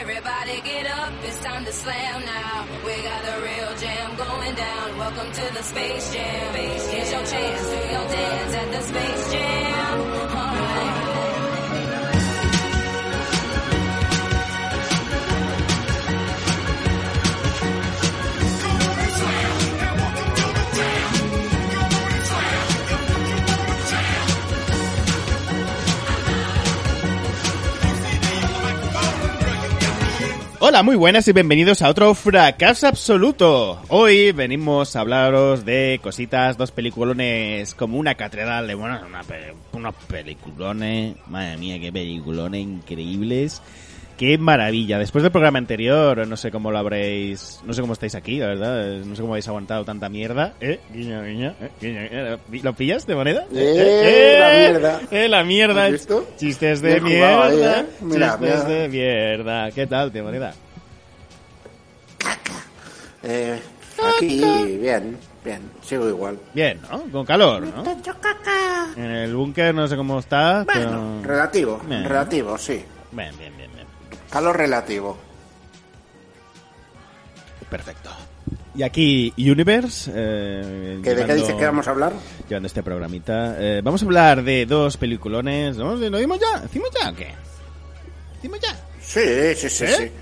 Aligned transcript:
Everybody 0.00 0.60
get 0.62 0.86
up, 0.86 1.12
it's 1.22 1.38
time 1.38 1.64
to 1.64 1.72
slam 1.72 2.24
now. 2.24 2.66
We 2.84 3.00
got 3.02 3.22
the 3.24 3.42
real 3.42 3.76
jam 3.76 4.16
going 4.16 4.54
down. 4.56 4.98
Welcome 4.98 5.30
to 5.32 5.54
the 5.54 5.62
Space 5.62 6.12
Jam. 6.12 6.43
Hola, 30.74 30.82
muy 30.82 30.96
buenas 30.96 31.28
y 31.28 31.32
bienvenidos 31.32 31.82
a 31.82 31.88
otro 31.88 32.12
fracaso 32.16 32.88
absoluto. 32.88 33.80
Hoy 33.90 34.32
venimos 34.32 34.96
a 34.96 35.02
hablaros 35.02 35.64
de 35.64 36.00
cositas, 36.02 36.56
dos 36.56 36.72
peliculones 36.72 37.76
como 37.76 37.96
una 37.96 38.16
catedral 38.16 38.66
de 38.66 38.74
bueno, 38.74 38.98
una 39.06 39.20
unos 39.70 39.94
peliculones, 40.08 41.14
madre 41.28 41.58
mía, 41.58 41.78
qué 41.78 41.92
peliculones 41.92 42.60
increíbles. 42.60 43.62
Qué 44.16 44.38
maravilla. 44.38 44.98
Después 44.98 45.22
del 45.22 45.32
programa 45.32 45.58
anterior, 45.58 46.26
no 46.26 46.36
sé 46.36 46.50
cómo 46.50 46.70
lo 46.70 46.78
habréis, 46.78 47.60
no 47.64 47.72
sé 47.72 47.80
cómo 47.80 47.92
estáis 47.92 48.14
aquí, 48.16 48.38
la 48.38 48.46
verdad, 48.46 48.96
no 49.04 49.14
sé 49.14 49.22
cómo 49.22 49.34
habéis 49.34 49.48
aguantado 49.48 49.84
tanta 49.84 50.08
mierda. 50.08 50.54
¿Eh? 50.60 50.80
Guiña, 50.92 51.22
guiña, 51.22 51.54
eh, 51.60 51.70
guiña, 51.80 52.08
guiña. 52.08 52.62
¿Lo 52.62 52.72
pillas 52.74 53.06
de 53.06 53.14
moneda? 53.14 53.46
Eh, 53.52 54.36
la 54.38 54.70
mierda. 54.70 55.00
Eh, 55.10 55.28
la 55.28 55.44
mierda. 55.44 55.84
¿Has 55.86 55.92
visto? 55.92 56.28
Chistes 56.36 56.80
de 56.80 56.94
ahí, 56.94 57.00
mierda. 57.00 57.80
¿eh? 57.80 57.86
Mira, 58.02 58.38
chistes 58.38 58.64
mira. 58.64 58.64
de 58.64 58.88
mierda. 58.88 59.70
¿Qué 59.72 59.86
tal, 59.86 60.12
de 60.12 60.22
moneda? 60.22 60.54
Eh, 63.26 63.60
aquí, 64.16 64.40
bien, 64.80 65.16
bien, 65.44 65.70
sigo 65.82 66.08
igual. 66.08 66.38
Bien, 66.52 66.78
¿no? 66.90 67.02
Con 67.10 67.24
calor, 67.24 67.62
¿no? 67.62 67.82
En 68.96 69.04
el 69.10 69.34
búnker 69.34 69.74
no 69.74 69.88
sé 69.88 69.96
cómo 69.96 70.18
está, 70.18 70.64
Bueno, 70.64 71.20
pero... 71.22 71.22
relativo, 71.34 71.80
Bien. 71.86 72.04
relativo, 72.04 72.58
sí. 72.58 72.84
Bien, 73.12 73.36
bien, 73.38 73.56
bien, 73.56 73.70
bien. 73.74 73.86
Calor 74.30 74.56
relativo. 74.56 75.16
Perfecto. 77.70 78.10
Y 78.76 78.82
aquí 78.82 79.32
Universe, 79.38 80.10
eh, 80.14 81.00
¿Que 81.02 81.10
¿De 81.10 81.16
qué 81.16 81.22
llevando- 81.22 81.34
dices 81.42 81.54
que 81.54 81.64
vamos 81.64 81.86
a 81.88 81.90
hablar? 81.92 82.12
Llevando 82.48 82.66
este 82.66 82.82
programita. 82.82 83.56
Eh, 83.58 83.80
vamos 83.82 84.02
a 84.02 84.04
hablar 84.04 84.42
de 84.42 84.66
dos 84.66 84.96
peliculones. 84.96 85.76
¿No? 85.76 85.94
¿Lo 85.94 86.18
dimos 86.18 86.38
ya? 86.40 86.60
¿Decimos 86.60 86.88
ya 87.00 87.10
o 87.10 87.14
qué? 87.14 87.32
¿Decimos 88.36 88.60
ya? 88.60 88.74
Sí, 89.00 89.54
sí, 89.56 89.70
sí, 89.70 89.84
¿Eh? 89.84 90.12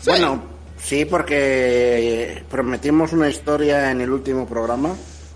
sí. 0.00 0.10
Bueno, 0.10 0.42
sí, 0.86 1.04
porque 1.04 2.42
prometimos 2.50 3.12
una 3.12 3.28
historia 3.28 3.90
en 3.90 4.00
el 4.00 4.10
último 4.10 4.46
programa. 4.46 4.90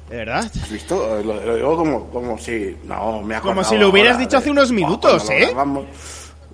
¿De 0.09 0.17
verdad? 0.17 0.51
¿Has 0.62 0.70
visto? 0.70 1.23
Lo, 1.23 1.45
lo 1.45 1.55
digo 1.57 1.77
como, 1.77 2.11
como 2.11 2.36
si... 2.39 2.77
No, 2.85 3.23
me 3.23 3.39
Como 3.41 3.63
si 3.63 3.77
lo 3.77 3.91
hubieras 3.91 4.14
ahora 4.14 4.24
dicho 4.27 4.39
hace 4.39 4.51
unos 4.51 4.73
minutos, 4.73 5.29
¿eh? 5.30 5.47
grabamos. 5.47 5.85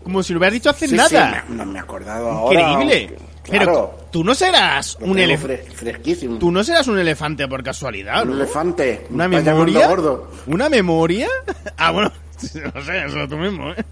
Como 0.02 0.22
si 0.22 0.32
lo 0.34 0.38
hubieras 0.38 0.52
dicho 0.54 0.70
hace 0.70 0.86
Sí, 0.88 0.94
nada. 0.94 1.42
Sí, 1.46 1.52
me, 1.52 1.56
no 1.56 1.64
me 1.66 1.78
he 1.78 1.82
acordado 1.82 2.30
ahora. 2.30 2.72
Increíble. 2.72 3.16
Claro, 3.42 3.64
Pero 3.64 4.08
tú 4.10 4.24
no 4.24 4.34
serás 4.34 4.98
un 5.00 5.18
elefante. 5.18 5.64
fre- 5.68 5.72
fresquísimo. 5.72 6.36
Tú 6.38 6.50
no 6.50 6.62
serás 6.64 6.86
un 6.88 6.98
elefante 6.98 7.46
por 7.48 7.62
casualidad, 7.62 8.22
Un 8.24 8.30
¿no? 8.30 8.34
elefante. 8.36 9.06
¿Una 9.08 9.28
memoria? 9.28 9.86
gordo. 9.88 10.30
¿Una 10.48 10.68
memoria? 10.68 11.28
Ah, 11.78 11.90
bueno, 11.92 12.10
no 12.74 12.82
sé, 12.82 13.04
eso 13.06 13.28
tú 13.28 13.36
mismo, 13.36 13.70
¿eh? 13.72 13.84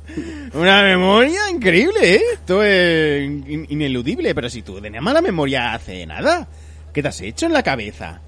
Una 0.54 0.82
memoria 0.82 1.50
increíble, 1.50 2.16
¿eh? 2.16 2.22
Esto 2.34 2.62
es 2.62 3.22
in- 3.24 3.66
ineludible, 3.70 4.34
pero 4.34 4.48
si 4.50 4.62
tú 4.62 4.80
tenías 4.80 5.02
mala 5.02 5.20
memoria 5.22 5.72
hace 5.74 6.04
nada, 6.06 6.46
¿qué 6.92 7.02
te 7.02 7.08
has 7.08 7.20
hecho 7.20 7.46
en 7.46 7.52
la 7.52 7.62
cabeza? 7.62 8.20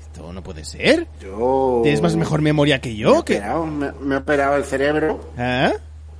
Esto 0.00 0.32
no 0.32 0.42
puede 0.42 0.64
ser. 0.64 1.06
Yo... 1.22 1.80
¿Tienes 1.82 2.02
más 2.02 2.16
mejor 2.16 2.42
memoria 2.42 2.80
que 2.80 2.90
Me 2.90 2.94
he 2.94 2.98
yo? 2.98 3.18
Operado, 3.20 3.66
me, 3.66 3.92
me 4.00 4.14
he 4.16 4.18
operado 4.18 4.56
el 4.56 4.64
cerebro. 4.64 5.32
¿Ah? 5.38 5.72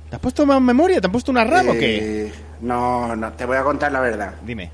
¿Te 0.09 0.15
has 0.15 0.21
puesto 0.21 0.45
más 0.45 0.59
memoria? 0.61 0.99
¿Te 0.99 1.05
han 1.07 1.11
puesto 1.11 1.31
una 1.31 1.43
RAM 1.43 1.69
o 1.69 1.73
qué? 1.73 2.25
Eh, 2.27 2.33
No, 2.61 3.15
no, 3.15 3.31
te 3.33 3.45
voy 3.45 3.57
a 3.57 3.63
contar 3.63 3.91
la 3.91 3.99
verdad. 3.99 4.33
Dime. 4.45 4.71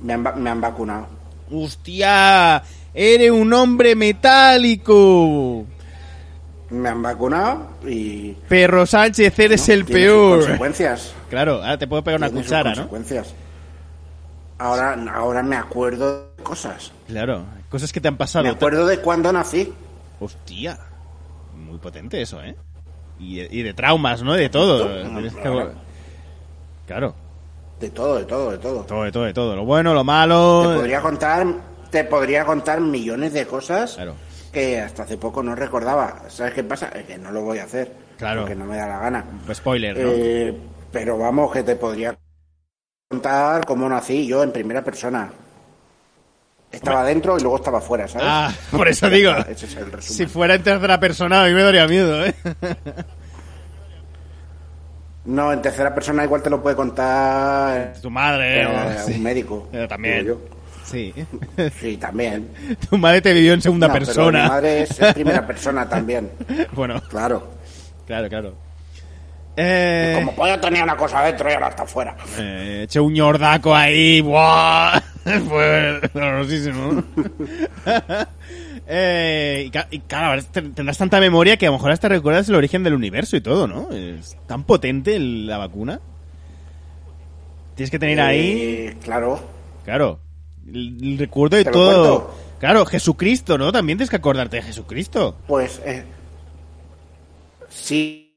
Me 0.00 0.12
han, 0.14 0.22
me 0.42 0.50
han 0.50 0.60
vacunado. 0.60 1.06
¡Hostia! 1.52 2.62
¡Eres 2.92 3.30
un 3.30 3.52
hombre 3.52 3.94
metálico! 3.94 5.64
Me 6.70 6.88
han 6.88 7.00
vacunado 7.02 7.68
y... 7.86 8.32
Perro 8.48 8.86
Sánchez, 8.86 9.38
eres 9.38 9.68
¿no? 9.68 9.74
el 9.74 9.84
tiene 9.84 10.00
peor. 10.02 10.36
sus 10.38 10.46
consecuencias. 10.46 11.14
Claro, 11.30 11.54
ahora 11.56 11.78
te 11.78 11.86
puedo 11.86 12.02
pegar 12.02 12.18
una 12.20 12.26
Tiene 12.28 12.42
sus 12.42 12.48
cuchara, 12.50 12.70
¿no? 12.70 12.88
consecuencias. 12.88 13.34
Ahora, 14.58 14.96
ahora 15.14 15.42
me 15.42 15.56
acuerdo 15.56 16.30
de 16.36 16.42
cosas. 16.42 16.90
Claro, 17.06 17.44
cosas 17.68 17.92
que 17.92 18.00
te 18.00 18.08
han 18.08 18.16
pasado. 18.16 18.44
Me 18.44 18.50
acuerdo 18.50 18.86
de 18.86 18.98
cuando 19.00 19.32
nací. 19.32 19.72
Hostia, 20.18 20.78
muy 21.54 21.78
potente 21.78 22.20
eso, 22.22 22.42
¿eh? 22.42 22.56
Y, 23.20 23.40
y 23.40 23.62
de 23.62 23.72
traumas, 23.74 24.22
¿no? 24.22 24.34
De 24.34 24.48
todo. 24.48 24.88
Claro, 26.86 27.14
De 27.80 27.90
todo, 27.90 28.16
de 28.16 28.24
todo, 28.24 28.50
de 28.52 28.58
todo. 28.58 28.82
todo, 28.84 29.02
de 29.04 29.12
todo, 29.12 29.24
de 29.24 29.34
todo. 29.34 29.56
Lo 29.56 29.64
bueno, 29.64 29.92
lo 29.94 30.04
malo. 30.04 30.62
Te 30.68 30.74
podría 30.76 31.00
contar, 31.00 31.46
te 31.90 32.04
podría 32.04 32.44
contar 32.44 32.80
millones 32.80 33.32
de 33.32 33.46
cosas 33.46 33.94
Claro. 33.94 34.14
Que 34.56 34.80
hasta 34.80 35.02
hace 35.02 35.18
poco 35.18 35.42
no 35.42 35.54
recordaba. 35.54 36.22
¿Sabes 36.28 36.54
qué 36.54 36.64
pasa? 36.64 36.88
Es 36.88 37.04
que 37.04 37.18
no 37.18 37.30
lo 37.30 37.42
voy 37.42 37.58
a 37.58 37.64
hacer. 37.64 37.92
Claro. 38.16 38.40
Porque 38.40 38.54
no 38.54 38.64
me 38.64 38.78
da 38.78 38.86
la 38.86 38.98
gana. 39.00 39.24
Spoiler, 39.52 39.94
¿no? 39.98 40.08
Eh, 40.14 40.56
pero 40.90 41.18
vamos, 41.18 41.52
que 41.52 41.62
te 41.62 41.76
podría 41.76 42.16
contar 43.10 43.66
cómo 43.66 43.86
nací 43.86 44.26
yo 44.26 44.42
en 44.42 44.52
primera 44.52 44.82
persona. 44.82 45.30
Estaba 46.72 47.04
dentro 47.04 47.36
y 47.36 47.42
luego 47.42 47.56
estaba 47.56 47.82
fuera, 47.82 48.08
¿sabes? 48.08 48.26
Ah, 48.30 48.50
por 48.70 48.88
eso 48.88 49.10
digo. 49.10 49.30
Ese 49.48 49.66
es 49.66 49.76
el. 49.76 50.00
Si 50.02 50.24
fuera 50.26 50.54
en 50.54 50.62
tercera 50.62 50.98
persona, 50.98 51.44
a 51.44 51.46
mí 51.48 51.52
me 51.52 51.62
daría 51.62 51.86
miedo, 51.86 52.24
¿eh? 52.24 52.34
No, 55.26 55.52
en 55.52 55.60
tercera 55.60 55.92
persona 55.92 56.22
igual 56.24 56.40
te 56.40 56.48
lo 56.50 56.62
puede 56.62 56.76
contar 56.76 57.94
Tu 58.00 58.08
madre. 58.10 58.62
eh, 58.62 58.66
o- 58.66 59.06
sí. 59.06 59.14
un 59.14 59.22
médico. 59.24 59.68
También. 59.88 60.34
Sí. 60.86 61.12
Sí, 61.80 61.96
también. 61.96 62.48
tu 62.88 62.96
madre 62.98 63.20
te 63.20 63.32
vivió 63.32 63.52
en 63.54 63.60
segunda 63.62 63.88
No, 63.88 63.92
pero 63.94 64.06
persona. 64.06 64.42
mi 64.44 64.48
madre 64.48 64.82
es 64.82 65.00
en 65.00 65.14
primera 65.14 65.46
persona 65.46 65.88
también. 65.88 66.30
bueno, 66.72 67.00
Claro. 67.08 67.50
claro, 68.06 68.28
claro. 68.28 68.54
Eh, 69.58 70.12
Como 70.18 70.34
pollo 70.34 70.60
tenía 70.60 70.84
una 70.84 70.96
cosa 70.98 71.22
dentro 71.22 71.48
y 71.50 71.54
ahora 71.54 71.68
está 71.68 71.86
fuera. 71.86 72.14
Eh, 72.38 72.82
eché 72.84 73.00
un 73.00 73.12
ñordaco 73.14 73.74
ahí, 73.74 74.20
¡buah! 74.20 75.00
Fue 75.48 76.00
dolorosísimo. 76.12 77.02
eh, 78.86 79.70
y, 79.90 79.98
claro, 80.00 80.42
tendrás 80.52 80.98
tanta 80.98 81.20
memoria 81.20 81.56
que 81.56 81.66
a 81.66 81.70
lo 81.70 81.76
mejor 81.76 81.90
hasta 81.90 82.08
recuerdas 82.08 82.48
el 82.48 82.54
origen 82.54 82.82
del 82.84 82.94
universo 82.94 83.36
y 83.36 83.40
todo, 83.40 83.66
¿no? 83.66 83.90
Es 83.90 84.36
tan 84.46 84.64
potente 84.64 85.18
la 85.18 85.58
vacuna. 85.58 86.00
Tienes 87.74 87.90
que 87.90 87.98
tener 87.98 88.20
ahí, 88.20 88.50
Eh, 88.88 88.96
claro. 89.02 89.40
claro, 89.84 90.20
el, 90.72 91.16
recuerdo 91.18 91.56
de 91.56 91.64
¿Te 91.64 91.70
lo 91.70 91.76
todo. 91.76 92.34
Claro, 92.58 92.86
Jesucristo, 92.86 93.58
¿no? 93.58 93.70
También 93.70 93.98
tienes 93.98 94.10
que 94.10 94.16
acordarte 94.16 94.56
de 94.56 94.62
Jesucristo. 94.62 95.36
Pues 95.46 95.80
eh, 95.84 96.04
sí, 97.68 98.34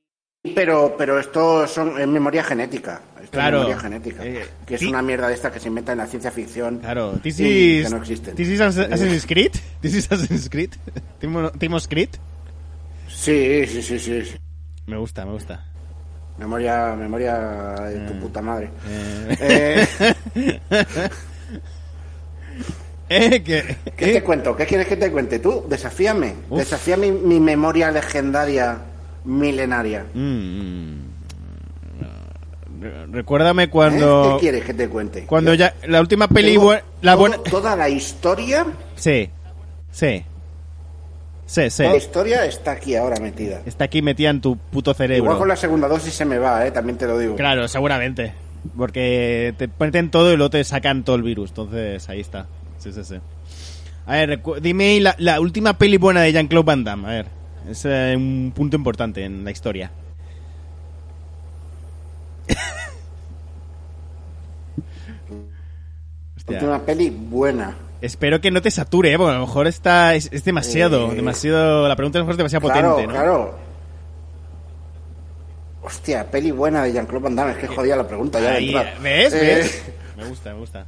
pero 0.55 0.95
pero 0.97 1.19
esto 1.19 1.67
son 1.67 1.99
es 1.99 2.07
memoria 2.07 2.43
genética. 2.43 3.01
Esto 3.21 3.31
Claro. 3.31 3.57
es 3.61 3.67
memoria 3.67 3.79
genética. 3.81 4.25
Eh, 4.25 4.45
que 4.65 4.75
es 4.75 4.81
una 4.83 5.01
mierda 5.01 5.27
de 5.27 5.33
esta 5.35 5.51
que 5.51 5.59
se 5.59 5.67
inventa 5.67 5.91
en 5.93 5.99
la 5.99 6.07
ciencia 6.07 6.31
ficción. 6.31 6.79
Claro, 6.79 7.13
this 7.21 7.39
y 7.39 7.79
is, 7.79 7.83
que 7.85 7.89
no 7.91 7.97
existen. 7.97 8.35
this 8.35 8.47
is 8.49 8.61
As- 8.61 8.77
Assassin's 8.77 9.25
Creed. 9.25 9.51
This 9.81 9.95
is 9.95 10.11
Assassin's 10.11 10.49
Creed. 10.49 10.71
Timo, 11.19 11.49
Creed. 11.87 12.09
Sí, 13.07 13.65
sí, 13.67 13.81
sí, 13.81 13.99
sí. 13.99 14.25
sí. 14.25 14.35
Me 14.87 14.97
gusta, 14.97 15.25
me 15.25 15.33
gusta. 15.33 15.65
Memoria, 16.37 16.95
memoria 16.95 17.35
de 17.37 17.99
tu 18.07 18.19
puta 18.19 18.41
madre. 18.41 18.69
Eh, 18.87 19.87
Eh, 23.11 23.41
eh, 23.43 23.75
¿Qué 23.97 24.09
eh, 24.11 24.13
te 24.13 24.23
cuento? 24.23 24.55
¿Qué 24.55 24.65
quieres 24.67 24.87
que 24.87 24.95
te 24.95 25.11
cuente? 25.11 25.39
Tú, 25.39 25.65
desafíame. 25.67 26.35
Uf. 26.49 26.59
Desafía 26.59 26.95
mi, 26.95 27.11
mi 27.11 27.39
memoria 27.39 27.89
legendaria 27.91 28.77
milenaria. 29.25 30.05
mm, 30.13 30.19
mm, 30.19 30.99
Re- 32.81 33.07
Recuérdame 33.07 33.63
¿Eh? 33.63 33.69
cuando... 33.69 34.35
¿Qué 34.35 34.41
quieres 34.41 34.63
que 34.63 34.73
te 34.73 34.87
cuente? 34.87 35.25
Cuando 35.25 35.53
ya... 35.53 35.73
La 35.87 35.99
última 36.01 36.27
peli... 36.27 36.55
Todo-. 36.55 37.29
Toda 37.49 37.75
la 37.75 37.89
historia, 37.89 38.65
Sí. 38.95 39.29
Sí. 39.91 40.23
Sí, 41.45 41.69
sí. 41.71 41.77
toda 41.83 41.89
la 41.93 41.97
historia 41.97 42.45
está 42.45 42.71
aquí 42.71 42.95
ahora 42.95 43.19
metida. 43.19 43.61
Está 43.65 43.85
aquí 43.85 44.03
metida 44.03 44.29
en 44.29 44.39
tu 44.39 44.55
puto 44.55 44.93
cerebro. 44.93 45.23
Igual 45.25 45.37
con 45.39 45.47
la 45.47 45.55
segunda 45.55 45.87
dosis 45.87 46.13
se 46.13 46.25
me 46.25 46.37
va, 46.37 46.65
¿eh? 46.67 46.69
También 46.71 46.97
te 46.97 47.07
lo 47.07 47.17
digo. 47.17 47.35
Claro, 47.35 47.67
seguramente. 47.67 48.33
Porque 48.77 49.55
te 49.57 49.67
meten 49.79 50.11
todo 50.11 50.31
y 50.31 50.37
luego 50.37 50.51
te 50.51 50.63
sacan 50.63 51.03
todo 51.03 51.15
el 51.15 51.23
virus. 51.23 51.49
Entonces, 51.49 52.07
ahí 52.07 52.19
está. 52.19 52.45
Sí, 52.79 52.91
sí, 52.93 53.03
sí. 53.03 53.15
A 54.05 54.13
ver, 54.13 54.41
dime 54.61 54.99
la, 54.99 55.15
la 55.19 55.39
última 55.39 55.77
peli 55.77 55.97
buena 55.97 56.21
de 56.21 56.31
Jean-Claude 56.33 56.65
Van 56.65 56.83
Damme. 56.83 57.07
A 57.07 57.11
ver, 57.11 57.27
es 57.69 57.85
eh, 57.85 58.13
un 58.17 58.51
punto 58.55 58.75
importante 58.75 59.23
en 59.23 59.43
la 59.43 59.51
historia. 59.51 59.91
Última 66.47 66.79
peli 66.83 67.09
buena. 67.11 67.75
Espero 68.01 68.41
que 68.41 68.49
no 68.49 68.61
te 68.61 68.71
sature, 68.71 69.13
¿eh? 69.13 69.17
porque 69.17 69.31
a 69.35 69.39
lo 69.39 69.45
mejor 69.45 69.67
está, 69.67 70.15
es, 70.15 70.29
es 70.31 70.43
demasiado, 70.45 71.11
Eh, 71.11 71.15
demasiado... 71.15 71.87
La 71.87 71.95
pregunta 71.95 72.17
a 72.17 72.21
lo 72.21 72.25
mejor 72.25 72.33
es 72.33 72.37
demasiado 72.37 72.67
Claro, 72.67 72.89
potente, 72.91 73.07
¿no? 73.07 73.13
claro. 73.13 73.55
Hostia, 75.83 76.29
peli 76.31 76.51
buena 76.51 76.83
de 76.83 76.93
Jean-Claude 76.93 77.23
Van 77.25 77.35
Damme. 77.35 77.51
Es 77.51 77.57
que 77.57 77.67
jodía 77.67 77.95
la 77.95 78.07
pregunta 78.07 78.39
ya 78.39 78.51
de 78.51 78.59
entrada. 78.65 78.93
¿Ves? 79.01 79.33
Eh, 79.33 79.39
¿Ves? 79.41 79.83
Me 80.17 80.25
gusta, 80.25 80.53
me 80.53 80.59
gusta. 80.59 80.85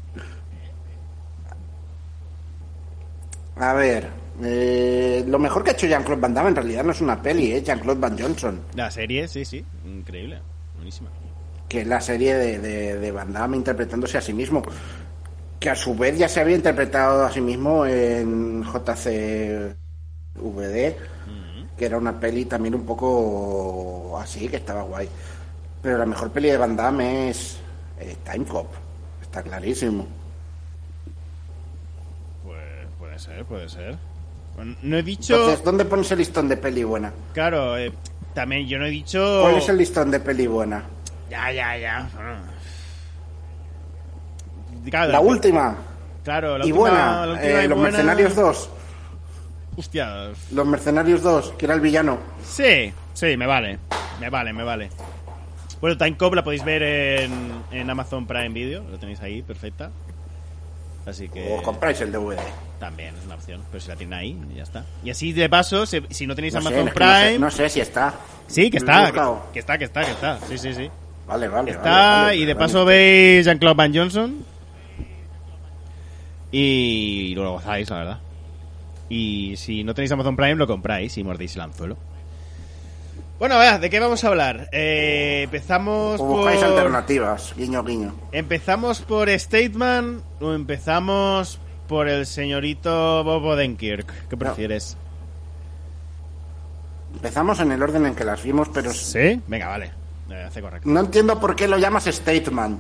A 3.56 3.74
ver, 3.74 4.10
eh, 4.44 5.24
lo 5.28 5.38
mejor 5.40 5.64
que 5.64 5.72
ha 5.72 5.74
hecho 5.74 5.88
Jean-Claude 5.88 6.22
Van 6.22 6.34
Damme 6.34 6.50
en 6.50 6.56
realidad 6.56 6.84
no 6.84 6.92
es 6.92 7.02
una 7.02 7.22
peli, 7.22 7.52
es 7.52 7.64
Jean-Claude 7.64 8.00
Van 8.00 8.18
Johnson, 8.18 8.62
La 8.76 8.90
serie, 8.90 9.28
sí, 9.28 9.46
sí. 9.46 9.64
Increíble. 9.86 10.40
Buenísima. 10.76 11.10
que 11.68 11.82
es 11.82 11.88
la 11.88 12.02
serie 12.02 12.34
de, 12.36 12.60
de, 12.60 12.98
de 13.00 13.12
Van 13.12 13.32
Damme 13.32 13.58
interpretándose 13.58 14.18
a 14.18 14.22
sí 14.22 14.34
mismo, 14.34 14.62
que 15.60 15.70
a 15.70 15.76
su 15.76 15.96
vez 15.96 16.18
ya 16.18 16.28
se 16.28 16.40
había 16.42 16.56
interpretado 16.56 17.24
a 17.26 17.32
sí 17.32 17.40
mismo 17.42 17.86
en 17.86 18.64
JCVD, 18.64 19.76
que 21.78 21.86
era 21.86 21.98
una 21.98 22.20
peli 22.20 22.46
también 22.46 22.76
un 22.76 22.86
poco 22.86 24.18
así, 24.20 24.48
que 24.48 24.58
estaba 24.58 24.82
guay. 24.84 25.08
Pero 25.82 25.98
la 25.98 26.06
mejor 26.06 26.32
peli 26.32 26.50
de 26.50 26.58
Van 26.58 26.76
Damme 26.76 27.30
es 27.30 27.58
eh, 28.00 28.16
Time 28.24 28.46
Cop, 28.46 28.68
está 29.22 29.42
clarísimo. 29.44 30.08
Pues 32.44 32.88
puede 33.00 33.10
ser, 33.22 33.46
puede 33.46 33.70
ser. 33.70 33.98
Bueno, 34.56 34.76
no 34.82 34.98
he 34.98 35.04
dicho... 35.04 35.36
Entonces, 35.36 35.64
¿dónde 35.64 35.86
pones 35.86 36.12
el 36.12 36.18
listón 36.20 36.50
de 36.50 36.58
peli 36.58 36.84
buena? 36.84 37.14
Claro, 37.34 37.78
eh, 37.78 37.92
también 38.34 38.68
yo 38.68 38.78
no 38.80 38.86
he 38.86 38.90
dicho... 38.90 39.40
¿Cuál 39.44 39.56
es 39.56 39.70
el 39.70 39.78
listón 39.78 40.12
de 40.12 40.20
peli 40.20 40.48
buena? 40.48 40.84
Ya, 41.30 41.52
ya, 41.52 41.78
ya. 41.78 42.10
Claro, 44.90 45.12
La 45.12 45.20
última. 45.20 45.76
Claro, 46.24 46.58
la 46.58 46.66
y 46.66 46.72
última, 46.72 46.80
buena. 46.80 47.26
la 47.26 47.32
última 47.34 47.50
eh, 47.62 47.66
y 47.66 47.68
Los 47.68 47.78
buena- 47.78 47.92
Mercenarios 47.98 48.36
2. 48.36 48.70
Hostia. 49.78 50.32
Los 50.52 50.66
Mercenarios 50.68 51.22
2, 51.24 51.54
que 51.58 51.66
era 51.66 51.74
el 51.76 51.82
villano. 51.82 52.18
Sí, 52.44 52.92
sí, 53.14 53.38
me 53.38 53.46
vale. 53.48 53.80
Me 54.20 54.30
vale, 54.30 54.54
me 54.54 54.64
vale. 54.64 54.90
Bueno, 55.80 55.98
Time 55.98 56.16
Cop 56.18 56.34
la 56.36 56.44
podéis 56.44 56.64
ver 56.64 56.84
en, 56.84 57.32
en 57.72 57.90
Amazon 57.90 58.28
Prime 58.28 58.50
Video. 58.50 58.84
Lo 58.90 59.00
tenéis 59.00 59.20
ahí, 59.22 59.42
perfecta. 59.42 59.90
Así 61.06 61.28
que... 61.30 61.56
O 61.58 61.62
compráis 61.64 62.00
el 62.02 62.12
DVD. 62.12 62.38
También 62.80 63.16
es 63.18 63.26
una 63.26 63.36
opción, 63.36 63.62
pero 63.72 63.82
si 63.82 63.90
la 63.90 63.96
tienen 63.96 64.14
ahí, 64.20 64.38
ya 64.56 64.64
está. 64.64 64.86
Y 65.04 65.10
así 65.10 65.34
de 65.34 65.50
paso, 65.50 65.86
se- 65.86 66.04
si 66.10 66.26
no 66.28 66.36
tenéis 66.36 66.54
No 66.54 66.62
sé, 66.62 66.68
Amazon 66.68 66.88
es 66.88 66.94
que 66.94 67.00
no 67.00 67.06
sé- 67.14 67.22
Prime... 67.26 67.40
no 67.40 67.52
sé 67.52 67.70
si 67.70 67.80
está. 67.80 68.14
Sí, 68.48 68.70
que 68.70 68.80
Lo 68.80 68.86
he 68.86 68.90
está, 68.92 69.02
buscado. 69.06 69.44
que, 69.48 69.54
que 69.54 69.60
está, 69.60 69.78
que 69.78 69.84
está, 69.86 70.02
que 70.06 70.12
está. 70.12 70.40
Sí, 70.48 70.58
sí, 70.58 70.74
sí. 70.74 70.90
Vale, 71.28 71.48
vale. 71.48 71.72
Está, 71.72 71.84
vale, 71.90 72.22
vale, 72.24 72.36
y 72.38 72.46
de 72.46 72.54
vale. 72.54 72.66
paso 72.66 72.86
veis 72.86 73.46
Jean-Claude 73.46 73.76
Van 73.76 73.96
Johnson. 73.96 74.46
Y 76.52 77.34
lo 77.36 77.54
gozáis, 77.54 77.90
la 77.90 77.98
verdad. 77.98 78.20
Y 79.10 79.56
si 79.58 79.84
no 79.84 79.94
tenéis 79.94 80.12
Amazon 80.12 80.36
Prime, 80.36 80.56
lo 80.56 80.68
compráis 80.68 81.18
y 81.18 81.24
mordéis 81.24 81.56
el 81.56 81.62
anzuelo. 81.62 81.98
Bueno, 83.42 83.58
vea, 83.58 83.80
¿de 83.80 83.90
qué 83.90 84.00
vamos 84.00 84.24
a 84.24 84.28
hablar? 84.28 84.70
Eh, 84.72 85.42
empezamos 85.46 86.22
O 86.22 86.28
por... 86.28 86.38
buscáis 86.38 86.62
alternativas, 86.62 87.56
guiño, 87.58 87.84
guiño. 87.84 88.14
¿Empezamos 88.32 89.02
por 89.02 89.32
Stateman 89.32 90.22
o 90.40 90.54
empezamos 90.54 91.60
por 91.88 92.08
el 92.08 92.28
señorito 92.28 93.24
Bob 93.24 93.44
Odenkirk? 93.44 94.28
¿Qué 94.30 94.38
prefieres? 94.38 94.96
Empezamos 97.16 97.60
en 97.62 97.72
el 97.72 97.82
orden 97.82 98.06
en 98.06 98.14
que 98.14 98.24
las 98.26 98.44
vimos, 98.44 98.70
pero 98.72 98.94
¿Sí? 98.94 99.42
Venga, 99.48 99.70
vale. 99.70 99.92
Eh, 100.30 100.44
hace 100.48 100.62
correcto. 100.62 100.88
no 100.88 101.00
entiendo 101.00 101.40
por 101.40 101.56
qué 101.56 101.68
lo 101.68 101.80
llamas 101.80 102.06
Stateman. 102.06 102.78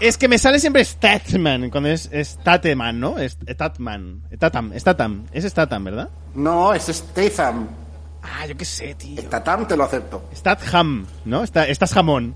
Es 0.00 0.18
que 0.18 0.26
me 0.26 0.36
sale 0.36 0.58
siempre 0.58 0.84
Statman 0.84 1.70
cuando 1.70 1.90
es 1.90 2.10
Stateman, 2.12 2.98
¿no? 2.98 3.14
Statman. 3.20 4.22
Statam, 4.34 4.72
Statam. 4.76 5.26
Es 5.32 5.44
Statam, 5.44 5.84
¿verdad? 5.84 6.08
No, 6.34 6.74
es 6.74 6.86
Statham. 6.86 7.81
Ah, 8.22 8.46
yo 8.46 8.56
qué 8.56 8.64
sé, 8.64 8.94
tío. 8.94 9.20
Statham 9.20 9.66
te 9.66 9.76
lo 9.76 9.84
acepto. 9.84 10.28
Statham, 10.34 11.06
¿no? 11.24 11.42
Está, 11.42 11.66
estás 11.66 11.92
jamón. 11.92 12.34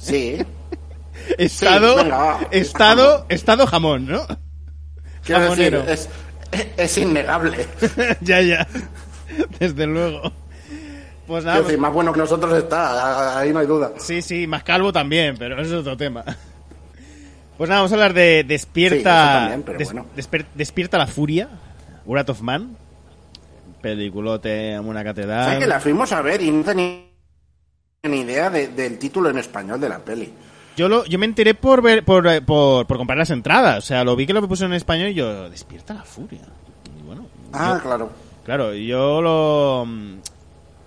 Sí. 0.00 0.38
estado, 1.38 1.96
venga, 1.96 2.40
estado, 2.50 3.26
estado 3.28 3.66
jamón, 3.66 4.06
¿no? 4.06 4.26
Quiero 5.24 5.50
decir, 5.54 5.74
es, 5.88 6.08
es 6.76 6.98
innegable. 6.98 7.66
ya, 8.20 8.40
ya. 8.40 8.66
Desde 9.58 9.86
luego. 9.86 10.32
Pues 11.26 11.44
nada, 11.44 11.56
Quiero 11.58 11.68
decir, 11.68 11.80
más 11.80 11.92
bueno 11.92 12.12
que 12.12 12.18
nosotros 12.18 12.52
está, 12.58 13.38
ahí 13.38 13.52
no 13.52 13.60
hay 13.60 13.66
duda. 13.66 13.92
Sí, 13.98 14.20
sí, 14.20 14.46
más 14.46 14.62
calvo 14.64 14.92
también, 14.92 15.36
pero 15.38 15.54
eso 15.60 15.74
es 15.74 15.80
otro 15.80 15.96
tema. 15.96 16.24
Pues 17.56 17.68
nada, 17.68 17.80
vamos 17.80 17.92
a 17.92 17.94
hablar 17.94 18.12
de 18.12 18.44
Despierta. 18.44 18.96
Sí, 18.96 19.00
eso 19.00 19.38
también, 19.38 19.62
pero 19.62 19.78
bueno. 19.84 20.06
Desper- 20.16 20.46
Despierta 20.54 20.98
la 20.98 21.06
Furia, 21.06 21.48
Wrath 22.04 22.30
of 22.30 22.40
Man. 22.40 22.76
Peliculote, 23.82 24.78
una 24.80 25.04
catedral. 25.04 25.44
¿Sabes 25.44 25.58
que 25.58 25.66
la 25.66 25.80
fuimos 25.80 26.12
a 26.12 26.22
ver 26.22 26.40
y 26.40 26.50
no 26.50 26.62
tenía 26.64 27.02
ni 28.04 28.20
idea 28.20 28.48
de- 28.50 28.68
del 28.68 28.98
título 28.98 29.28
en 29.30 29.38
español 29.38 29.80
de 29.80 29.88
la 29.88 29.98
peli? 29.98 30.32
Yo, 30.76 30.88
lo, 30.88 31.04
yo 31.04 31.18
me 31.18 31.26
enteré 31.26 31.54
por, 31.54 31.82
ver, 31.82 32.04
por, 32.04 32.26
eh, 32.26 32.40
por, 32.40 32.86
por 32.86 32.96
comprar 32.96 33.18
las 33.18 33.30
entradas. 33.30 33.78
O 33.78 33.86
sea, 33.86 34.04
lo 34.04 34.16
vi 34.16 34.26
que 34.26 34.32
lo 34.32 34.46
puso 34.48 34.64
en 34.64 34.72
español 34.72 35.08
y 35.08 35.14
yo, 35.14 35.50
Despierta 35.50 35.92
la 35.94 36.02
Furia. 36.02 36.40
Y 36.98 37.02
bueno, 37.06 37.26
Ah, 37.52 37.74
yo- 37.76 37.82
claro. 37.82 38.10
claro, 38.44 38.74
yo 38.74 39.20
lo. 39.20 39.84
mm, 39.86 40.14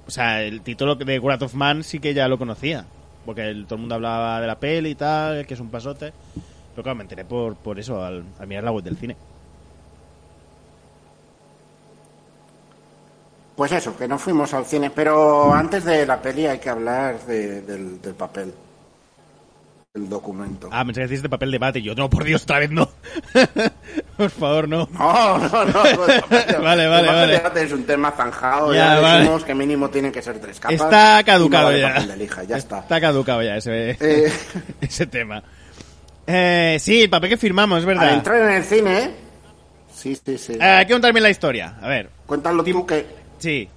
O 0.08 0.12
sea, 0.12 0.42
el 0.44 0.62
título 0.62 0.96
de 0.96 1.20
Wrath 1.20 1.44
of 1.44 1.54
Man 1.54 1.84
sí 1.84 2.00
que 2.00 2.14
ya 2.14 2.28
lo 2.28 2.38
conocía. 2.38 2.86
Porque 3.26 3.42
el- 3.50 3.66
todo 3.66 3.76
el 3.76 3.82
mundo 3.82 3.96
hablaba 3.96 4.40
de 4.42 4.48
la 4.48 4.60
peli 4.60 4.92
y 4.92 4.96
tal, 4.96 5.46
que 5.46 5.54
es 5.56 5.60
un 5.60 5.70
pasote. 5.70 6.14
Pero 6.74 6.84
claro, 6.84 6.96
me 6.96 7.04
enteré 7.04 7.24
por, 7.26 7.56
por 7.56 7.80
eso, 7.80 8.04
al, 8.04 8.24
al 8.40 8.48
mirar 8.48 8.64
la 8.66 8.72
web 8.72 8.84
del 8.84 8.98
cine. 8.98 9.16
Pues 13.56 13.72
eso, 13.72 13.96
que 13.98 14.08
no 14.08 14.20
fuimos 14.20 14.54
al 14.54 14.66
cine. 14.66 14.90
Pero 14.90 15.54
antes 15.54 15.86
de 15.86 16.06
la 16.06 16.22
peli 16.22 16.46
hay 16.48 16.60
que 16.60 16.70
hablar 16.70 17.20
de- 17.26 17.62
del, 17.62 18.02
del 18.02 18.14
papel. 18.14 18.54
El 19.94 20.10
documento. 20.10 20.68
Ah, 20.74 20.84
pensé 20.84 21.00
que 21.02 21.08
decís 21.08 21.22
de 21.22 21.30
papel 21.30 21.52
de 21.52 21.58
bate. 21.58 21.82
Yo, 21.82 21.96
no, 21.96 22.10
por 22.10 22.26
Dios, 22.26 22.44
otra 22.44 22.60
vez 22.60 22.70
no. 22.70 22.90
por 24.18 24.30
favor, 24.30 24.68
no. 24.68 24.90
No, 24.92 25.38
no, 25.38 25.48
no. 25.66 25.72
papel- 25.72 26.24
Vale, 26.62 26.84
el 26.84 26.90
vale, 26.90 27.08
papel 27.08 27.16
vale. 27.16 27.34
de 27.34 27.40
bate 27.40 27.64
es 27.64 27.72
un 27.72 27.84
tema 27.86 28.12
zanjado. 28.12 28.74
Ya, 28.74 28.96
Ya, 28.96 29.00
vale. 29.00 29.44
que 29.46 29.56
mínimo 29.56 29.90
tienen 29.90 30.12
que 30.12 30.22
ser 30.22 30.38
tres 30.42 30.60
capas. 30.60 30.74
Está 30.76 31.20
no 31.20 31.26
caducado 31.26 31.66
vale 31.68 31.80
ya. 31.80 31.94
papel 31.94 32.08
de 32.10 32.18
lija, 32.18 32.44
ya 32.44 32.58
está. 32.58 32.80
Está 32.80 33.00
caducado 33.00 33.42
ya 33.42 33.56
ese, 33.56 33.92
Eh, 34.02 34.34
ese 34.82 35.06
tema. 35.08 35.42
Eh, 36.28 36.76
sí, 36.82 37.04
el 37.04 37.10
papel 37.10 37.30
que 37.30 37.38
firmamos, 37.38 37.78
es 37.80 37.84
al 37.88 37.88
verdad. 37.98 38.14
entrar 38.16 38.42
en 38.42 38.50
el 38.50 38.64
cine... 38.66 39.12
Sí, 39.94 40.14
sí, 40.26 40.38
sí. 40.38 40.54
Eh, 40.60 40.62
hay 40.62 40.86
que 40.86 40.92
contar 40.92 41.14
bien 41.14 41.24
la 41.24 41.30
historia. 41.30 41.78
A 41.82 41.88
ver, 41.88 42.10
Cuéntalo 42.26 42.66
tú 42.66 42.86
que... 42.86 43.24
sí. 43.38 43.70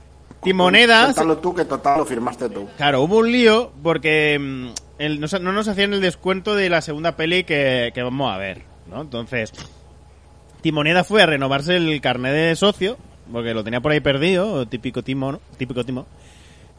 Timonedas. 0.42 1.06
Cuéntalo 1.06 1.38
tú 1.38 1.54
que 1.54 1.64
total 1.64 1.98
lo 1.98 2.06
firmaste 2.06 2.48
tú. 2.48 2.68
Claro, 2.76 3.02
hubo 3.02 3.18
un 3.18 3.32
lío 3.32 3.72
porque 3.82 4.38
mm, 4.38 4.68
el- 5.00 5.20
no 5.20 5.52
nos 5.52 5.66
hacían 5.68 5.92
el 5.94 6.00
descuento 6.00 6.54
de 6.54 6.68
la 6.70 6.80
segunda 6.80 7.16
peli 7.16 7.42
que, 7.44 7.90
que 7.94 8.02
vamos 8.02 8.32
a 8.32 8.36
ver, 8.38 8.62
¿no? 8.88 9.00
Entonces, 9.00 9.52
Timoneda 10.60 11.02
fue 11.04 11.22
a 11.22 11.26
renovarse 11.26 11.76
el 11.76 12.00
carnet 12.00 12.32
de 12.32 12.54
socio, 12.56 12.96
porque 13.32 13.52
lo 13.54 13.64
tenía 13.64 13.80
por 13.80 13.92
ahí 13.92 14.00
perdido, 14.00 14.66
típico 14.66 15.02
Timo, 15.02 15.32
¿no? 15.32 15.40
Típico 15.56 15.84
Timo. 15.84 16.06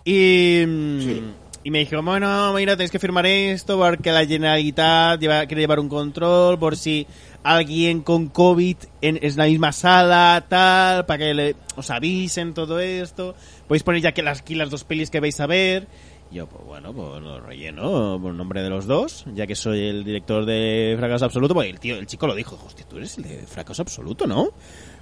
Y, 0.06 0.64
mm, 0.66 1.00
Sí. 1.02 1.24
Y 1.63 1.72
me 1.72 1.80
dijo, 1.80 2.01
bueno, 2.01 2.54
mira, 2.54 2.74
tenéis 2.74 2.92
que 2.92 3.00
firmar 3.00 3.25
esto 3.25 3.78
porque 3.78 4.12
la 4.12 4.25
Generalitat 4.25 5.20
lleva, 5.20 5.46
quiere 5.46 5.62
llevar 5.62 5.80
un 5.80 5.89
control 5.89 6.58
por 6.58 6.78
si 6.78 7.06
alguien 7.44 8.01
con 8.01 8.28
COVID 8.28 8.78
en, 9.01 9.20
es 9.22 9.36
la 9.36 9.46
misma 9.46 9.72
sala, 9.72 10.46
tal, 10.48 11.06
para 11.06 11.18
que 11.18 11.34
le, 11.34 11.56
os 11.75 11.89
avisen 11.89 12.54
todo 12.54 12.80
esto. 12.80 13.36
Podéis 13.68 13.84
poner 13.84 14.01
ya 14.01 14.13
que 14.13 14.24
las, 14.24 14.39
aquí 14.39 14.56
las 14.56 14.70
dos 14.70 14.84
pelis 14.84 15.10
que 15.10 15.20
vais 15.20 15.39
a 15.39 15.48
ver. 15.48 15.88
Yo, 16.32 16.48
pues 16.48 16.63
bueno, 16.63 16.94
pues 16.94 17.22
lo 17.24 17.39
relleno 17.42 18.20
por 18.22 18.34
nombre 18.34 18.62
de 18.62 18.70
los 18.70 18.86
dos, 18.86 19.25
ya 19.34 19.48
que 19.48 19.56
soy 19.56 19.88
el 19.88 20.04
director 20.04 20.46
de 20.46 20.96
Fracaso 20.98 21.25
Absoluto. 21.25 21.56
Pues 21.56 21.70
el 21.70 21.80
tío, 21.80 21.98
el 21.98 22.06
chico 22.06 22.28
lo 22.28 22.36
dijo, 22.36 22.58
hostia, 22.66 22.88
tú 22.88 22.98
eres 22.98 23.18
el 23.18 23.24
de 23.24 23.38
Fracaso 23.48 23.82
Absoluto, 23.82 24.28
¿no? 24.28 24.54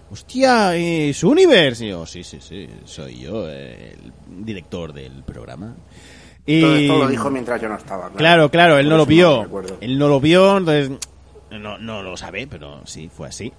Hostia, 0.09 0.73
es 0.75 1.21
Universe. 1.23 1.85
Y 1.85 1.89
yo, 1.89 2.05
sí, 2.05 2.23
sí, 2.23 2.37
sí, 2.39 2.67
soy 2.85 3.19
yo, 3.19 3.49
el 3.49 4.13
director 4.41 4.93
del 4.93 5.23
programa. 5.23 5.75
Y... 6.47 6.61
Todo 6.61 6.75
esto 6.77 6.97
lo 6.97 7.07
dijo 7.07 7.29
mientras 7.29 7.61
yo 7.61 7.69
no 7.69 7.75
estaba. 7.75 8.09
Claro, 8.09 8.49
claro, 8.49 8.77
él 8.79 8.85
Por 8.85 8.91
no 8.91 8.97
lo 8.97 9.05
vio. 9.05 9.43
recuerdo. 9.43 9.77
Él 9.81 9.99
no 9.99 10.07
lo 10.07 10.19
vio, 10.19 10.57
entonces 10.57 10.91
no, 11.51 11.77
no 11.77 12.01
lo 12.01 12.17
sabe, 12.17 12.47
pero 12.47 12.81
sí, 12.85 13.09
fue 13.15 13.27
así. 13.27 13.53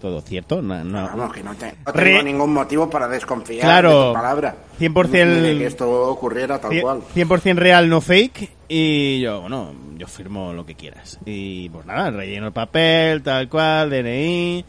Todo 0.00 0.20
cierto. 0.20 0.62
No, 0.62 0.84
no- 0.84 1.02
Vamos, 1.08 1.32
que 1.32 1.42
no, 1.42 1.52
te- 1.56 1.74
no 1.84 1.92
Re- 1.92 2.10
tengo 2.12 2.22
ningún 2.22 2.52
motivo 2.52 2.88
para 2.88 3.08
desconfiar 3.08 3.62
Claro, 3.64 4.00
de 4.02 4.06
tu 4.08 4.12
palabra. 4.14 4.54
100% 4.78 5.10
Ni 5.26 5.40
de 5.40 5.58
que 5.58 5.66
esto 5.66 5.90
ocurriera 5.90 6.60
tal 6.60 6.70
Cien- 6.70 6.82
cual. 6.82 7.02
100% 7.12 7.56
real, 7.56 7.88
no 7.88 8.00
fake. 8.00 8.48
Y 8.68 9.20
yo, 9.20 9.40
bueno, 9.40 9.72
yo 9.96 10.06
firmo 10.06 10.52
lo 10.52 10.64
que 10.64 10.76
quieras. 10.76 11.18
Y 11.26 11.68
pues 11.70 11.84
nada, 11.86 12.12
relleno 12.12 12.46
el 12.46 12.52
papel, 12.52 13.22
tal 13.24 13.48
cual, 13.48 13.90
DNI. 13.90 14.64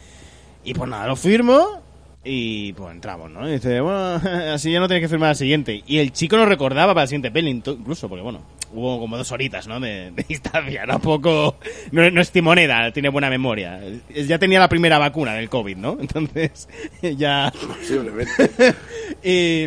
Y 0.64 0.74
pues 0.74 0.90
nada, 0.90 1.06
lo 1.06 1.16
firmo. 1.16 1.80
Y 2.24 2.74
pues 2.74 2.92
entramos, 2.92 3.32
¿no? 3.32 3.48
Y 3.48 3.54
dice, 3.54 3.80
bueno, 3.80 4.16
así 4.54 4.72
ya 4.72 4.80
no 4.80 4.88
tienes 4.88 5.04
que 5.06 5.10
firmar 5.10 5.30
al 5.30 5.36
siguiente. 5.36 5.84
Y 5.88 6.00
el 6.00 6.12
chico 6.12 6.36
no 6.36 6.46
recordaba 6.46 6.94
para 6.94 7.04
la 7.04 7.08
siguiente 7.08 7.32
peli, 7.32 7.50
incluso, 7.50 8.10
porque 8.10 8.22
bueno, 8.22 8.42
hubo 8.74 9.00
como 9.00 9.18
dos 9.18 9.32
horitas, 9.32 9.68
¿no? 9.68 9.80
De, 9.80 10.12
de 10.12 10.24
distancia, 10.28 10.86
¿no? 10.86 11.00
Poco. 11.00 11.56
No, 11.92 12.10
no 12.12 12.22
es 12.22 12.32
timoneda, 12.32 12.92
tiene 12.92 13.10
buena 13.10 13.30
memoria. 13.30 13.80
Ya 14.10 14.38
tenía 14.38 14.60
la 14.60 14.70
primera 14.70 14.98
vacuna 14.98 15.34
del 15.34 15.50
COVID, 15.50 15.78
¿no? 15.78 15.98
Entonces, 16.02 16.68
ya. 17.02 17.52
Posiblemente. 17.52 18.76
y, 19.24 19.64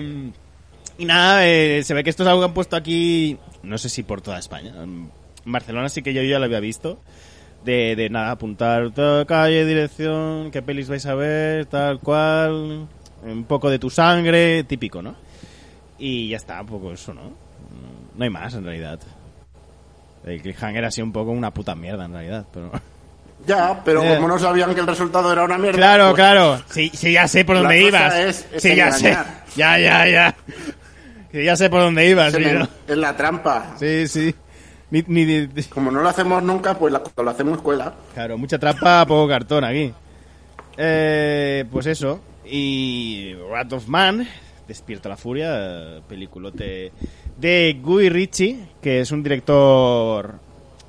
y 0.98 1.04
nada, 1.06 1.46
eh, 1.48 1.82
se 1.84 1.94
ve 1.94 2.04
que 2.04 2.10
esto 2.10 2.22
es 2.22 2.28
algo 2.28 2.42
que 2.42 2.46
han 2.46 2.54
puesto 2.54 2.76
aquí, 2.76 3.38
no 3.62 3.78
sé 3.78 3.88
si 3.88 4.02
por 4.02 4.20
toda 4.20 4.38
España. 4.38 4.74
En 4.82 5.10
Barcelona 5.46 5.88
sí 5.88 6.02
que 6.02 6.12
yo 6.12 6.22
ya 6.22 6.38
lo 6.38 6.44
había 6.44 6.60
visto. 6.60 7.00
De, 7.64 7.94
de 7.94 8.10
nada, 8.10 8.32
apuntar 8.32 8.90
calle, 9.26 9.64
dirección, 9.64 10.50
qué 10.50 10.62
pelis 10.62 10.88
vais 10.88 11.06
a 11.06 11.14
ver, 11.14 11.66
tal 11.66 12.00
cual, 12.00 12.88
un 13.22 13.44
poco 13.44 13.70
de 13.70 13.78
tu 13.78 13.88
sangre, 13.88 14.64
típico, 14.64 15.00
¿no? 15.00 15.14
Y 15.98 16.30
ya 16.30 16.38
está, 16.38 16.60
un 16.60 16.66
poco 16.66 16.92
eso, 16.92 17.14
¿no? 17.14 17.22
No 18.16 18.24
hay 18.24 18.30
más 18.30 18.52
en 18.54 18.64
realidad. 18.64 18.98
El 20.26 20.42
cliffhanger 20.42 20.84
ha 20.84 20.90
sido 20.90 21.06
un 21.06 21.12
poco 21.12 21.30
una 21.30 21.52
puta 21.52 21.74
mierda 21.76 22.04
en 22.06 22.12
realidad, 22.12 22.46
pero... 22.52 22.72
ya, 23.46 23.80
pero 23.84 24.02
Eh. 24.02 24.16
como 24.16 24.26
no 24.28 24.38
sabían 24.40 24.74
que 24.74 24.80
el 24.80 24.86
resultado 24.86 25.32
era 25.32 25.44
una 25.44 25.56
mierda. 25.58 25.76
Claro, 25.78 26.04
pues, 26.06 26.14
claro. 26.16 26.62
Sí, 26.68 26.90
sí, 26.92 27.12
ya 27.12 27.28
sé 27.28 27.44
por 27.44 27.56
dónde 27.58 27.80
ibas. 27.80 28.14
es- 28.16 28.46
es 28.52 28.62
sí, 28.62 28.74
ya 28.74 28.90
sé. 28.92 29.16
Ya, 29.56 29.78
ya, 29.78 30.08
ya. 30.08 30.34
Sí, 31.30 31.44
ya 31.44 31.56
sé 31.56 31.70
por 31.70 31.80
dónde 31.80 32.08
ibas. 32.08 32.34
En, 32.34 32.68
es 32.88 32.96
la 32.96 33.16
trampa. 33.16 33.74
sí. 33.78 34.08
sí. 34.08 34.34
Ni, 34.92 35.02
ni, 35.08 35.24
ni- 35.24 35.62
Como 35.64 35.90
no 35.90 36.00
lo 36.02 36.08
hacemos 36.08 36.42
nunca, 36.42 36.78
pues 36.78 36.92
la, 36.92 37.02
lo 37.16 37.30
hacemos 37.30 37.56
escuela. 37.56 37.94
Claro, 38.14 38.38
mucha 38.38 38.58
trampa, 38.58 39.04
poco 39.08 39.26
cartón 39.26 39.64
aquí. 39.64 39.92
Eh, 40.76 41.64
pues 41.72 41.86
eso. 41.86 42.20
Y 42.44 43.34
Wrath 43.50 43.72
of 43.72 43.88
Man, 43.88 44.28
Despierta 44.68 45.08
la 45.08 45.16
Furia, 45.16 46.00
peliculote 46.08 46.92
de 47.38 47.78
Guy 47.82 48.08
Ritchie, 48.08 48.58
que 48.80 49.00
es 49.00 49.10
un 49.12 49.22
director 49.22 50.34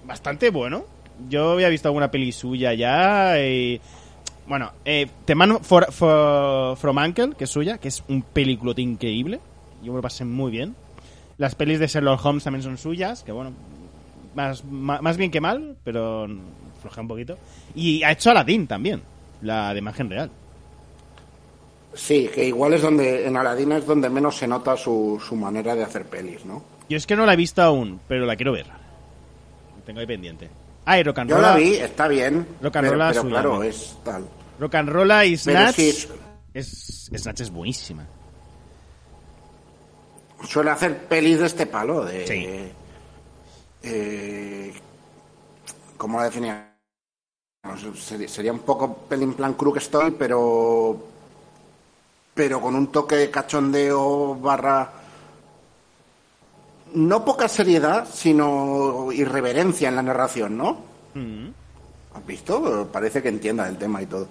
bastante 0.06 0.50
bueno. 0.50 0.84
Yo 1.30 1.52
había 1.52 1.70
visto 1.70 1.88
alguna 1.88 2.12
peli 2.12 2.32
suya 2.32 2.74
ya 2.74 3.40
y... 3.40 3.80
Bueno, 4.46 4.72
eh, 4.84 5.08
The 5.26 5.36
Man 5.36 5.60
for, 5.64 5.90
for- 5.92 6.76
From 6.76 6.98
Uncle, 6.98 7.30
que 7.38 7.46
es 7.46 7.50
suya, 7.50 7.78
que 7.78 7.88
es 7.88 8.04
un 8.10 8.22
peliculote 8.24 8.82
increíble. 8.82 9.40
Yo 9.82 9.94
me 9.94 9.98
lo 9.98 10.02
pasé 10.02 10.26
muy 10.26 10.52
bien. 10.52 10.76
Las 11.38 11.56
pelis 11.56 11.80
de 11.80 11.88
Sherlock 11.88 12.24
Holmes 12.26 12.44
también 12.44 12.62
son 12.64 12.78
suyas, 12.78 13.24
que 13.24 13.32
bueno, 13.32 13.54
más, 14.36 14.64
más, 14.66 15.18
bien 15.18 15.32
que 15.32 15.42
mal, 15.42 15.78
pero 15.84 16.28
floja 16.82 17.02
un 17.02 17.08
poquito. 17.08 17.38
Y 17.76 18.04
ha 18.04 18.12
hecho 18.12 18.32
Aladdin 18.32 18.68
también, 18.68 19.02
la 19.42 19.74
de 19.74 19.80
imagen 19.80 20.10
real. 20.10 20.30
Sí, 21.94 22.30
que 22.34 22.46
igual 22.48 22.74
es 22.74 22.82
donde, 22.82 23.28
en 23.28 23.38
Aladín 23.38 23.72
es 23.72 23.86
donde 23.86 24.10
menos 24.10 24.36
se 24.38 24.48
nota 24.48 24.76
su, 24.76 25.22
su 25.26 25.36
manera 25.36 25.76
de 25.76 25.84
hacer 25.84 26.06
pelis, 26.06 26.44
¿no? 26.44 26.64
Yo 26.90 26.98
es 26.98 27.06
que 27.06 27.16
no 27.16 27.26
la 27.26 27.34
he 27.34 27.38
visto 27.38 27.62
aún, 27.62 28.00
pero 28.08 28.26
la 28.26 28.36
quiero 28.36 28.52
ver. 28.52 28.66
La 28.66 29.86
tengo 29.86 30.00
ahí 30.00 30.08
pendiente. 30.08 30.50
Ah, 30.86 30.98
y 31.00 31.04
Rock 31.04 31.20
and 31.20 31.30
Yo 31.30 31.36
Rolla- 31.38 31.52
la 31.52 31.56
vi, 31.56 31.76
está 31.76 32.08
bien. 32.08 32.48
Rock 32.62 32.76
and 32.78 32.88
pero, 32.90 33.00
pero 33.00 33.14
suya, 33.22 33.30
claro, 33.30 33.56
¿no? 33.58 33.64
es 33.64 33.98
tal. 34.04 34.26
Rock 34.60 34.76
and 34.76 34.90
Rolla 34.90 35.24
y 35.26 35.38
Snatch. 35.38 35.80
es- 35.80 36.10
Es, 36.54 37.10
Snatch 37.16 37.42
es 37.42 37.50
buenísima. 37.52 38.06
suele 40.48 40.72
hacer 40.72 40.98
pelis 41.06 41.40
de 41.40 41.46
este 41.46 41.66
palo, 41.66 42.04
de... 42.06 42.28
Sí. 42.28 42.48
Eh, 43.84 44.74
¿Cómo 45.98 46.18
la 46.18 46.26
definía? 46.26 46.70
Sería, 48.28 48.52
un 48.52 48.60
poco 48.60 48.94
pelín 49.08 49.34
plan 49.34 49.54
Crook 49.54 49.78
Story, 49.78 50.12
pero... 50.18 50.98
Pero 52.34 52.60
con 52.60 52.76
un 52.76 52.88
toque 52.88 53.16
de 53.16 53.32
cachondeo 53.32 54.36
barra... 54.36 54.92
No 56.96 57.26
poca 57.26 57.48
seriedad, 57.48 58.08
sino 58.12 59.12
irreverencia 59.12 59.90
en 59.90 59.96
la 59.96 60.04
narración, 60.04 60.58
¿no? 60.58 60.78
Mm. 61.14 61.48
¿Has 62.16 62.26
visto? 62.26 62.88
Parece 62.92 63.22
que 63.22 63.30
entienda 63.30 63.68
el 63.68 63.78
tema 63.78 64.02
y 64.02 64.06
todo. 64.06 64.28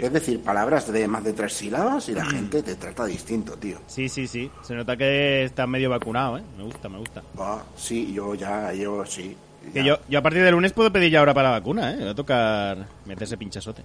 Sí. 0.00 0.04
Es 0.04 0.12
decir, 0.12 0.42
palabras 0.42 0.90
de 0.92 1.06
más 1.06 1.22
de 1.22 1.32
tres 1.32 1.52
sílabas 1.52 2.08
y 2.08 2.14
la 2.14 2.24
gente 2.24 2.62
te 2.62 2.74
trata 2.74 3.04
distinto, 3.04 3.52
tío. 3.54 3.78
Sí, 3.86 4.08
sí, 4.08 4.26
sí. 4.26 4.50
Se 4.62 4.74
nota 4.74 4.96
que 4.96 5.44
está 5.44 5.66
medio 5.66 5.90
vacunado, 5.90 6.38
¿eh? 6.38 6.42
Me 6.56 6.64
gusta, 6.64 6.88
me 6.88 6.98
gusta. 6.98 7.22
Ah, 7.38 7.62
sí, 7.76 8.12
yo 8.12 8.34
ya, 8.34 8.72
yo 8.72 9.04
sí. 9.06 9.36
Que 9.72 9.84
yo, 9.84 9.98
yo 10.08 10.18
a 10.18 10.22
partir 10.22 10.42
del 10.42 10.52
lunes 10.52 10.72
puedo 10.72 10.92
pedir 10.92 11.12
ya 11.12 11.20
ahora 11.20 11.32
para 11.32 11.50
la 11.50 11.58
vacuna, 11.58 11.92
¿eh? 11.92 11.96
Me 11.96 12.04
va 12.06 12.10
a 12.10 12.14
tocar 12.14 12.86
meterse 13.06 13.36
pinchasote. 13.36 13.82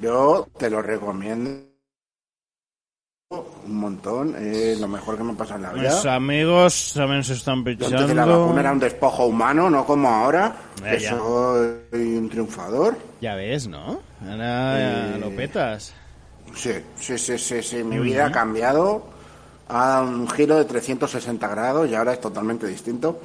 Yo 0.00 0.48
te 0.56 0.70
lo 0.70 0.80
recomiendo 0.80 1.66
un 3.30 3.76
montón. 3.76 4.36
Es 4.36 4.78
lo 4.80 4.86
mejor 4.88 5.16
que 5.16 5.24
me 5.24 5.34
pasa 5.34 5.56
en 5.56 5.62
la 5.62 5.72
Mis 5.72 5.82
vida. 5.82 6.14
amigos 6.14 6.92
también 6.94 7.24
se 7.24 7.32
están 7.34 7.64
pinchando. 7.64 7.96
antes 7.96 8.08
de 8.08 8.14
la 8.14 8.24
vacuna 8.24 8.60
era 8.60 8.72
un 8.72 8.78
despojo 8.78 9.26
humano, 9.26 9.68
no 9.68 9.84
como 9.84 10.08
ahora. 10.08 10.54
Que 10.82 10.98
ya. 11.00 11.10
soy 11.10 11.78
un 12.16 12.28
triunfador. 12.30 12.96
Ya 13.20 13.34
ves, 13.34 13.66
¿no? 13.66 14.00
Ahora 14.22 15.14
Eh, 15.14 15.18
lo 15.18 15.30
petas. 15.30 15.92
Sí, 16.54 16.70
sí, 16.98 17.18
sí, 17.18 17.38
sí, 17.38 17.62
sí. 17.62 17.76
Mi 17.84 17.98
vida 17.98 18.26
ha 18.26 18.32
cambiado. 18.32 19.08
Ha 19.68 19.86
dado 19.88 20.08
un 20.08 20.28
giro 20.30 20.56
de 20.56 20.64
360 20.64 21.48
grados 21.48 21.90
y 21.90 21.94
ahora 21.94 22.12
es 22.12 22.20
totalmente 22.20 22.66
distinto. 22.66 23.20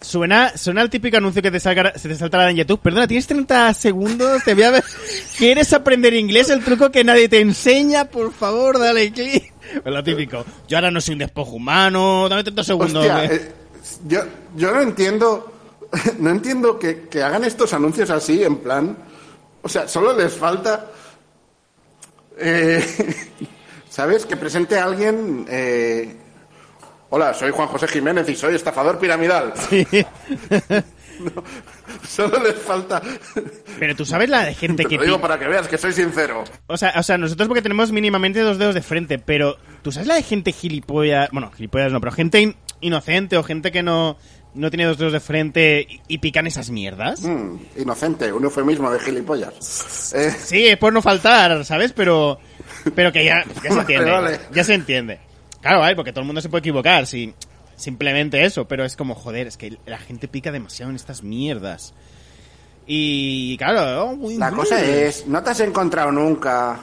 Suena, 0.00 0.54
suena 0.56 0.82
el 0.82 0.90
típico 0.90 1.16
anuncio 1.16 1.40
que 1.40 1.50
te 1.50 1.58
salga, 1.58 1.98
se 1.98 2.08
te 2.08 2.14
saltará 2.14 2.50
en 2.50 2.56
YouTube. 2.58 2.78
Perdona, 2.80 3.08
tienes 3.08 3.26
30 3.26 3.72
segundos, 3.72 4.44
te 4.44 4.52
voy 4.54 4.64
a 4.64 4.70
ver. 4.72 4.84
¿Quieres 5.38 5.72
aprender 5.72 6.12
inglés? 6.12 6.50
El 6.50 6.62
truco 6.62 6.90
que 6.92 7.02
nadie 7.02 7.28
te 7.30 7.40
enseña, 7.40 8.04
por 8.04 8.32
favor, 8.32 8.78
dale 8.78 9.10
clic. 9.10 9.52
Es 9.74 9.92
lo 9.92 10.04
típico. 10.04 10.44
Yo 10.68 10.76
ahora 10.76 10.90
no 10.90 11.00
soy 11.00 11.14
un 11.14 11.20
despojo 11.20 11.52
humano, 11.52 12.28
dame 12.28 12.44
30 12.44 12.62
segundos. 12.62 13.04
Hostia, 13.06 13.24
eh, 13.24 13.52
yo, 14.06 14.20
yo 14.54 14.72
no 14.72 14.82
entiendo, 14.82 15.52
no 16.18 16.30
entiendo 16.30 16.78
que, 16.78 17.08
que 17.08 17.22
hagan 17.22 17.44
estos 17.44 17.72
anuncios 17.72 18.10
así, 18.10 18.44
en 18.44 18.58
plan, 18.58 18.96
o 19.66 19.68
sea, 19.68 19.88
solo 19.88 20.16
les 20.16 20.32
falta, 20.32 20.86
eh, 22.38 22.84
¿sabes? 23.90 24.24
Que 24.24 24.36
presente 24.36 24.78
a 24.78 24.84
alguien, 24.84 25.44
eh, 25.50 26.16
hola, 27.10 27.34
soy 27.34 27.50
Juan 27.50 27.66
José 27.66 27.88
Jiménez 27.88 28.28
y 28.28 28.36
soy 28.36 28.54
estafador 28.54 28.98
piramidal. 28.98 29.52
Solo 32.06 32.38
les 32.42 32.54
falta, 32.56 33.00
Pero 33.78 33.96
tú 33.96 34.04
sabes 34.04 34.28
la 34.28 34.44
de 34.44 34.54
gente 34.54 34.82
te 34.82 34.88
que... 34.90 34.96
lo 34.96 35.04
digo 35.04 35.20
para 35.20 35.38
que 35.38 35.48
veas 35.48 35.66
que 35.66 35.78
soy 35.78 35.92
sincero. 35.94 36.44
O 36.66 36.76
sea, 36.76 36.92
o 36.98 37.02
sea, 37.02 37.16
nosotros 37.16 37.48
porque 37.48 37.62
tenemos 37.62 37.90
mínimamente 37.90 38.40
dos 38.40 38.58
dedos 38.58 38.74
de 38.74 38.82
frente, 38.82 39.18
pero 39.18 39.56
¿tú 39.82 39.90
sabes 39.92 40.06
la 40.06 40.14
de 40.16 40.22
gente 40.22 40.52
gilipollas? 40.52 41.30
Bueno, 41.32 41.50
gilipollas 41.56 41.90
no, 41.90 42.00
pero 42.00 42.12
gente 42.12 42.40
in- 42.42 42.56
inocente 42.82 43.38
o 43.38 43.42
gente 43.42 43.72
que 43.72 43.82
no, 43.82 44.18
no 44.56 44.70
tiene 44.70 44.84
dos 44.86 44.98
dedos 44.98 45.12
de 45.12 45.20
frente 45.20 45.86
y, 45.88 46.00
y 46.08 46.18
pican 46.18 46.46
esas 46.46 46.70
mierdas? 46.70 47.20
Mm, 47.22 47.56
inocente, 47.76 48.32
un 48.32 48.42
eufemismo 48.44 48.90
de 48.90 48.98
gilipollas. 49.00 50.12
Eh, 50.14 50.30
Sí, 50.44 50.66
es 50.66 50.76
por 50.78 50.92
no 50.92 51.02
faltar, 51.02 51.64
¿sabes? 51.64 51.92
Pero, 51.92 52.38
pero 52.94 53.12
que 53.12 53.24
ya, 53.24 53.44
ya 53.62 53.70
se 53.72 53.78
entiende. 53.80 54.10
vale. 54.10 54.40
Ya 54.52 54.64
se 54.64 54.74
entiende. 54.74 55.20
Claro, 55.60 55.80
vale, 55.80 55.96
porque 55.96 56.12
todo 56.12 56.20
el 56.20 56.26
mundo 56.26 56.40
se 56.40 56.48
puede 56.48 56.60
equivocar, 56.60 57.06
sí. 57.06 57.32
Simplemente 57.76 58.42
eso, 58.44 58.66
pero 58.66 58.84
es 58.84 58.96
como, 58.96 59.14
joder, 59.14 59.46
es 59.46 59.56
que 59.56 59.76
la 59.86 59.98
gente 59.98 60.28
pica 60.28 60.50
demasiado 60.50 60.90
en 60.90 60.96
estas 60.96 61.22
mierdas. 61.22 61.92
Y 62.86 63.56
claro, 63.58 64.12
oh, 64.20 64.30
La 64.38 64.50
cosa 64.52 64.80
es, 64.82 65.26
¿no 65.26 65.42
te 65.42 65.50
has 65.50 65.60
encontrado 65.60 66.12
nunca, 66.12 66.78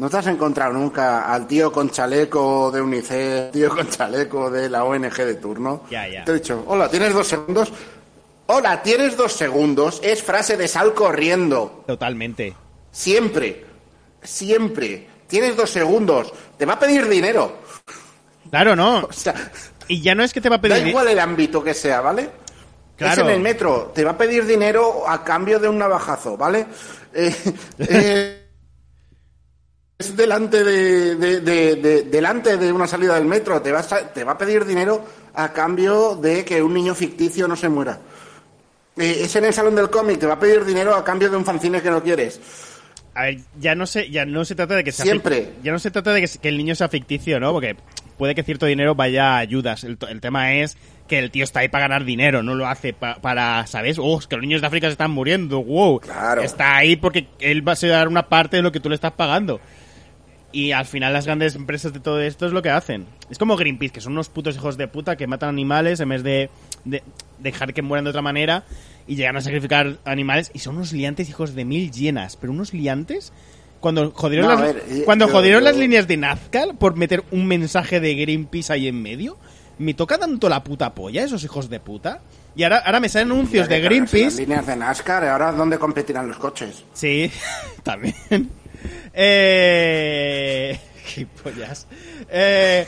no 0.00 0.08
te 0.08 0.16
has 0.16 0.26
encontrado 0.28 0.72
nunca 0.72 1.30
al 1.30 1.46
tío 1.46 1.70
con 1.70 1.90
chaleco 1.90 2.70
de 2.70 2.80
UNICEF, 2.80 3.52
tío 3.52 3.68
con 3.68 3.86
chaleco 3.86 4.50
de 4.50 4.70
la 4.70 4.84
ONG 4.84 5.14
de 5.14 5.34
turno? 5.34 5.82
Ya, 5.90 6.08
ya. 6.08 6.24
Te 6.24 6.30
he 6.30 6.34
dicho, 6.36 6.64
hola, 6.68 6.88
¿tienes 6.88 7.12
dos 7.12 7.28
segundos? 7.28 7.70
Hola, 8.46 8.82
¿tienes 8.82 9.14
dos 9.14 9.34
segundos? 9.34 10.00
Es 10.02 10.22
frase 10.22 10.56
de 10.56 10.68
sal 10.68 10.94
corriendo. 10.94 11.84
Totalmente. 11.86 12.54
Siempre. 12.90 13.66
Siempre. 14.22 15.06
Tienes 15.26 15.54
dos 15.54 15.68
segundos. 15.68 16.32
Te 16.56 16.64
va 16.64 16.72
a 16.72 16.78
pedir 16.78 17.06
dinero. 17.06 17.58
Claro, 18.48 18.74
no. 18.74 19.00
O 19.10 19.12
sea, 19.12 19.34
Y 19.86 20.00
ya 20.00 20.14
no 20.14 20.24
es 20.24 20.32
que 20.32 20.40
te 20.40 20.48
va 20.48 20.56
a 20.56 20.58
da 20.60 20.62
pedir... 20.62 20.86
igual 20.86 21.08
el 21.08 21.18
ámbito 21.18 21.62
que 21.62 21.74
sea, 21.74 22.00
¿vale? 22.00 22.30
Claro. 22.96 23.20
Es 23.20 23.28
en 23.28 23.34
el 23.34 23.40
metro. 23.40 23.92
Te 23.94 24.02
va 24.02 24.12
a 24.12 24.18
pedir 24.18 24.46
dinero 24.46 25.06
a 25.06 25.22
cambio 25.22 25.58
de 25.58 25.68
un 25.68 25.76
navajazo, 25.76 26.38
¿vale? 26.38 26.64
Eh, 27.12 27.34
eh, 27.80 28.39
delante 30.16 30.62
de, 30.64 31.16
de- 31.16 31.40
de- 31.40 31.76
de- 31.76 32.02
delante 32.04 32.56
de 32.56 32.72
una 32.72 32.86
salida 32.86 33.14
del 33.14 33.24
metro, 33.26 33.60
te, 33.62 33.72
vas 33.72 33.92
a- 33.92 34.12
te 34.12 34.24
va 34.24 34.32
a 34.32 34.38
pedir 34.38 34.64
dinero 34.64 35.04
a 35.34 35.52
cambio 35.52 36.16
de 36.16 36.44
que 36.44 36.62
un 36.62 36.74
niño 36.74 36.94
ficticio 36.94 37.46
no 37.48 37.56
se 37.56 37.68
muera. 37.68 37.98
Eh, 38.96 39.20
es 39.22 39.36
en 39.36 39.44
el 39.44 39.52
salón 39.54 39.74
del 39.74 39.88
cómic, 39.90 40.18
te 40.18 40.26
va 40.26 40.34
a 40.34 40.38
pedir 40.40 40.64
dinero 40.64 40.94
a 40.94 41.04
cambio 41.04 41.30
de 41.30 41.36
un 41.36 41.44
fanzine 41.44 41.80
que 41.80 41.90
no 41.90 42.02
quieres. 42.02 42.40
A 43.14 43.22
ver, 43.24 43.38
ya 43.58 43.74
no 43.74 43.86
se, 43.86 44.10
ya 44.10 44.24
no 44.24 44.44
se 44.44 44.54
trata 44.54 44.74
de 44.76 44.84
que 44.84 44.92
sea 44.92 45.04
Siempre. 45.04 45.52
Ya 45.62 45.72
no 45.72 45.78
se 45.78 45.90
trata 45.90 46.12
de 46.12 46.20
que, 46.22 46.38
que 46.38 46.48
el 46.48 46.56
niño 46.56 46.74
sea 46.74 46.88
ficticio, 46.88 47.40
¿no? 47.40 47.52
Porque 47.52 47.76
puede 48.18 48.34
que 48.34 48.42
cierto 48.42 48.66
dinero 48.66 48.94
vaya 48.94 49.34
a 49.34 49.38
ayudas. 49.38 49.84
El, 49.84 49.98
tema 50.20 50.54
es 50.54 50.76
que 51.08 51.18
el 51.18 51.30
tío 51.30 51.42
está 51.42 51.60
ahí 51.60 51.68
para 51.68 51.88
ganar 51.88 52.04
dinero, 52.04 52.42
no 52.42 52.54
lo 52.54 52.68
hace 52.68 52.92
pa- 52.92 53.16
para, 53.20 53.66
¿sabes? 53.66 53.98
Oh, 53.98 54.18
es 54.18 54.26
que 54.28 54.36
los 54.36 54.42
niños 54.44 54.60
de 54.60 54.68
África 54.68 54.86
se 54.86 54.92
están 54.92 55.10
muriendo, 55.10 55.62
wow. 55.62 55.98
Claro. 56.00 56.42
Está 56.42 56.76
ahí 56.76 56.94
porque 56.96 57.26
él 57.40 57.66
va 57.66 57.72
a 57.72 57.86
dar 57.86 58.06
una 58.06 58.28
parte 58.28 58.56
de 58.58 58.62
lo 58.62 58.70
que 58.70 58.78
tú 58.80 58.88
le 58.88 58.94
estás 58.94 59.12
pagando. 59.12 59.60
Y 60.52 60.72
al 60.72 60.84
final 60.84 61.12
las 61.12 61.26
grandes 61.26 61.54
empresas 61.54 61.92
de 61.92 62.00
todo 62.00 62.20
esto 62.20 62.46
es 62.46 62.52
lo 62.52 62.60
que 62.62 62.70
hacen. 62.70 63.06
Es 63.30 63.38
como 63.38 63.56
Greenpeace, 63.56 63.92
que 63.92 64.00
son 64.00 64.12
unos 64.12 64.28
putos 64.28 64.56
hijos 64.56 64.76
de 64.76 64.88
puta 64.88 65.16
que 65.16 65.26
matan 65.28 65.48
animales 65.50 66.00
en 66.00 66.08
vez 66.08 66.22
de, 66.24 66.50
de 66.84 67.02
dejar 67.38 67.72
que 67.72 67.82
mueran 67.82 68.04
de 68.04 68.10
otra 68.10 68.22
manera 68.22 68.64
y 69.06 69.14
llegan 69.14 69.36
a 69.36 69.40
sacrificar 69.40 69.98
animales. 70.04 70.50
Y 70.52 70.58
son 70.58 70.76
unos 70.76 70.92
liantes 70.92 71.28
hijos 71.28 71.54
de 71.54 71.64
mil 71.64 71.90
llenas. 71.92 72.36
Pero 72.36 72.52
unos 72.52 72.72
liantes... 72.74 73.32
Cuando 73.80 74.10
jodieron, 74.10 74.46
No, 74.48 74.52
las, 74.56 74.60
ver, 74.62 74.84
eh, 74.90 75.02
cuando 75.06 75.26
yo- 75.26 75.32
jodieron 75.32 75.62
yo- 75.62 75.70
las 75.70 75.76
líneas 75.78 76.06
de 76.06 76.18
Nazca 76.18 76.66
por 76.78 76.96
meter 76.96 77.24
un 77.30 77.46
mensaje 77.46 77.98
de 77.98 78.14
Greenpeace 78.14 78.74
ahí 78.74 78.88
en 78.88 79.00
medio, 79.00 79.38
me 79.78 79.94
toca 79.94 80.18
tanto 80.18 80.50
la 80.50 80.62
puta 80.62 80.92
polla 80.94 81.24
esos 81.24 81.42
hijos 81.44 81.70
de 81.70 81.80
puta. 81.80 82.20
Y 82.54 82.64
ahora, 82.64 82.78
ahora 82.84 83.00
me 83.00 83.08
salen 83.08 83.30
anuncios 83.32 83.70
de 83.70 83.76
Las 83.78 83.84
Greenpeace 83.86 84.42
líneas 84.42 84.66
de 84.66 84.76
NASCAR, 84.76 85.24
ahora 85.24 85.52
dónde 85.52 85.78
competirán 85.78 86.28
los 86.28 86.36
coches. 86.36 86.84
Sí, 86.92 87.30
también. 87.82 88.50
Eh... 89.12 90.78
Qué 91.14 91.26
pollas. 91.26 91.86
Eh... 92.30 92.86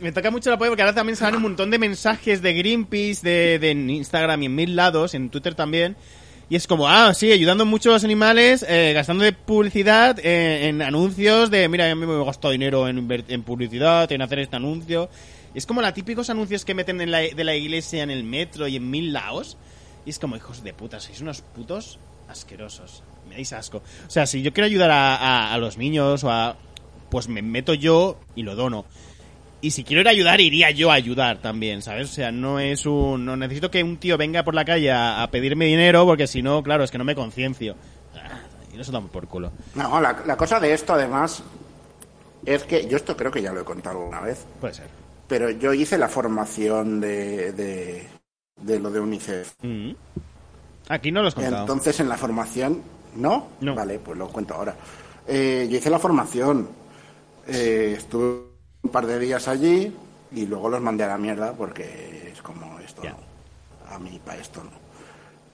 Me, 0.00 0.12
toca 0.12 0.30
mucho 0.30 0.50
la 0.50 0.56
polla 0.56 0.70
porque 0.70 0.82
ahora 0.82 0.94
también 0.94 1.16
salen 1.16 1.36
un 1.36 1.42
montón 1.42 1.70
de 1.70 1.78
mensajes 1.78 2.40
de 2.40 2.54
Greenpeace, 2.54 3.58
de, 3.58 3.70
Instagram 3.70 4.42
y 4.42 4.46
en 4.46 4.54
mil 4.54 4.76
lados, 4.76 5.14
en 5.14 5.28
Twitter 5.28 5.54
también. 5.54 5.96
Y 6.48 6.56
es 6.56 6.66
como, 6.66 6.88
ah, 6.88 7.12
sí, 7.12 7.32
ayudando 7.32 7.66
mucho 7.66 7.90
a 7.90 7.94
los 7.94 8.04
animales, 8.04 8.64
eh, 8.68 8.92
gastando 8.94 9.24
de 9.24 9.32
publicidad 9.32 10.18
eh, 10.20 10.68
en 10.68 10.80
anuncios 10.80 11.50
de, 11.50 11.68
mira, 11.68 11.92
mí 11.94 12.06
me 12.06 12.24
gasto 12.24 12.50
dinero 12.50 12.88
en, 12.88 13.06
en 13.28 13.42
publicidad, 13.42 14.10
en 14.12 14.22
hacer 14.22 14.38
este 14.38 14.56
anuncio. 14.56 15.10
Es 15.54 15.66
como 15.66 15.82
los 15.82 15.92
típicos 15.92 16.30
anuncios 16.30 16.64
que 16.64 16.74
meten 16.74 17.00
en 17.00 17.10
la, 17.10 17.18
de 17.18 17.44
la 17.44 17.54
iglesia 17.54 18.02
en 18.02 18.10
el 18.10 18.24
metro 18.24 18.68
y 18.68 18.76
en 18.76 18.88
mil 18.88 19.12
lados. 19.12 19.58
Y 20.06 20.10
es 20.10 20.18
como, 20.18 20.36
hijos 20.36 20.62
de 20.62 20.72
puta, 20.72 21.00
sois 21.00 21.20
unos 21.20 21.42
putos 21.42 21.98
asquerosos. 22.28 23.02
Me 23.28 23.34
dais 23.34 23.52
asco. 23.52 23.78
O 24.06 24.10
sea, 24.10 24.26
si 24.26 24.42
yo 24.42 24.52
quiero 24.52 24.66
ayudar 24.66 24.90
a, 24.90 25.16
a- 25.16 25.54
a 25.54 25.58
los 25.58 25.76
niños 25.78 26.22
o 26.24 26.30
a... 26.30 26.56
Pues 27.10 27.28
me 27.28 27.40
meto 27.42 27.72
yo 27.74 28.18
y 28.34 28.42
lo 28.42 28.56
dono. 28.56 28.84
Y 29.60 29.70
si 29.70 29.84
quiero 29.84 30.00
ir 30.02 30.08
a 30.08 30.10
ayudar, 30.10 30.40
iría 30.40 30.70
yo 30.70 30.90
a 30.90 30.94
ayudar 30.94 31.38
también, 31.38 31.80
¿sabes? 31.82 32.10
O 32.10 32.12
sea, 32.12 32.30
no 32.32 32.58
es 32.60 32.84
un... 32.86 33.24
No 33.24 33.36
necesito 33.36 33.70
que 33.70 33.82
un 33.82 33.96
tío 33.96 34.16
venga 34.18 34.44
por 34.44 34.54
la 34.54 34.64
calle 34.64 34.90
a, 34.92 35.22
a 35.22 35.30
pedirme 35.30 35.64
dinero 35.66 36.04
porque 36.04 36.26
si 36.26 36.42
no, 36.42 36.62
claro, 36.62 36.84
es 36.84 36.90
que 36.90 36.98
no 36.98 37.04
me 37.04 37.14
conciencio. 37.14 37.74
Ah, 38.14 38.40
Y 38.72 38.76
no 38.76 38.84
se 38.84 38.92
toma 38.92 39.08
por 39.08 39.26
culo. 39.28 39.52
No, 39.74 40.00
la, 40.00 40.22
la 40.26 40.36
cosa 40.36 40.60
de 40.60 40.72
esto 40.74 40.92
además 40.94 41.42
es 42.44 42.62
que 42.64 42.86
yo 42.86 42.96
esto 42.96 43.16
creo 43.16 43.30
que 43.32 43.42
ya 43.42 43.52
lo 43.52 43.60
he 43.60 43.64
contado 43.64 43.98
alguna 43.98 44.20
vez, 44.20 44.44
Puede 44.60 44.74
ser. 44.74 44.88
pero 45.26 45.50
yo 45.50 45.72
hice 45.72 45.98
la 45.98 46.08
formación 46.08 47.00
de, 47.00 47.52
de, 47.52 48.06
de 48.60 48.78
lo 48.78 48.90
de 48.90 49.00
UNICEF. 49.00 49.54
Mm. 49.62 49.90
Aquí 50.88 51.10
no 51.12 51.22
lo 51.22 51.28
has 51.28 51.34
contado. 51.34 51.60
Entonces 51.62 51.98
en 52.00 52.08
la 52.08 52.16
formación, 52.16 52.82
¿no? 53.16 53.48
No. 53.60 53.74
Vale, 53.74 53.98
pues 53.98 54.16
lo 54.18 54.28
cuento 54.28 54.54
ahora. 54.54 54.74
Eh, 55.26 55.66
yo 55.70 55.78
hice 55.78 55.90
la 55.90 55.98
formación, 55.98 56.68
eh, 57.48 57.94
estuve 57.98 58.42
un 58.82 58.90
par 58.90 59.06
de 59.06 59.18
días 59.18 59.48
allí 59.48 59.92
y 60.32 60.46
luego 60.46 60.68
los 60.68 60.80
mandé 60.80 61.04
a 61.04 61.08
la 61.08 61.18
mierda 61.18 61.52
porque 61.52 62.30
es 62.32 62.40
como 62.42 62.78
esto, 62.78 63.02
no. 63.04 63.16
a 63.94 63.98
mí 63.98 64.20
para 64.24 64.40
esto 64.40 64.62
no. 64.62 64.70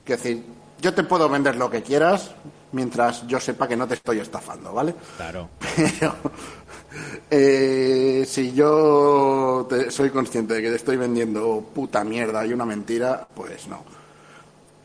Quiero 0.05 0.23
decir, 0.23 0.45
yo 0.81 0.93
te 0.93 1.05
puedo 1.05 1.29
vender 1.29 1.57
lo 1.57 1.71
que 1.71 1.83
quieras 1.83 2.33
mientras 2.73 3.27
yo 3.27 3.39
sepa 3.41 3.69
que 3.69 3.77
no 3.77 3.87
te 3.87 3.95
estoy 3.95 4.19
estafando, 4.19 4.73
¿vale? 4.75 4.95
Claro. 5.17 5.49
Pero 5.77 6.15
eh, 7.31 8.25
si 8.27 8.53
yo 8.53 9.67
te- 9.69 9.91
soy 9.91 10.11
consciente 10.11 10.55
de 10.55 10.63
que 10.63 10.71
te 10.71 10.77
estoy 10.77 10.97
vendiendo 10.97 11.65
puta 11.75 12.05
mierda 12.05 12.45
y 12.45 12.53
una 12.53 12.65
mentira, 12.67 13.27
pues 13.35 13.67
no. 13.69 13.83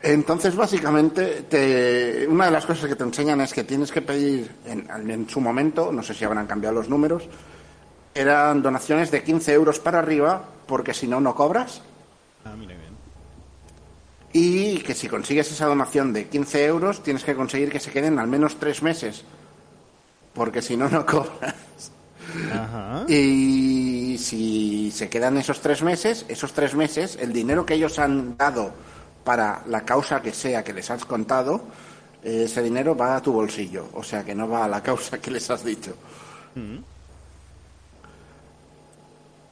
Entonces, 0.00 0.54
básicamente, 0.54 1.42
te- 1.48 2.26
una 2.28 2.44
de 2.46 2.50
las 2.52 2.64
cosas 2.66 2.88
que 2.88 2.94
te 2.94 3.02
enseñan 3.02 3.40
es 3.40 3.52
que 3.52 3.64
tienes 3.64 3.90
que 3.90 4.00
pedir, 4.02 4.50
en, 4.64 4.88
en 5.10 5.28
su 5.28 5.40
momento, 5.40 5.90
no 5.92 6.02
sé 6.02 6.14
si 6.14 6.24
habrán 6.24 6.46
cambiado 6.46 6.76
los 6.76 6.88
números, 6.88 7.24
eran 8.14 8.62
donaciones 8.62 9.10
de 9.10 9.22
15 9.24 9.52
euros 9.52 9.80
para 9.80 9.98
arriba, 9.98 10.44
porque 10.66 10.94
si 10.94 11.08
no, 11.08 11.20
no 11.20 11.34
cobras. 11.34 11.82
Ah, 12.44 12.54
mira 12.56 12.74
bien. 12.76 12.96
Y 14.32 14.78
que 14.80 14.94
si 14.94 15.08
consigues 15.08 15.50
esa 15.50 15.66
donación 15.66 16.12
de 16.12 16.28
15 16.28 16.64
euros, 16.64 17.02
tienes 17.02 17.24
que 17.24 17.34
conseguir 17.34 17.70
que 17.70 17.80
se 17.80 17.90
queden 17.90 18.18
al 18.18 18.28
menos 18.28 18.56
tres 18.60 18.82
meses, 18.82 19.24
porque 20.32 20.62
si 20.62 20.76
no, 20.76 20.88
no 20.88 21.04
cobras. 21.06 21.54
Ajá. 22.52 23.04
Y 23.08 24.16
si 24.18 24.90
se 24.92 25.08
quedan 25.08 25.38
esos 25.38 25.60
tres 25.60 25.82
meses, 25.82 26.24
esos 26.28 26.52
tres 26.52 26.74
meses, 26.74 27.16
el 27.20 27.32
dinero 27.32 27.64
que 27.66 27.74
ellos 27.74 27.98
han 27.98 28.36
dado 28.36 28.72
para 29.28 29.60
la 29.66 29.82
causa 29.84 30.22
que 30.22 30.32
sea 30.32 30.64
que 30.64 30.72
les 30.72 30.90
has 30.90 31.04
contado, 31.04 31.60
eh, 32.24 32.44
ese 32.46 32.62
dinero 32.62 32.96
va 32.96 33.14
a 33.16 33.20
tu 33.20 33.30
bolsillo. 33.30 33.90
O 33.92 34.02
sea 34.02 34.24
que 34.24 34.34
no 34.34 34.48
va 34.48 34.64
a 34.64 34.68
la 34.68 34.82
causa 34.82 35.18
que 35.20 35.30
les 35.30 35.50
has 35.50 35.62
dicho. 35.62 35.92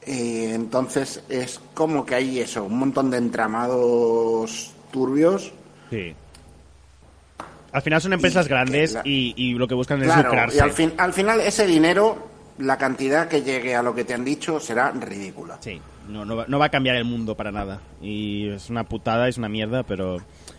Eh, 0.00 0.52
entonces 0.54 1.22
es 1.28 1.60
como 1.74 2.06
que 2.06 2.14
hay 2.14 2.40
eso, 2.40 2.64
un 2.64 2.78
montón 2.78 3.10
de 3.10 3.18
entramados 3.18 4.72
turbios. 4.90 5.52
Sí. 5.90 6.14
Al 7.72 7.82
final 7.82 8.00
son 8.00 8.12
empresas 8.14 8.46
Y 8.46 8.48
grandes 8.48 8.92
la- 8.94 9.02
y, 9.04 9.34
y 9.36 9.52
lo 9.52 9.68
que 9.68 9.74
buscan 9.74 10.02
es 10.02 10.16
lucrarse. 10.16 10.56
y 10.56 10.60
al, 10.60 10.70
fin, 10.72 10.94
al 10.96 11.12
final 11.12 11.40
ese 11.42 11.66
dinero, 11.66 12.16
la 12.58 12.78
cantidad 12.78 13.28
que 13.28 13.42
llegue 13.42 13.74
a 13.76 13.82
lo 13.82 13.94
que 13.94 14.04
te 14.04 14.14
han 14.14 14.24
dicho 14.24 14.58
será 14.58 14.90
ridícula. 14.92 15.58
Sí, 15.60 15.78
no, 16.08 16.24
no, 16.24 16.36
va, 16.36 16.44
no 16.48 16.58
va 16.58 16.66
a 16.66 16.68
cambiar 16.70 16.96
el 16.96 17.04
mundo 17.04 17.36
para 17.36 17.52
nada. 17.52 17.80
Y 18.00 18.48
es 18.48 18.70
una 18.70 18.84
putada, 18.84 19.28
es 19.28 19.38
una 19.38 19.48
mierda, 19.48 19.82
pero... 19.82 20.18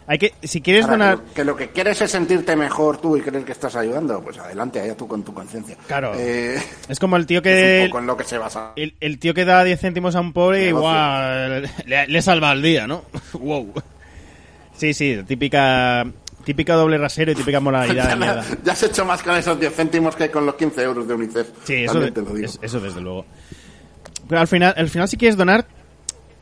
Hay 0.09 0.17
que... 0.19 0.33
Si 0.43 0.61
quieres 0.61 0.85
Ahora, 0.85 0.97
donar... 0.97 1.17
que, 1.17 1.23
lo, 1.25 1.33
que 1.33 1.43
lo 1.43 1.55
que 1.55 1.69
quieres 1.73 1.99
es 2.01 2.11
sentirte 2.11 2.55
mejor 2.55 2.97
tú 3.01 3.17
y 3.17 3.21
creer 3.21 3.43
que 3.43 3.51
estás 3.51 3.75
ayudando, 3.75 4.21
pues 4.21 4.37
adelante, 4.37 4.79
allá 4.79 4.95
tú 4.95 5.05
con 5.07 5.23
tu 5.23 5.33
conciencia. 5.33 5.75
Claro. 5.87 6.13
Eh, 6.15 6.57
Es 6.87 6.97
como 6.99 7.17
el 7.17 7.25
tío 7.25 7.39
es 7.43 7.43
que... 7.43 7.81
un 7.83 7.89
poco 7.89 7.99
en 7.99 8.07
lo 8.07 8.15
que 8.17 8.23
se 8.23 8.37
basa. 8.37 8.71
El, 8.77 8.95
el 9.01 9.19
tío 9.19 9.33
que 9.33 9.43
da 9.43 9.63
10 9.63 9.79
céntimos 9.81 10.15
a 10.15 10.21
un 10.21 10.31
pobre 10.31 10.69
y 10.69 10.71
guau, 10.71 11.61
le, 11.85 12.07
le 12.07 12.21
salva 12.21 12.53
el 12.53 12.61
día, 12.61 12.87
¿no? 12.87 13.03
wow. 13.33 13.73
Sí, 14.75 14.93
sí, 14.93 15.17
típica 15.27 16.05
típica 16.45 16.75
doble 16.75 16.97
rasero 16.97 17.33
y 17.33 17.35
típica 17.35 17.59
moralidad 17.59 18.07
de 18.07 18.15
mierda. 18.15 18.45
ya 18.63 18.71
has 18.71 18.83
hecho 18.83 19.03
más 19.03 19.21
con 19.21 19.35
esos 19.35 19.59
10 19.59 19.73
céntimos 19.75 20.15
que 20.15 20.31
con 20.31 20.45
los 20.45 20.55
15 20.55 20.81
euros 20.83 21.05
de 21.05 21.13
UNICEF. 21.15 21.47
Sí, 21.65 21.83
es- 21.83 22.59
eso 22.61 22.79
desde 22.79 23.01
luego. 23.01 23.25
Pero 24.27 24.41
al 24.41 24.47
final, 24.47 24.73
al 24.77 24.89
final 24.89 25.07
si 25.07 25.17
quieres 25.17 25.37
donar, 25.37 25.67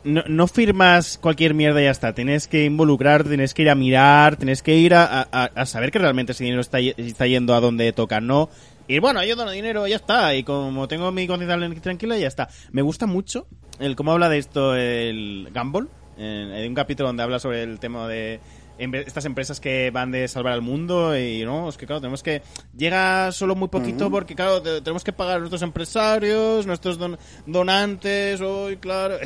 no, 0.03 0.47
firmas 0.47 1.17
cualquier 1.17 1.53
mierda 1.53 1.81
y 1.81 1.85
ya 1.85 1.91
está. 1.91 2.13
Tienes 2.13 2.47
que 2.47 2.65
involucrarte, 2.65 3.29
tienes 3.29 3.53
que 3.53 3.63
ir 3.63 3.69
a 3.69 3.75
mirar, 3.75 4.35
tienes 4.35 4.61
que 4.61 4.75
ir 4.75 4.93
a, 4.93 5.21
a- 5.21 5.65
saber 5.65 5.91
que 5.91 5.99
realmente 5.99 6.33
ese 6.33 6.43
dinero 6.43 6.61
está, 6.61 6.79
está 6.79 7.25
yendo 7.25 7.55
a 7.55 7.59
donde 7.59 7.91
toca, 7.91 8.21
no. 8.21 8.49
Y 8.87 8.99
bueno, 8.99 9.23
yo 9.23 9.35
dono 9.35 9.49
dinero, 9.51 9.87
ya 9.87 9.95
está. 9.95 10.35
Y 10.35 10.43
como 10.43 10.87
tengo 10.87 11.11
mi 11.11 11.25
conciencia 11.25 11.81
tranquila, 11.81 12.17
ya 12.17 12.27
está. 12.27 12.49
Me 12.71 12.83
gusta 12.83 13.07
mucho 13.07 13.47
el 13.79 13.95
cómo 13.95 14.11
habla 14.11 14.29
de 14.29 14.37
esto 14.37 14.75
el 14.75 15.49
Gumball. 15.53 15.89
En, 16.17 16.51
en 16.53 16.69
un 16.69 16.75
capítulo 16.75 17.09
donde 17.09 17.23
habla 17.23 17.39
sobre 17.39 17.63
el 17.63 17.79
tema 17.79 18.07
de 18.07 18.39
estas 18.77 19.25
empresas 19.25 19.59
que 19.59 19.89
van 19.91 20.11
de 20.11 20.27
salvar 20.27 20.53
al 20.53 20.61
mundo 20.61 21.17
y 21.17 21.43
no, 21.45 21.69
es 21.69 21.77
que 21.77 21.85
claro, 21.85 22.01
tenemos 22.01 22.21
que 22.23 22.41
llega 22.77 23.31
solo 23.31 23.55
muy 23.55 23.69
poquito 23.69 24.09
porque 24.11 24.35
claro, 24.35 24.61
te- 24.61 24.81
tenemos 24.81 25.03
que 25.03 25.13
pagar 25.13 25.37
a 25.37 25.39
nuestros 25.39 25.61
empresarios, 25.61 26.65
nuestros 26.67 26.97
don- 26.97 27.17
donantes, 27.45 28.41
hoy 28.41 28.77
claro. 28.77 29.17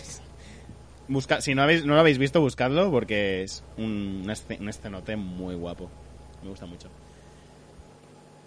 Busca, 1.07 1.41
si 1.41 1.55
no 1.55 1.63
habéis 1.63 1.85
no 1.85 1.95
lo 1.95 1.99
habéis 1.99 2.19
visto, 2.19 2.39
buscadlo 2.39 2.91
porque 2.91 3.41
es 3.43 3.63
un, 3.77 4.23
un 4.59 4.69
escenote 4.69 5.15
muy 5.15 5.55
guapo. 5.55 5.89
Me 6.43 6.49
gusta 6.49 6.67
mucho. 6.67 6.87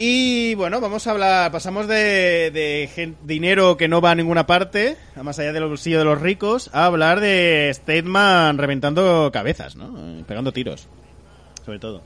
Y 0.05 0.57
bueno, 0.57 0.81
vamos 0.81 1.07
a 1.07 1.13
hablar, 1.13 1.53
pasamos 1.53 1.87
de, 1.87 2.51
de 2.51 3.15
dinero 3.23 3.77
que 3.77 3.87
no 3.87 4.01
va 4.01 4.11
a 4.11 4.15
ninguna 4.17 4.49
parte, 4.49 4.97
a 5.15 5.23
más 5.23 5.39
allá 5.39 5.53
del 5.53 5.65
bolsillo 5.69 6.01
de 6.01 6.05
los 6.05 6.21
ricos, 6.21 6.71
a 6.73 6.87
hablar 6.87 7.21
de 7.21 7.71
Stateman 7.73 8.59
reventando 8.59 9.31
cabezas, 9.33 9.77
¿no? 9.77 10.25
Pegando 10.27 10.51
tiros, 10.51 10.89
sobre 11.65 11.79
todo. 11.79 12.03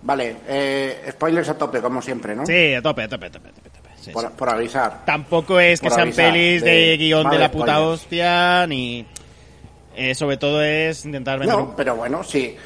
Vale, 0.00 0.36
eh, 0.48 1.10
spoilers 1.10 1.50
a 1.50 1.58
tope, 1.58 1.82
como 1.82 2.00
siempre, 2.00 2.34
¿no? 2.34 2.46
Sí, 2.46 2.72
a 2.72 2.80
tope, 2.80 3.02
a 3.02 3.08
tope, 3.08 3.26
a 3.26 3.30
tope, 3.30 3.48
a 3.48 3.52
tope, 3.52 3.68
a 3.68 3.72
tope, 3.72 3.88
sí, 4.00 4.10
Por, 4.10 4.22
sí. 4.22 4.28
por 4.38 4.48
avisar. 4.48 5.04
Tampoco 5.04 5.60
es 5.60 5.80
que 5.82 5.88
por 5.88 5.96
sean 5.96 6.08
avisar, 6.08 6.32
pelis 6.32 6.64
de, 6.64 6.70
de- 6.70 6.96
guion 6.96 7.28
de 7.28 7.38
la 7.38 7.50
puta 7.50 7.74
spoilers. 7.74 8.00
hostia, 8.00 8.66
ni... 8.66 9.04
eh, 9.94 10.14
sobre 10.14 10.38
todo 10.38 10.62
es 10.62 11.04
intentar 11.04 11.38
vender... 11.38 11.54
No, 11.54 11.76
pero 11.76 11.96
bueno, 11.96 12.24
sí. 12.24 12.30
si 12.40 12.56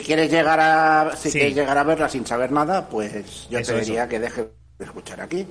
quieres 0.00 0.30
llegar 0.30 0.60
a 0.60 1.16
si 1.16 1.30
Sí. 1.30 1.38
quieres 1.38 1.54
llegar 1.56 1.78
a 1.78 1.82
verla 1.82 2.08
sin 2.08 2.26
saber 2.26 2.52
nada, 2.52 2.88
pues 2.88 3.48
yo 3.48 3.58
Eso, 3.58 3.72
te 3.72 3.78
eso. 3.80 3.86
diría 3.86 4.08
que 4.08 4.18
dejes 4.20 4.46
de 4.78 4.84
escuchar 4.84 5.20
aquí. 5.20 5.46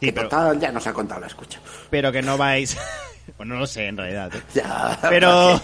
Sí, 0.00 0.06
que 0.06 0.12
pero, 0.12 0.28
total, 0.28 0.58
ya 0.60 0.72
nos 0.72 0.86
ha 0.86 0.92
contado 0.92 1.20
la 1.20 1.26
escucha. 1.26 1.60
pero 1.90 2.10
que 2.12 2.22
no 2.22 2.38
vais... 2.38 2.76
pues 3.36 3.48
no 3.48 3.56
lo 3.56 3.66
sé, 3.66 3.86
en 3.88 3.96
realidad. 3.96 4.30
¿eh? 4.34 4.40
Ya, 4.54 4.98
Pero... 5.10 5.60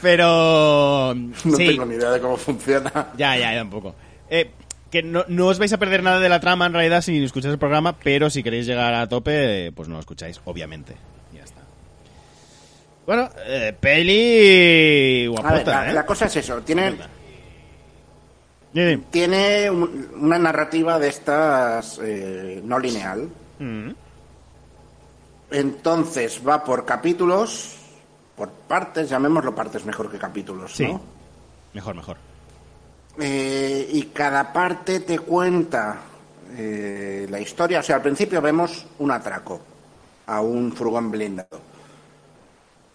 Pero... 0.00 1.14
no 1.44 1.56
sí. 1.56 1.66
tengo 1.68 1.84
ni 1.86 1.96
idea 1.96 2.10
de 2.10 2.20
cómo 2.20 2.36
funciona. 2.36 3.08
Ya, 3.16 3.36
ya, 3.36 3.54
ya, 3.54 3.62
un 3.62 3.70
poco. 3.70 3.94
Eh, 4.30 4.50
que 4.90 5.02
no, 5.02 5.24
no 5.28 5.46
os 5.48 5.58
vais 5.58 5.72
a 5.72 5.78
perder 5.78 6.02
nada 6.02 6.20
de 6.20 6.28
la 6.28 6.38
trama 6.38 6.66
en 6.66 6.72
realidad 6.74 7.00
si 7.02 7.22
escucháis 7.24 7.52
el 7.52 7.58
programa, 7.58 7.98
pero 7.98 8.30
si 8.30 8.42
queréis 8.42 8.66
llegar 8.66 8.94
a 8.94 9.08
tope, 9.08 9.72
pues 9.72 9.88
no 9.88 9.94
lo 9.94 10.00
escucháis, 10.00 10.40
obviamente. 10.44 10.94
Ya 11.34 11.42
está. 11.42 11.60
Bueno, 13.04 13.28
eh, 13.46 13.74
peli 13.78 15.24
A 15.26 15.30
ver, 15.30 15.30
guapota, 15.30 15.84
la, 15.84 15.90
¿eh? 15.90 15.94
la 15.94 16.06
cosa 16.06 16.26
es 16.26 16.36
eso, 16.36 16.60
tiene, 16.62 16.92
Sí, 16.92 16.96
sí. 18.84 19.04
tiene 19.10 19.70
un- 19.70 20.08
una 20.20 20.38
narrativa 20.38 20.98
de 20.98 21.08
estas 21.08 21.98
eh, 22.02 22.60
no 22.64 22.78
lineal. 22.78 23.28
Mm. 23.58 23.90
Entonces 25.50 26.40
va 26.46 26.62
por 26.64 26.84
capítulos, 26.84 27.76
por 28.36 28.50
partes, 28.50 29.08
llamémoslo 29.08 29.54
partes 29.54 29.84
mejor 29.84 30.10
que 30.10 30.18
capítulos, 30.18 30.72
Sí. 30.74 30.86
¿no? 30.86 31.00
Mejor, 31.72 31.94
mejor. 31.94 32.16
Eh, 33.18 33.88
y 33.92 34.02
cada 34.06 34.52
parte 34.52 35.00
te 35.00 35.18
cuenta 35.20 36.00
eh, 36.56 37.26
la 37.30 37.40
historia. 37.40 37.80
O 37.80 37.82
sea, 37.82 37.96
al 37.96 38.02
principio 38.02 38.40
vemos 38.40 38.86
un 38.98 39.10
atraco 39.10 39.60
a 40.26 40.40
un 40.40 40.72
furgón 40.72 41.10
blindado. 41.10 41.60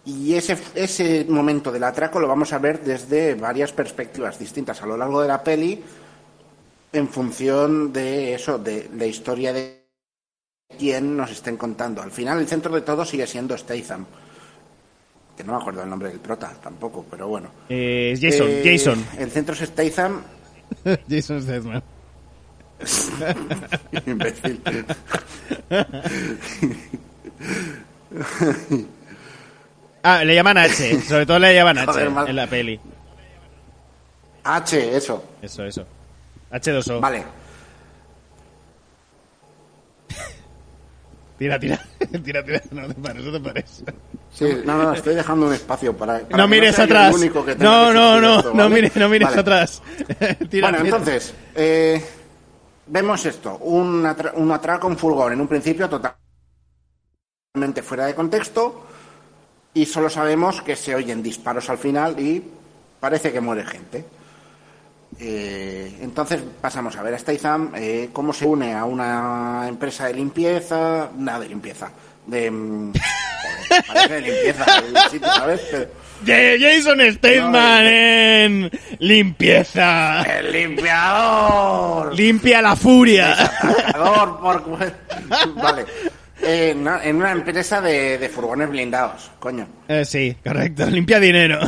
Y 0.04 0.34
ese, 0.34 0.58
ese 0.74 1.24
momento 1.28 1.70
del 1.70 1.84
atraco 1.84 2.18
lo 2.18 2.26
vamos 2.26 2.52
a 2.52 2.58
ver 2.58 2.80
desde 2.82 3.34
varias 3.36 3.72
perspectivas 3.72 4.38
distintas 4.38 4.82
a 4.82 4.86
lo 4.86 4.96
largo 4.96 5.22
de 5.22 5.28
la 5.28 5.42
peli, 5.44 5.80
en 6.92 7.08
función 7.08 7.92
de 7.92 8.34
eso, 8.34 8.58
de 8.58 8.90
la 8.96 9.06
historia 9.06 9.52
de 9.52 9.80
quién 10.78 11.16
nos 11.16 11.30
estén 11.30 11.56
contando. 11.56 12.02
Al 12.02 12.10
final, 12.10 12.40
el 12.40 12.48
centro 12.48 12.74
de 12.74 12.80
todo 12.80 13.04
sigue 13.04 13.26
siendo 13.26 13.56
Statham. 13.56 14.04
Que 15.36 15.44
no 15.44 15.52
me 15.54 15.58
acuerdo 15.60 15.82
el 15.82 15.88
nombre 15.88 16.10
del 16.10 16.18
prota 16.20 16.52
tampoco, 16.62 17.06
pero 17.08 17.28
bueno. 17.28 17.50
Eh, 17.68 18.10
es 18.12 18.20
Jason, 18.20 18.46
Eh, 18.50 18.62
Jason. 18.64 19.06
El 19.18 19.30
centro 19.30 19.54
es 19.54 19.60
Statham. 19.60 20.22
Jason 21.08 21.40
Statham. 21.42 21.80
Imbécil. 24.06 24.60
Ah, 30.02 30.24
le 30.24 30.34
llaman 30.34 30.58
H, 30.58 31.00
sobre 31.08 31.26
todo 31.26 31.38
le 31.38 31.54
llaman 31.54 31.78
H 31.78 31.86
Joder, 31.92 32.28
en 32.28 32.36
la 32.36 32.46
peli. 32.46 32.80
H, 34.44 34.96
eso. 34.96 35.24
Eso, 35.40 35.64
eso. 35.64 35.86
H2O. 36.50 37.00
Vale. 37.00 37.24
Tira, 41.38 41.58
tira, 41.58 41.80
tira, 42.24 42.44
tira. 42.44 42.62
No 42.70 42.86
te 42.88 42.94
pares, 42.94 43.24
no 43.24 43.32
te 43.32 43.40
pares. 43.40 43.82
Sí, 44.32 44.62
no, 44.64 44.76
no, 44.82 44.92
estoy 44.92 45.14
dejando 45.14 45.46
un 45.46 45.52
espacio 45.54 45.96
para. 45.96 46.20
para 46.20 46.36
No 46.36 46.44
que 46.44 46.50
mires 46.50 46.76
yo 46.76 46.82
atrás. 46.84 47.14
único 47.14 47.44
que 47.44 47.56
No, 47.56 47.92
no, 47.92 48.20
no, 48.20 48.38
esto, 48.38 48.54
no 48.54 48.68
mires, 48.68 48.94
no 48.96 49.08
mires 49.08 49.28
Vale. 49.28 49.40
atrás. 49.40 49.82
Tira, 50.50 50.68
bueno, 50.70 50.84
tira. 50.84 50.96
entonces, 50.96 51.34
eh, 51.54 52.04
vemos 52.86 53.24
esto: 53.26 53.56
un, 53.58 54.04
atra- 54.04 54.32
un 54.34 54.50
atraco, 54.52 54.86
un 54.86 54.96
furgón, 54.96 55.32
en 55.32 55.40
un 55.40 55.48
principio 55.48 55.88
totalmente 55.88 57.82
fuera 57.82 58.06
de 58.06 58.14
contexto, 58.14 58.86
y 59.74 59.86
solo 59.86 60.08
sabemos 60.10 60.60
que 60.62 60.76
se 60.76 60.94
oyen 60.94 61.22
disparos 61.22 61.68
al 61.70 61.78
final 61.78 62.18
y 62.20 62.42
parece 63.00 63.32
que 63.32 63.40
muere 63.40 63.64
gente. 63.64 64.04
Eh, 65.20 65.98
entonces 66.00 66.40
pasamos 66.60 66.96
a 66.96 67.02
ver 67.02 67.14
a 67.14 67.18
Statham 67.18 67.72
eh, 67.74 68.08
cómo 68.12 68.32
se 68.32 68.46
une 68.46 68.74
a 68.74 68.84
una 68.84 69.66
empresa 69.68 70.06
de 70.06 70.14
limpieza, 70.14 71.10
nada 71.16 71.40
de 71.40 71.48
limpieza, 71.50 71.90
de 72.26 72.50
mm, 72.50 72.92
joder, 73.68 73.84
parece 73.86 74.14
de 74.14 74.20
limpieza, 74.22 74.64
el 74.78 75.10
sitio, 75.10 75.28
¿sabes? 75.28 75.60
Pero- 75.70 76.02
Ja- 76.24 76.56
Jason 76.58 77.00
Statham 77.14 77.50
No, 77.52 77.78
en 77.80 78.70
limpieza. 79.00 80.22
el 80.22 80.52
limpiador, 80.52 82.14
Limpia 82.14 82.62
la 82.62 82.76
furia. 82.76 83.32
Atacador, 83.32 84.40
por... 84.40 84.78
vale, 85.56 85.84
Eh, 86.44 86.74
no, 86.76 87.00
en 87.00 87.16
una 87.16 87.30
empresa 87.32 87.80
de, 87.80 88.18
de 88.18 88.28
furgones 88.28 88.68
blindados, 88.68 89.30
coño. 89.38 89.66
Eh, 89.88 90.04
sí, 90.04 90.36
correcto. 90.44 90.84
Limpia 90.90 91.20
dinero. 91.20 91.60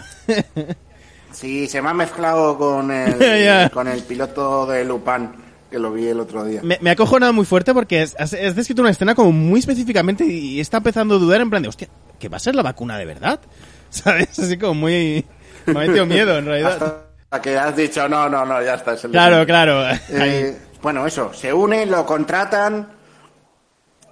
Sí, 1.32 1.66
se 1.66 1.82
me 1.82 1.90
ha 1.90 1.94
mezclado 1.94 2.56
con 2.58 2.90
el, 2.90 3.18
Ya. 3.44 3.68
con 3.70 3.88
el 3.88 4.02
piloto 4.02 4.66
de 4.66 4.84
Lupin, 4.84 5.30
que 5.70 5.78
lo 5.78 5.92
vi 5.92 6.06
el 6.08 6.20
otro 6.20 6.44
día. 6.44 6.60
Me, 6.62 6.78
me 6.80 6.90
ha 6.90 6.96
cojonado 6.96 7.32
muy 7.32 7.44
fuerte 7.44 7.72
porque 7.74 8.00
has, 8.02 8.14
has- 8.18 8.34
has 8.34 8.54
descrito 8.56 8.82
una 8.82 8.90
escena 8.90 9.14
como 9.14 9.32
muy 9.32 9.60
específicamente 9.60 10.24
y 10.24 10.60
está 10.60 10.78
empezando 10.78 11.16
a 11.16 11.18
dudar 11.18 11.40
en 11.40 11.50
plan 11.50 11.62
de, 11.62 11.68
hostia, 11.68 11.88
¿que 12.18 12.28
va 12.28 12.36
a 12.36 12.40
ser 12.40 12.54
la 12.54 12.62
vacuna 12.62 12.98
de 12.98 13.04
verdad? 13.04 13.40
¿Sabes? 13.90 14.38
Así 14.38 14.56
como 14.58 14.74
muy... 14.74 15.24
Me 15.66 15.72
ha 15.72 15.86
metido 15.86 16.04
miedo, 16.06 16.36
en 16.38 16.46
realidad. 16.46 17.04
Hasta 17.30 17.40
que 17.42 17.56
has 17.56 17.74
dicho, 17.76 18.08
no, 18.08 18.28
no, 18.28 18.44
no, 18.44 18.62
ya 18.62 18.74
está. 18.74 18.94
es 18.94 19.04
el 19.04 19.10
Claro, 19.12 19.38
de- 19.38 19.46
claro. 19.46 19.82
Eh, 20.10 20.56
bueno, 20.82 21.06
eso, 21.06 21.32
se 21.32 21.52
unen, 21.52 21.90
lo 21.90 22.04
contratan, 22.04 22.86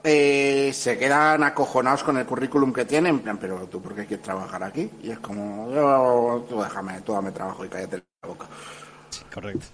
eh, 0.04 0.70
se 0.74 0.98
quedan 0.98 1.42
acojonados 1.42 2.02
con 2.02 2.16
el 2.16 2.26
currículum 2.26 2.72
que 2.72 2.84
tienen, 2.84 3.16
en 3.16 3.20
plan, 3.20 3.38
pero 3.38 3.66
tú, 3.66 3.80
¿por 3.80 3.94
qué 3.94 4.06
quieres 4.06 4.24
trabajar 4.24 4.62
aquí? 4.62 4.90
Y 5.02 5.10
es 5.10 5.18
como, 5.18 5.70
yo, 5.72 6.44
tú 6.48 6.60
déjame, 6.60 7.00
tú 7.02 7.12
dame 7.12 7.30
trabajo 7.32 7.64
y 7.64 7.68
cállate 7.68 8.02
la 8.22 8.28
boca. 8.28 8.46
Correcto. 9.32 9.66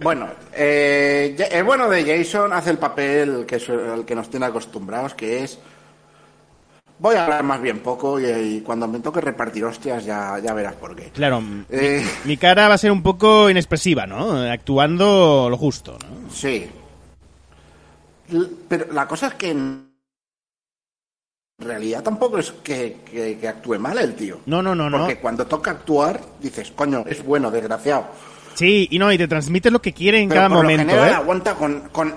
Bueno, 0.00 0.28
eh, 0.52 1.36
el 1.50 1.64
bueno 1.64 1.88
de 1.88 2.04
Jason 2.04 2.52
hace 2.52 2.70
el 2.70 2.78
papel 2.78 3.44
que 3.46 3.56
es 3.56 3.68
el 3.68 4.04
que 4.04 4.14
nos 4.14 4.30
tiene 4.30 4.46
acostumbrados, 4.46 5.14
que 5.14 5.42
es... 5.42 5.58
Voy 7.00 7.14
a 7.14 7.24
hablar 7.24 7.44
más 7.44 7.60
bien 7.60 7.78
poco 7.78 8.18
y, 8.18 8.26
y 8.26 8.60
cuando 8.60 8.88
me 8.88 8.98
toque 8.98 9.20
repartir 9.20 9.64
hostias 9.64 10.04
ya, 10.04 10.36
ya 10.40 10.52
verás 10.52 10.74
por 10.74 10.96
qué. 10.96 11.10
Claro, 11.10 11.40
Eh, 11.70 12.04
mi 12.24 12.36
cara 12.36 12.66
va 12.66 12.74
a 12.74 12.78
ser 12.78 12.90
un 12.90 13.04
poco 13.04 13.48
inexpresiva, 13.48 14.04
¿no? 14.04 14.32
Actuando 14.50 15.48
lo 15.48 15.56
justo, 15.56 15.96
¿no? 16.00 16.32
Sí. 16.32 16.68
Pero 18.68 18.92
la 18.92 19.06
cosa 19.08 19.28
es 19.28 19.34
que 19.34 19.50
en 19.50 19.88
realidad 21.58 22.02
tampoco 22.02 22.38
es 22.38 22.52
que, 22.62 22.98
que- 23.10 23.38
que 23.38 23.48
actúe 23.48 23.78
mal 23.78 23.98
el 23.98 24.14
tío. 24.14 24.40
No, 24.46 24.62
no, 24.62 24.74
no, 24.74 24.88
no. 24.90 24.98
Porque 24.98 25.18
cuando 25.18 25.46
toca 25.46 25.70
actuar, 25.72 26.20
dices, 26.40 26.70
coño, 26.72 27.04
es 27.06 27.24
bueno, 27.24 27.50
desgraciado. 27.50 28.06
Sí, 28.54 28.88
y 28.90 28.98
no, 28.98 29.10
y 29.12 29.18
te 29.18 29.28
transmite 29.28 29.70
lo 29.70 29.80
que 29.80 29.92
quiere 29.92 30.20
en 30.20 30.28
Pero 30.28 30.38
cada 30.40 30.48
por 30.48 30.58
momento, 30.58 30.84
lo 30.84 30.90
general 30.90 31.10
¿eh? 31.10 31.14
aguanta 31.14 31.54
con, 31.54 31.80
con... 31.90 32.14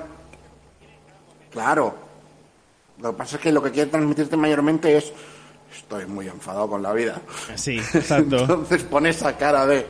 Claro. 1.52 1.96
Lo 3.00 3.12
que 3.12 3.18
pasa 3.18 3.36
es 3.38 3.42
que 3.42 3.52
lo 3.52 3.62
que 3.64 3.72
quiere 3.72 3.90
transmitirte 3.90 4.36
mayormente 4.38 4.98
es... 4.98 5.12
Estoy 5.76 6.06
muy 6.06 6.28
enfadado 6.28 6.68
con 6.70 6.82
la 6.84 6.92
vida. 6.94 7.22
Sí, 7.56 7.78
exacto. 7.94 8.38
Entonces 8.40 8.84
pone 8.84 9.10
esa 9.10 9.38
cara 9.38 9.66
de... 9.66 9.86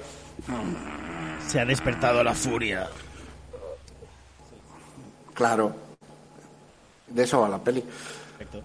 Se 1.48 1.60
ha 1.60 1.66
despertado 1.66 2.24
la 2.24 2.34
furia. 2.36 2.88
Claro. 5.34 5.76
De 7.14 7.24
eso 7.24 7.42
va 7.42 7.50
la 7.50 7.64
peli. 7.64 7.84
Perfecto. 8.38 8.64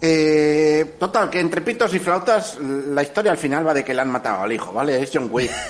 Eh, 0.00 0.96
total, 0.98 1.30
que 1.30 1.38
entre 1.40 1.60
pitos 1.60 1.94
y 1.94 1.98
flautas, 2.00 2.58
la 2.60 3.02
historia 3.02 3.30
al 3.32 3.38
final 3.38 3.66
va 3.66 3.72
de 3.74 3.84
que 3.84 3.94
le 3.94 4.00
han 4.00 4.10
matado 4.10 4.42
al 4.42 4.52
hijo, 4.52 4.72
¿vale? 4.72 5.00
Es 5.02 5.10
John 5.12 5.28
Wick. 5.30 5.50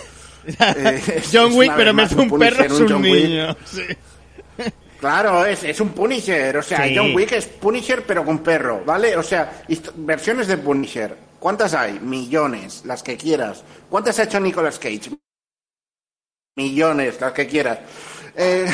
Eh, 0.59 1.23
John 1.33 1.53
Wick, 1.55 1.73
pero 1.77 1.95
me 1.95 2.03
hace 2.03 2.17
un 2.17 2.29
Punisher, 2.29 2.57
perro, 2.57 2.75
es 2.75 2.81
un 2.81 2.89
John 2.89 3.03
Wick. 3.05 3.25
niño. 3.29 3.57
Sí. 3.65 3.83
Claro, 4.99 5.47
es, 5.47 5.63
es 5.63 5.81
un 5.81 5.91
Punisher. 5.91 6.57
O 6.57 6.63
sea, 6.65 6.85
Sí. 6.85 6.95
John 6.97 7.15
Wick 7.15 7.31
es 7.31 7.47
Punisher, 7.47 8.03
pero 8.05 8.25
con 8.25 8.41
perro, 8.41 8.83
¿vale? 8.85 9.17
O 9.17 9.23
sea, 9.23 9.63
versiones 9.95 10.49
de 10.49 10.57
Punisher. 10.57 11.17
¿Cuántas 11.39 11.75
hay? 11.75 12.01
Millones, 12.01 12.83
las 12.85 13.05
que 13.05 13.17
quieras. 13.17 13.63
¿Cuántas 13.89 14.19
ha 14.19 14.25
hecho 14.25 14.41
Nicolas 14.41 14.81
Cage? 14.81 15.11
Millones, 16.57 17.21
las 17.21 17.33
que 17.33 17.47
quieras. 17.47 17.79
Eh, 18.35 18.67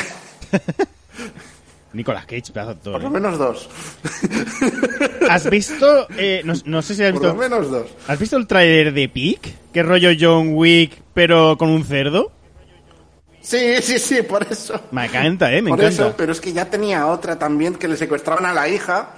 Nicolas 1.93 2.25
Cage, 2.25 2.51
pedazo 2.53 2.69
de 2.71 2.77
actor, 2.77 2.93
por 2.93 3.01
lo 3.01 3.07
¿eh? 3.07 3.11
menos 3.11 3.37
dos. 3.37 3.69
¿Has 5.29 5.49
visto? 5.49 6.07
eh, 6.17 6.41
no, 6.45 6.53
no 6.65 6.81
sé 6.81 6.95
si 6.95 7.03
has 7.03 7.13
Por 7.13 7.21
lo 7.23 7.33
visto. 7.33 7.49
menos 7.49 7.71
dos. 7.71 7.87
¿Has 8.07 8.19
visto 8.19 8.37
el 8.37 8.47
tráiler 8.47 8.93
de 8.93 9.09
Peak? 9.09 9.53
¿Qué 9.73 9.83
rollo 9.83 10.09
John 10.19 10.49
Wick, 10.53 11.01
pero 11.13 11.57
con 11.57 11.69
un 11.69 11.83
cerdo? 11.83 12.31
Sí, 13.41 13.75
sí, 13.81 13.97
sí, 13.97 14.21
por 14.21 14.45
eso. 14.51 14.79
Me 14.91 15.05
encanta, 15.05 15.51
eh, 15.51 15.61
me 15.61 15.69
Por 15.71 15.79
encanta. 15.79 16.05
eso, 16.07 16.13
pero 16.17 16.31
es 16.33 16.41
que 16.41 16.53
ya 16.53 16.65
tenía 16.69 17.07
otra 17.07 17.39
también 17.39 17.75
que 17.75 17.87
le 17.87 17.97
secuestraban 17.97 18.45
a 18.45 18.53
la 18.53 18.67
hija. 18.69 19.09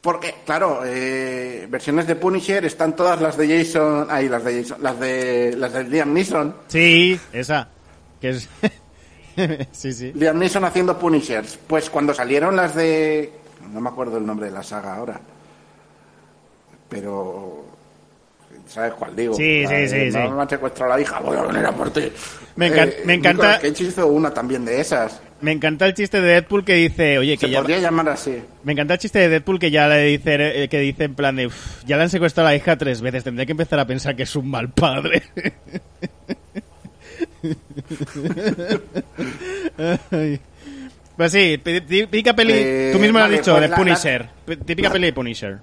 Porque, 0.00 0.36
claro, 0.46 0.82
eh, 0.84 1.66
versiones 1.68 2.06
de 2.06 2.14
Punisher 2.16 2.64
están 2.64 2.94
todas 2.96 3.20
las 3.20 3.36
de 3.36 3.58
Jason, 3.58 4.06
ay, 4.08 4.28
las 4.28 4.44
de 4.44 4.62
Jason, 4.62 4.78
las 4.80 4.98
de 4.98 5.54
las 5.56 5.72
de 5.72 5.84
Liam 5.84 6.12
Neeson. 6.12 6.54
Sí, 6.68 7.18
esa. 7.32 7.68
Que 8.20 8.30
es. 8.30 8.48
sí, 9.72 9.92
sí. 9.92 10.12
Liam 10.14 10.38
Neeson 10.38 10.64
haciendo 10.64 10.98
Punishers. 10.98 11.58
Pues 11.66 11.90
cuando 11.90 12.12
salieron 12.14 12.56
las 12.56 12.74
de, 12.74 13.32
no 13.72 13.80
me 13.80 13.88
acuerdo 13.88 14.18
el 14.18 14.26
nombre 14.26 14.46
de 14.46 14.52
la 14.52 14.62
saga 14.62 14.96
ahora, 14.96 15.20
pero 16.88 17.64
¿Sabes 18.68 18.92
cuál 18.94 19.16
digo? 19.16 19.32
Sí, 19.34 19.62
La 19.62 19.68
sí, 19.70 19.74
de, 19.76 19.88
sí, 19.88 19.94
"Me 19.96 20.10
sí. 20.12 20.18
han 20.18 20.48
secuestrado 20.48 20.92
a 20.92 20.96
la 20.96 21.02
hija, 21.02 21.20
voy 21.20 21.36
a 21.38 21.42
venir 21.42 21.64
a 21.64 21.72
por 21.72 21.90
ti. 21.90 22.02
Me 22.56 22.70
encan- 22.70 22.92
me 23.06 23.14
encanta- 23.14 23.58
Cage 23.60 23.84
hizo 23.84 24.06
una 24.08 24.30
también 24.34 24.62
de 24.66 24.78
esas. 24.78 25.22
Me 25.40 25.52
encanta 25.52 25.86
el 25.86 25.94
chiste 25.94 26.20
de 26.20 26.26
Deadpool 26.32 26.64
que 26.66 26.74
dice, 26.74 27.16
oye, 27.18 27.38
que 27.38 27.46
Se 27.46 27.52
ya... 27.52 27.60
podría 27.60 27.78
llamar 27.78 28.10
así. 28.10 28.42
Me 28.64 28.72
encanta 28.72 28.94
el 28.94 29.00
chiste 29.00 29.20
de 29.20 29.28
Deadpool 29.30 29.58
que 29.58 29.70
ya 29.70 29.88
le 29.88 30.02
dice, 30.04 30.64
eh, 30.64 30.68
que 30.68 30.80
dice 30.80 31.04
en 31.04 31.14
plan 31.14 31.36
de, 31.36 31.46
"Uf, 31.46 31.82
ya 31.86 31.96
le 31.96 32.02
han 32.02 32.10
secuestrado 32.10 32.48
a 32.48 32.50
la 32.52 32.56
hija 32.56 32.76
tres 32.76 33.00
veces, 33.00 33.24
tendré 33.24 33.46
que 33.46 33.52
empezar 33.52 33.78
a 33.78 33.86
pensar 33.86 34.14
que 34.14 34.24
es 34.24 34.36
un 34.36 34.50
mal 34.50 34.68
padre. 34.70 35.22
Pues 41.16 41.32
sí, 41.32 41.58
pi- 41.58 41.80
típica 41.80 42.32
peli, 42.34 42.52
Eh, 42.54 42.90
tú 42.92 42.98
mismo 43.00 43.18
lo 43.18 43.24
has 43.24 43.30
vale, 43.30 43.38
dicho, 43.38 43.50
pues 43.52 43.62
de 43.62 43.68
la- 43.68 43.76
Punisher. 43.76 44.28
P- 44.44 44.56
Típica 44.58 44.90
peli 44.90 45.06
de 45.06 45.12
Punisher. 45.12 45.58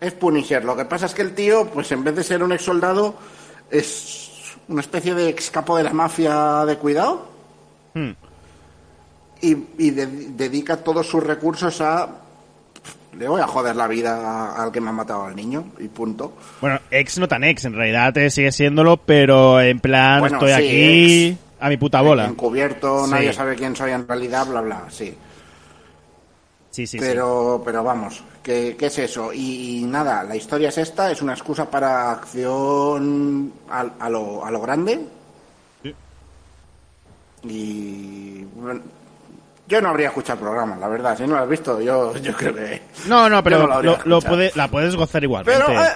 Es 0.00 0.12
Punisher. 0.14 0.64
Lo 0.64 0.76
que 0.76 0.84
pasa 0.84 1.06
es 1.06 1.14
que 1.14 1.22
el 1.22 1.34
tío, 1.34 1.66
pues 1.70 1.90
en 1.92 2.02
vez 2.04 2.16
de 2.16 2.24
ser 2.24 2.42
un 2.42 2.52
ex 2.52 2.62
soldado, 2.64 3.16
es 3.70 4.30
una 4.68 4.80
especie 4.80 5.14
de 5.14 5.28
ex 5.28 5.50
capo 5.50 5.76
de 5.76 5.84
la 5.84 5.92
mafia 5.92 6.64
de 6.66 6.76
cuidado. 6.78 7.28
Hmm. 7.94 8.10
Y, 9.40 9.56
y 9.78 9.90
de- 9.90 10.06
dedica 10.06 10.76
todos 10.78 11.06
sus 11.06 11.22
recursos 11.22 11.80
a. 11.80 12.08
Le 13.16 13.26
voy 13.28 13.40
a 13.40 13.46
joder 13.46 13.74
la 13.74 13.86
vida 13.88 14.54
al 14.54 14.70
que 14.70 14.80
me 14.80 14.90
ha 14.90 14.92
matado 14.92 15.24
al 15.24 15.34
niño, 15.34 15.72
y 15.78 15.88
punto. 15.88 16.34
Bueno, 16.60 16.78
ex 16.90 17.18
no 17.18 17.26
tan 17.26 17.42
ex, 17.44 17.64
en 17.64 17.72
realidad 17.74 18.16
eh, 18.18 18.30
sigue 18.30 18.52
siéndolo, 18.52 18.96
pero 18.98 19.60
en 19.60 19.80
plan, 19.80 20.20
Bueno, 20.20 20.36
estoy 20.36 20.50
sí, 20.52 20.54
aquí 21.34 21.38
a 21.60 21.68
mi 21.68 21.76
puta 21.78 22.00
bola. 22.00 22.26
Encubierto, 22.26 23.06
Sí. 23.06 23.10
nadie 23.10 23.32
sabe 23.32 23.56
quién 23.56 23.74
soy 23.74 23.92
en 23.92 24.06
realidad, 24.06 24.46
bla, 24.46 24.60
bla, 24.60 24.84
sí. 24.90 25.16
Sí, 26.70 26.86
sí, 26.86 26.98
sí. 26.98 26.98
pero, 27.00 27.60
pero 27.64 27.82
vamos, 27.82 28.22
¿qué, 28.42 28.76
qué 28.78 28.86
es 28.86 28.98
eso? 28.98 29.32
Y, 29.32 29.78
y 29.80 29.84
nada, 29.84 30.22
la 30.22 30.36
historia 30.36 30.68
es 30.68 30.78
esta, 30.78 31.10
es 31.10 31.20
una 31.22 31.32
excusa 31.32 31.68
para 31.68 32.12
acción 32.12 33.52
a, 33.68 33.86
a 33.98 34.08
lo, 34.10 34.44
a 34.44 34.50
lo 34.52 34.60
grande. 34.60 35.00
Sí. 35.82 35.94
Y 37.42 38.44
bueno, 38.54 38.80
yo 39.68 39.80
no 39.82 39.90
habría 39.90 40.08
escuchado 40.08 40.38
el 40.38 40.44
programa, 40.44 40.76
la 40.76 40.88
verdad. 40.88 41.16
Si 41.16 41.22
no 41.24 41.36
lo 41.36 41.42
has 41.42 41.48
visto, 41.48 41.80
yo, 41.80 42.16
yo 42.16 42.32
creo 42.32 42.54
que. 42.54 42.82
No, 43.06 43.28
no, 43.28 43.42
pero 43.44 43.66
no 43.68 43.82
lo, 43.82 43.98
lo 44.04 44.20
puede- 44.20 44.50
la 44.54 44.68
puedes 44.68 44.96
gozar 44.96 45.22
igualmente. 45.22 45.62
Pero, 45.66 45.80
eh, 45.82 45.86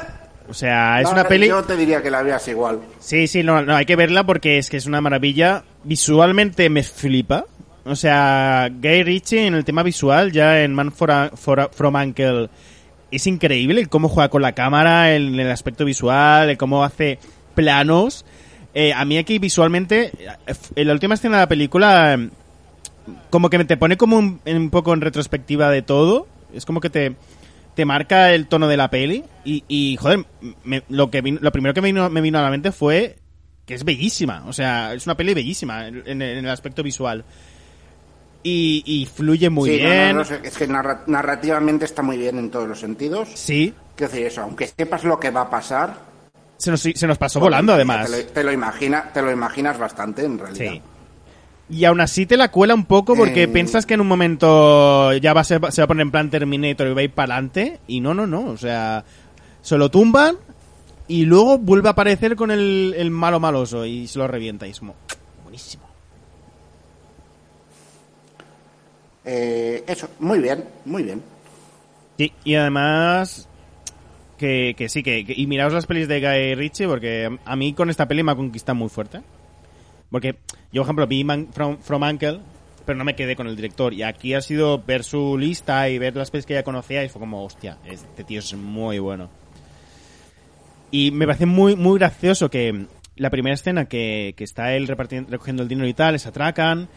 o 0.48 0.54
sea, 0.54 1.00
es 1.00 1.08
una 1.08 1.24
peli... 1.24 1.48
Yo 1.48 1.62
te 1.64 1.76
diría 1.76 2.02
que 2.02 2.10
la 2.10 2.22
veas 2.22 2.46
igual. 2.48 2.80
Sí, 3.00 3.26
sí, 3.26 3.42
no, 3.42 3.62
no, 3.62 3.74
hay 3.74 3.86
que 3.86 3.96
verla 3.96 4.24
porque 4.24 4.58
es 4.58 4.68
que 4.70 4.76
es 4.76 4.86
una 4.86 5.00
maravilla. 5.00 5.64
Visualmente 5.84 6.68
me 6.68 6.82
flipa. 6.82 7.44
O 7.84 7.96
sea, 7.96 8.68
Guy 8.70 9.02
Ritchie 9.02 9.46
en 9.46 9.54
el 9.54 9.64
tema 9.64 9.82
visual, 9.82 10.30
ya 10.30 10.60
en 10.62 10.74
Man 10.74 10.92
for 10.92 11.10
a- 11.10 11.30
for 11.34 11.58
a- 11.60 11.68
From 11.68 11.94
Uncle, 11.96 12.48
es 13.10 13.26
increíble 13.26 13.80
el 13.80 13.88
cómo 13.88 14.08
juega 14.08 14.28
con 14.28 14.42
la 14.42 14.52
cámara, 14.52 15.10
el, 15.14 15.38
el 15.40 15.50
aspecto 15.50 15.84
visual, 15.84 16.50
el 16.50 16.56
cómo 16.58 16.84
hace 16.84 17.18
planos. 17.54 18.24
Eh, 18.74 18.92
a 18.92 19.04
mí 19.04 19.18
aquí 19.18 19.38
visualmente, 19.38 20.12
eh, 20.46 20.54
en 20.76 20.86
la 20.86 20.92
última 20.92 21.14
escena 21.14 21.36
de 21.38 21.42
la 21.42 21.48
película, 21.48 22.14
eh, 22.14 22.30
como 23.30 23.50
que 23.50 23.58
me 23.58 23.64
te 23.64 23.76
pone 23.76 23.96
como 23.96 24.16
un, 24.18 24.40
un 24.44 24.70
poco 24.70 24.92
en 24.94 25.00
retrospectiva 25.00 25.70
de 25.70 25.82
todo. 25.82 26.26
Es 26.54 26.64
como 26.66 26.80
que 26.80 26.90
te, 26.90 27.16
te 27.74 27.84
marca 27.84 28.32
el 28.32 28.46
tono 28.46 28.68
de 28.68 28.76
la 28.76 28.90
peli. 28.90 29.24
Y, 29.44 29.64
y 29.68 29.96
joder, 29.96 30.24
me- 30.64 30.82
lo, 30.88 31.10
que 31.10 31.20
vino- 31.22 31.38
lo 31.42 31.52
primero 31.52 31.74
que 31.74 31.80
me 31.80 31.88
vino, 31.88 32.08
me 32.10 32.20
vino 32.20 32.38
a 32.38 32.42
la 32.42 32.50
mente 32.50 32.72
fue 32.72 33.16
que 33.66 33.74
es 33.74 33.84
bellísima. 33.84 34.44
O 34.46 34.52
sea, 34.52 34.92
es 34.94 35.06
una 35.06 35.16
peli 35.16 35.34
bellísima 35.34 35.86
en, 35.86 36.20
el 36.22 36.48
aspecto 36.48 36.82
visual. 36.82 37.24
Y, 38.44 38.82
y 38.84 39.06
fluye 39.06 39.50
muy 39.50 39.70
Sí, 39.70 39.76
no, 39.82 39.88
no, 39.88 39.90
bien. 39.94 40.16
no 40.16 40.22
es 40.22 40.56
que 40.58 40.66
narra- 40.68 41.04
narrativamente 41.06 41.84
está 41.84 42.02
muy 42.02 42.18
bien 42.18 42.38
en 42.38 42.50
todos 42.50 42.68
los 42.68 42.80
sentidos. 42.80 43.28
Sí, 43.34 43.72
Quiero 43.94 44.10
decir 44.10 44.26
eso, 44.26 44.40
aunque 44.42 44.66
sepas 44.66 45.04
lo 45.04 45.20
que 45.20 45.30
va 45.30 45.42
a 45.42 45.50
pasar. 45.50 45.94
se 46.56 46.70
nos, 46.72 46.80
se 46.80 47.06
nos 47.06 47.18
pasó 47.18 47.38
volando 47.38 47.72
además. 47.74 48.10
Te 48.10 48.22
lo, 48.24 48.28
te 48.30 48.42
lo 48.42 48.50
imagina, 48.52 49.10
te 49.12 49.22
lo 49.22 49.30
imaginas 49.30 49.78
bastante 49.78 50.24
en 50.24 50.38
realidad. 50.38 50.72
Sí. 50.72 50.82
Y 51.72 51.86
aún 51.86 52.00
así 52.02 52.26
te 52.26 52.36
la 52.36 52.50
cuela 52.50 52.74
un 52.74 52.84
poco 52.84 53.16
porque 53.16 53.44
Eh. 53.44 53.48
piensas 53.48 53.86
que 53.86 53.94
en 53.94 54.02
un 54.02 54.06
momento 54.06 55.12
ya 55.14 55.32
va 55.32 55.40
a 55.40 55.44
ser- 55.44 55.72
se 55.72 55.80
va 55.80 55.84
a 55.84 55.88
poner 55.88 56.02
en 56.02 56.10
plan 56.10 56.28
Terminator 56.30 56.86
y 56.86 56.92
va 56.92 57.00
a 57.00 57.04
ir 57.04 57.10
para 57.12 57.34
adelante. 57.34 57.80
Y 57.88 58.00
no, 58.00 58.12
no, 58.12 58.26
no. 58.26 58.44
O 58.50 58.56
sea, 58.58 59.04
se 59.62 59.78
lo 59.78 59.90
tumban 59.90 60.36
y 61.08 61.24
luego 61.24 61.56
vuelve 61.58 61.88
a 61.88 61.92
aparecer 61.92 62.36
con 62.36 62.50
el, 62.50 62.94
el 62.96 63.10
malo 63.10 63.40
maloso 63.40 63.86
y 63.86 64.06
se 64.06 64.18
lo 64.18 64.28
revienta. 64.28 64.66
Y 64.66 64.70
es 64.72 64.80
como, 64.80 64.94
buenísimo. 65.44 65.84
Eh, 69.24 69.84
eso, 69.86 70.08
muy 70.18 70.40
bien, 70.40 70.64
muy 70.84 71.02
bien. 71.04 71.22
Sí, 72.18 72.32
y 72.44 72.54
además 72.54 73.48
que, 74.36 74.74
que 74.76 74.88
sí, 74.88 75.02
que, 75.02 75.24
que- 75.24 75.34
y 75.36 75.46
miraos 75.46 75.72
las 75.72 75.86
pelis 75.86 76.08
de 76.08 76.20
Guy 76.20 76.54
Ritchie 76.54 76.86
porque 76.88 77.38
a 77.44 77.56
mí 77.56 77.72
con 77.72 77.88
esta 77.88 78.06
peli 78.06 78.22
me 78.22 78.32
ha 78.32 78.36
conquistado 78.36 78.76
muy 78.76 78.88
fuerte. 78.88 79.20
Porque 80.12 80.36
yo, 80.72 80.82
por 80.82 80.86
ejemplo, 80.86 81.06
vi 81.08 81.24
Man- 81.24 81.48
From, 81.52 81.78
From 81.78 82.02
Uncle, 82.02 82.38
pero 82.86 82.96
no 82.98 83.04
me 83.04 83.16
quedé 83.16 83.34
con 83.34 83.48
el 83.48 83.56
director. 83.56 83.92
Y 83.94 84.04
aquí 84.04 84.34
ha 84.34 84.40
sido 84.40 84.78
ver 84.86 85.02
su 85.02 85.36
lista 85.38 85.88
y 85.88 85.98
ver 85.98 86.14
las 86.14 86.30
pelis 86.30 86.46
que 86.46 86.54
ya 86.54 86.62
conocía 86.62 87.02
y 87.02 87.08
fue 87.08 87.18
como, 87.20 87.44
hostia, 87.44 87.78
este 87.84 88.22
tío 88.22 88.38
es 88.38 88.54
muy 88.54 88.98
bueno. 89.00 89.28
Y 90.90 91.10
me 91.10 91.26
parece 91.26 91.46
muy, 91.46 91.74
muy 91.76 91.98
gracioso 91.98 92.50
que 92.50 92.86
la 93.16 93.30
primera 93.30 93.54
escena 93.54 93.86
que, 93.86 94.34
que 94.36 94.44
está 94.44 94.74
él 94.74 94.86
repartiendo, 94.88 95.30
recogiendo 95.30 95.62
el 95.62 95.68
dinero 95.68 95.88
y 95.88 95.94
tal, 95.94 96.12
les 96.12 96.26
atracan. 96.26 96.88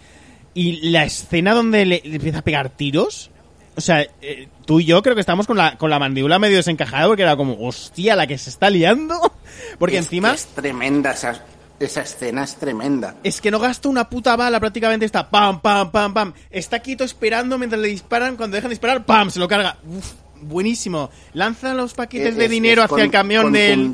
Y 0.54 0.90
la 0.90 1.04
escena 1.04 1.54
donde 1.54 1.86
le, 1.86 2.02
le 2.04 2.16
empieza 2.16 2.40
a 2.40 2.44
pegar 2.44 2.70
tiros. 2.70 3.30
O 3.78 3.82
sea, 3.82 4.02
eh, 4.22 4.48
tú 4.66 4.80
y 4.80 4.86
yo 4.86 5.02
creo 5.02 5.16
que 5.16 5.22
estamos 5.22 5.48
con 5.48 5.58
la, 5.58 5.78
con 5.78 5.90
la 5.90 6.00
mandíbula 6.00 6.40
medio 6.40 6.58
desencajada 6.58 7.08
porque 7.08 7.24
era 7.24 7.36
como, 7.36 7.58
hostia, 7.66 8.16
la 8.16 8.26
que 8.28 8.38
se 8.38 8.50
está 8.50 8.70
liando. 8.70 9.16
Porque 9.80 9.98
Es 9.98 10.06
encima 10.06 10.30
que 10.30 10.36
Es 10.36 10.46
tremenda 10.48 11.12
esa, 11.12 11.44
esa 11.80 12.02
escena, 12.02 12.44
es 12.44 12.56
tremenda. 12.56 13.16
es 13.24 13.42
que 13.42 13.52
no 13.52 13.60
gasta 13.60 13.90
una 13.90 14.10
puta 14.10 14.36
bala, 14.36 14.60
prácticamente 14.60 15.06
está 15.06 15.30
pam, 15.30 15.62
pam, 15.62 15.92
pam, 15.92 16.14
pam. 16.14 16.34
Está 16.50 16.80
quieto 16.80 17.04
esperando 17.04 17.58
mientras 17.58 17.82
le 17.82 17.90
disparan. 17.90 18.38
Cuando 18.38 18.56
dejan 18.56 18.70
de 18.70 18.76
disparar, 18.76 19.06
pam, 19.06 19.30
se 19.30 19.40
lo 19.40 19.48
carga. 19.48 19.78
Uf, 19.86 20.12
buenísimo. 20.42 21.10
Lanza 21.34 21.74
los 21.74 21.94
paquetes 21.94 22.30
Es- 22.30 22.38
de 22.38 22.48
dinero 22.50 22.82
hacia 22.84 22.90
con- 22.96 23.02
el 23.02 23.12
camión 23.12 23.52
del... 23.52 23.92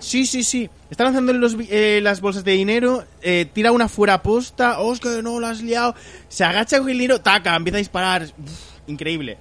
Sí, 0.00 0.26
sí, 0.26 0.42
sí. 0.42 0.68
Está 0.90 1.04
lanzando 1.04 1.32
los, 1.32 1.56
eh, 1.70 2.00
las 2.02 2.20
bolsas 2.20 2.44
de 2.44 2.52
dinero, 2.52 3.04
eh, 3.22 3.46
tira 3.52 3.72
una 3.72 3.88
fuera 3.88 4.22
posta, 4.22 4.78
oh, 4.80 4.92
es 4.92 5.00
que 5.00 5.22
no 5.22 5.40
la 5.40 5.50
has 5.50 5.60
liado. 5.62 5.94
Se 6.28 6.44
agacha 6.44 6.78
con 6.78 6.88
el 6.88 6.94
dinero, 6.98 7.20
taca, 7.20 7.54
empieza 7.56 7.76
a 7.76 7.78
disparar. 7.78 8.22
Uf, 8.24 8.88
increíble. 8.88 9.38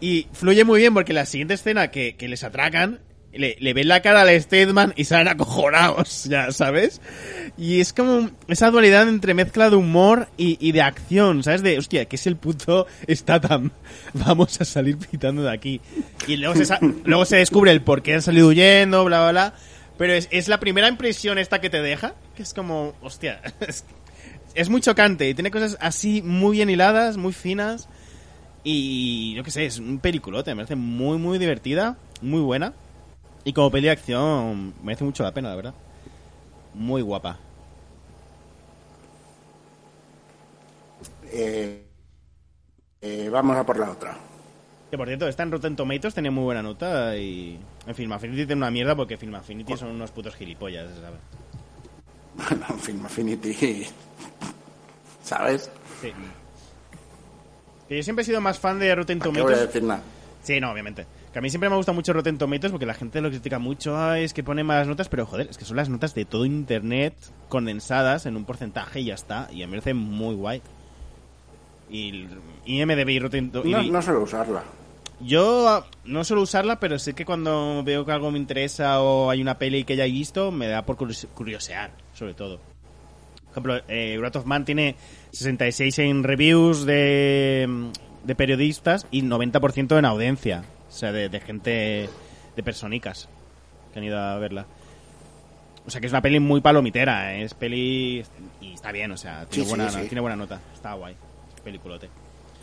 Y 0.00 0.26
fluye 0.32 0.64
muy 0.64 0.80
bien 0.80 0.94
porque 0.94 1.12
la 1.12 1.26
siguiente 1.26 1.54
escena 1.54 1.88
que, 1.90 2.14
que 2.16 2.28
les 2.28 2.44
atracan, 2.44 3.00
le, 3.32 3.72
ven 3.72 3.88
la 3.88 4.00
cara 4.00 4.22
al 4.22 4.40
Stateman 4.40 4.94
y 4.96 5.04
salen 5.04 5.28
acojonados, 5.28 6.24
ya, 6.30 6.50
¿sabes? 6.52 7.00
Y 7.56 7.80
es 7.80 7.92
como 7.92 8.30
esa 8.48 8.70
dualidad 8.70 9.08
entre 9.08 9.34
mezcla 9.34 9.70
de 9.70 9.76
humor 9.76 10.28
y, 10.36 10.72
de 10.72 10.82
acción, 10.82 11.42
¿sabes? 11.42 11.62
De, 11.62 11.78
hostia, 11.78 12.06
que 12.06 12.16
es 12.16 12.26
el 12.26 12.36
puto 12.36 12.86
Statham. 13.08 13.70
Vamos 14.14 14.60
a 14.60 14.64
salir 14.64 14.96
pitando 14.96 15.42
de 15.42 15.52
aquí. 15.52 15.80
Y 16.26 16.36
luego 16.36 16.54
se, 16.56 16.74
luego 17.04 17.24
se 17.24 17.36
descubre 17.36 17.70
el 17.72 17.82
por 17.82 18.02
qué 18.02 18.14
han 18.14 18.22
salido 18.22 18.48
huyendo, 18.48 19.04
bla, 19.04 19.20
bla, 19.20 19.30
bla. 19.30 19.54
Pero 19.98 20.12
es, 20.12 20.28
es 20.30 20.48
la 20.48 20.60
primera 20.60 20.88
impresión 20.88 21.38
esta 21.38 21.60
que 21.60 21.70
te 21.70 21.82
deja, 21.82 22.14
que 22.36 22.42
es 22.42 22.54
como, 22.54 22.94
hostia, 23.02 23.40
es, 23.60 23.84
es 24.54 24.68
muy 24.68 24.80
chocante 24.80 25.28
y 25.28 25.34
tiene 25.34 25.50
cosas 25.50 25.76
así 25.80 26.22
muy 26.22 26.56
bien 26.56 26.70
hiladas, 26.70 27.16
muy 27.16 27.32
finas. 27.32 27.88
Y 28.64 29.34
yo 29.34 29.44
qué 29.44 29.50
sé, 29.50 29.66
es 29.66 29.78
un 29.78 29.98
peliculote, 29.98 30.50
me 30.50 30.56
parece 30.56 30.76
muy, 30.76 31.18
muy 31.18 31.38
divertida, 31.38 31.96
muy 32.20 32.40
buena. 32.40 32.74
Y 33.44 33.52
como 33.52 33.70
peli 33.70 33.86
de 33.86 33.92
acción, 33.92 34.74
merece 34.82 35.04
mucho 35.04 35.22
la 35.22 35.32
pena, 35.32 35.48
la 35.50 35.56
verdad. 35.56 35.74
Muy 36.74 37.02
guapa. 37.02 37.38
Eh, 41.32 41.84
eh, 43.00 43.28
vamos 43.30 43.56
a 43.56 43.64
por 43.64 43.78
la 43.78 43.90
otra. 43.90 44.16
Que 44.90 44.96
por 44.96 45.06
cierto, 45.06 45.28
está 45.28 45.42
en 45.42 45.52
Rotten 45.52 45.76
Tomatoes, 45.76 46.14
tenía 46.14 46.30
muy 46.30 46.44
buena 46.44 46.62
nota 46.62 47.14
y... 47.16 47.58
En 47.86 47.94
Film 47.94 48.12
Affinity 48.12 48.46
tiene 48.46 48.56
una 48.56 48.70
mierda 48.70 48.96
porque 48.96 49.16
Film 49.18 49.34
Affinity 49.34 49.76
son 49.76 49.88
unos 49.90 50.10
putos 50.10 50.34
gilipollas, 50.34 50.88
¿sabes? 51.00 51.20
Bueno, 52.36 52.66
Film 52.78 53.04
Affinity. 53.04 53.86
¿Sabes? 55.22 55.70
Sí. 56.00 56.12
Que 57.88 57.96
yo 57.96 58.02
siempre 58.02 58.22
he 58.22 58.26
sido 58.26 58.40
más 58.40 58.58
fan 58.58 58.78
de 58.78 58.94
Rotten 58.94 59.18
¿Para 59.18 59.32
qué 59.32 59.40
voy 59.40 59.52
a 59.52 59.54
Tomatoes. 59.56 59.74
decir 59.74 59.82
nada? 59.88 60.02
Sí, 60.42 60.60
no, 60.60 60.72
obviamente. 60.72 61.06
Que 61.38 61.40
a 61.40 61.42
mí 61.42 61.50
siempre 61.50 61.70
me 61.70 61.76
gusta 61.76 61.92
mucho 61.92 62.12
Rotten 62.12 62.36
Tomatoes 62.36 62.72
porque 62.72 62.84
la 62.84 62.94
gente 62.94 63.20
lo 63.20 63.28
critica 63.30 63.60
mucho, 63.60 63.96
"Ay, 63.96 64.24
es 64.24 64.34
que 64.34 64.42
pone 64.42 64.64
malas 64.64 64.88
notas, 64.88 65.08
pero 65.08 65.24
joder, 65.24 65.46
es 65.48 65.56
que 65.56 65.64
son 65.64 65.76
las 65.76 65.88
notas 65.88 66.12
de 66.12 66.24
todo 66.24 66.44
Internet 66.44 67.14
condensadas 67.48 68.26
en 68.26 68.36
un 68.36 68.44
porcentaje 68.44 68.98
y 68.98 69.04
ya 69.04 69.14
está. 69.14 69.48
Y 69.52 69.62
a 69.62 69.66
mí 69.68 69.70
me 69.70 69.78
parece 69.78 69.94
muy 69.94 70.34
guay. 70.34 70.60
Y 71.88 72.26
IMDB 72.66 73.08
y 73.10 73.18
Rotten 73.20 73.52
y- 73.64 73.70
No, 73.70 73.82
no 73.84 74.02
suelo 74.02 74.22
usarla. 74.22 74.64
Yo 75.20 75.68
ah, 75.68 75.86
no 76.06 76.24
suelo 76.24 76.42
usarla, 76.42 76.80
pero 76.80 76.98
sé 76.98 77.14
que 77.14 77.24
cuando 77.24 77.84
veo 77.84 78.04
que 78.04 78.10
algo 78.10 78.32
me 78.32 78.38
interesa 78.38 79.00
o 79.00 79.30
hay 79.30 79.40
una 79.40 79.58
peli 79.58 79.84
que 79.84 79.94
ya 79.94 80.06
he 80.06 80.10
visto, 80.10 80.50
me 80.50 80.66
da 80.66 80.82
por 80.84 80.96
curios- 80.96 81.28
curiosear, 81.34 81.92
sobre 82.14 82.34
todo. 82.34 82.56
Por 82.56 83.50
ejemplo, 83.52 83.76
eh, 83.86 84.16
Wrath 84.18 84.34
of 84.34 84.44
Man 84.46 84.64
tiene 84.64 84.96
66 85.30 86.00
en 86.00 86.24
reviews 86.24 86.84
de, 86.84 87.90
de 88.24 88.34
periodistas 88.34 89.06
y 89.12 89.22
90% 89.22 89.96
en 89.96 90.04
audiencia. 90.04 90.64
O 90.98 91.00
sea, 91.00 91.12
de, 91.12 91.28
de 91.28 91.38
gente 91.38 92.08
de 92.56 92.62
personicas 92.64 93.28
que 93.92 94.00
han 94.00 94.04
ido 94.04 94.18
a 94.18 94.36
verla. 94.38 94.66
O 95.86 95.90
sea 95.90 96.00
que 96.00 96.08
es 96.08 96.12
una 96.12 96.20
peli 96.20 96.40
muy 96.40 96.60
palomitera, 96.60 97.36
¿eh? 97.36 97.44
es 97.44 97.54
peli 97.54 98.24
y 98.60 98.74
está 98.74 98.90
bien, 98.90 99.12
o 99.12 99.16
sea, 99.16 99.46
tiene, 99.46 99.64
Sí, 99.64 99.70
sí, 99.70 99.76
buena, 99.76 99.90
sí. 99.92 100.00
tiene 100.08 100.20
buena 100.20 100.34
nota, 100.34 100.60
está 100.74 100.94
guay, 100.94 101.14
peliculote. 101.62 102.08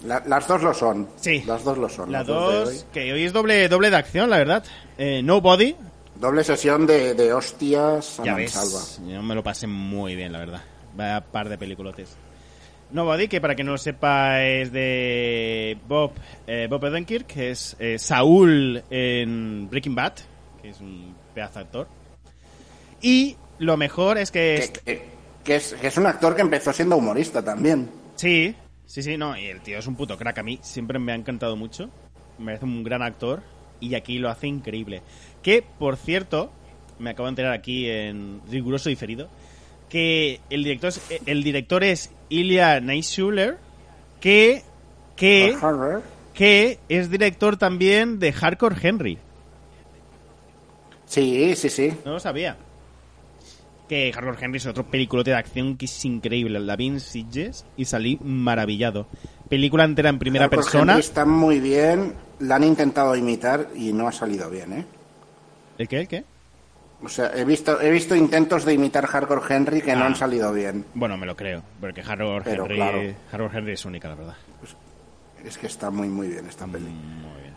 La- 0.06 0.22
las 0.28 0.46
dos 0.50 0.62
lo 0.64 0.74
son. 0.74 1.08
Sí. 1.16 1.44
Las 1.48 1.64
dos 1.64 1.78
lo 1.78 1.88
son. 1.88 2.12
La 2.12 2.18
las 2.20 2.28
dos 2.28 2.52
de 2.52 2.58
hoy. 2.60 2.66
dos, 2.76 2.86
que 2.92 3.14
hoy 3.14 3.24
es 3.24 3.32
doble 3.32 3.70
doble 3.70 3.90
de 3.90 3.96
acción, 3.96 4.30
la 4.30 4.38
verdad. 4.38 4.66
Eh, 4.98 5.22
Nobody, 5.24 5.74
Doble 6.20 6.44
sesión 6.44 6.86
de, 6.86 7.14
de 7.14 7.32
hostias 7.32 8.20
a 8.20 8.26
ya 8.26 8.36
ves, 8.36 9.00
yo 9.08 9.24
me 9.24 9.34
lo 9.34 9.44
pasé 9.44 9.66
muy 9.66 10.14
bien, 10.18 10.34
la 10.34 10.40
verdad. 10.40 10.62
Vaya 10.94 11.22
par 11.22 11.48
de 11.48 11.58
peliculotes. 11.58 12.18
Nobody, 12.92 13.28
que 13.28 13.42
para 13.42 13.56
que 13.56 13.64
no 13.64 13.72
lo 13.74 13.78
sepa 13.78 14.44
es 14.44 14.72
de 14.72 15.78
Bob, 15.88 16.12
eh, 16.48 16.68
Bob 16.70 16.84
Odenkirk, 16.84 17.26
que 17.28 17.52
es 17.52 17.76
eh, 17.80 17.98
Saúl 17.98 18.84
en 18.90 19.68
Breaking 19.70 19.96
Bad, 19.96 20.14
que 20.62 20.70
es 20.70 20.80
un 20.80 21.16
pedazo 21.34 21.60
de 21.60 21.66
actor. 21.66 21.88
Y 23.02 23.36
lo 23.60 23.76
mejor 23.78 24.18
es 24.18 24.32
que... 24.32 24.70
Que, 24.86 24.94
que- 24.94 25.16
que 25.46 25.58
es, 25.58 25.74
que 25.80 25.88
es 25.88 25.98
un 25.98 26.08
actor 26.08 26.36
que 26.36 26.42
empezó 26.42 26.74
siendo 26.74 26.98
humorista 26.98 27.44
también. 27.44 27.88
Sí, 28.16 28.56
sí, 28.88 29.04
sí, 29.04 29.16
no, 29.16 29.38
y 29.38 29.46
el 29.46 29.62
tío 29.62 29.78
es 29.78 29.86
un 29.86 29.96
puto 29.96 30.18
crack. 30.18 30.40
A 30.40 30.44
mí 30.44 30.58
siempre 30.64 30.98
me 30.98 31.12
ha 31.12 31.16
encantado 31.16 31.56
mucho. 31.56 31.92
Me 32.40 32.46
parece 32.46 32.66
un 32.66 32.84
gran 32.84 33.04
actor 33.04 33.44
y 33.80 33.94
aquí 33.94 34.18
lo 34.18 34.30
hace 34.32 34.48
increíble. 34.48 35.04
Que, 35.44 35.62
por 35.62 35.98
cierto, 35.98 36.52
me 36.98 37.12
acabo 37.12 37.28
de 37.28 37.30
enterar 37.34 37.54
aquí 37.54 37.88
en 37.88 38.42
riguroso 38.50 38.90
diferido, 38.90 39.30
que 39.88 40.40
el 40.50 40.64
director 40.64 40.88
es, 40.90 41.02
el 41.28 41.44
director 41.44 41.84
es 41.84 42.10
Ilya 42.30 42.80
Neischuler, 42.80 43.58
que, 44.20 44.64
que, 45.16 45.56
que 46.34 46.80
es 46.90 47.10
director 47.10 47.58
también 47.58 48.20
de 48.20 48.34
Hardcore 48.34 48.76
Henry. 48.82 49.18
Sí, 51.06 51.56
sí, 51.56 51.70
sí. 51.70 51.94
No 52.04 52.14
lo 52.14 52.20
sabía. 52.20 52.58
Que 53.88 54.12
Hardcore 54.12 54.38
Henry 54.42 54.58
es 54.58 54.66
otro 54.66 54.90
peliculote 54.90 55.30
de 55.30 55.38
acción 55.38 55.78
que 55.78 55.86
es 55.86 56.06
increíble. 56.06 56.60
La 56.60 56.76
vi 56.76 56.88
en 56.88 57.00
Sitges 57.00 57.66
y 57.78 57.86
salí 57.86 58.18
maravillado. 58.24 59.08
Película 59.48 59.84
entera 59.84 60.10
en 60.10 60.18
primera 60.18 60.46
Hardcore 60.46 60.64
persona. 60.64 60.94
Henry 60.94 61.06
está 61.06 61.26
muy 61.26 61.60
bien. 61.60 62.14
La 62.40 62.56
han 62.56 62.64
intentado 62.64 63.16
imitar 63.16 63.70
y 63.76 63.94
no 63.94 64.08
ha 64.08 64.12
salido 64.12 64.50
bien, 64.50 64.74
¿eh? 64.74 64.86
¿El 65.78 65.88
qué? 65.88 66.00
¿El 66.02 66.08
qué? 66.08 66.26
O 67.04 67.10
sea, 67.10 67.32
he 67.36 67.44
visto, 67.46 67.80
he 67.82 67.92
visto 67.92 68.16
intentos 68.16 68.66
de 68.66 68.74
imitar 68.74 69.06
Hardcore 69.06 69.42
Henry 69.54 69.82
que 69.82 69.96
no 69.96 70.04
Ah. 70.04 70.08
han 70.08 70.16
salido 70.16 70.52
bien. 70.54 70.86
Bueno, 70.94 71.18
me 71.18 71.26
lo 71.26 71.36
creo. 71.36 71.62
Porque 71.80 72.02
Hardcore 72.02 72.44
Pero, 72.44 72.64
Henry, 72.64 72.76
claro. 72.76 73.00
Hardcore 73.32 73.58
Henry 73.60 73.74
es 73.74 73.86
única, 73.86 74.08
la 74.10 74.16
verdad. 74.16 74.36
Es 75.44 75.58
que 75.58 75.68
está 75.68 75.92
muy, 75.92 76.08
muy 76.08 76.28
bien 76.30 76.48
esta 76.48 76.66
peli. 76.66 76.86
Muy 76.86 77.42
bien. 77.42 77.54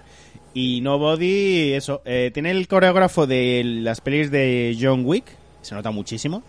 Y 0.52 0.80
Nobody, 0.82 1.72
eso. 1.72 2.02
eh, 2.04 2.30
tiene 2.34 2.50
el 2.50 2.68
coreógrafo 2.68 3.26
de 3.26 3.62
las 3.64 4.00
pelis 4.00 4.30
de 4.30 4.76
John 4.78 5.02
Wick. 5.06 5.24
Se 5.62 5.74
nota 5.74 5.90
muchísimo. 5.90 6.42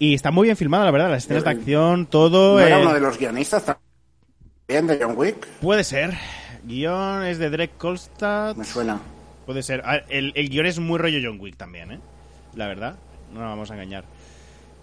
Y 0.00 0.14
está 0.14 0.32
muy 0.32 0.46
bien 0.48 0.56
filmada, 0.56 0.84
la 0.86 0.90
verdad. 0.90 1.10
Las 1.10 1.24
escenas 1.24 1.44
de 1.44 1.50
Eh, 1.50 1.54
acción, 1.54 2.06
todo. 2.06 2.54
¿No 2.54 2.60
era 2.60 2.78
eh, 2.78 2.82
uno 2.82 2.94
de 2.94 3.00
los 3.00 3.18
guionistas 3.18 3.64
también 3.64 4.86
de 4.88 4.98
John 5.04 5.14
Wick? 5.16 5.46
Puede 5.60 5.84
ser. 5.84 6.14
Guión 6.64 7.24
es 7.24 7.38
de 7.38 7.50
Drake 7.50 7.74
Kolstad. 7.78 8.56
Me 8.56 8.64
suena. 8.64 9.00
Puede 9.46 9.62
ser. 9.62 9.82
Ah, 9.84 10.00
El, 10.08 10.32
el 10.36 10.48
guion 10.48 10.66
es 10.66 10.78
muy 10.78 10.98
rollo 10.98 11.18
John 11.22 11.40
Wick 11.40 11.56
también, 11.56 11.92
¿eh? 11.92 11.98
La 12.54 12.66
verdad. 12.68 12.96
No 13.32 13.40
nos 13.40 13.48
vamos 13.50 13.70
a 13.70 13.74
engañar. 13.74 14.04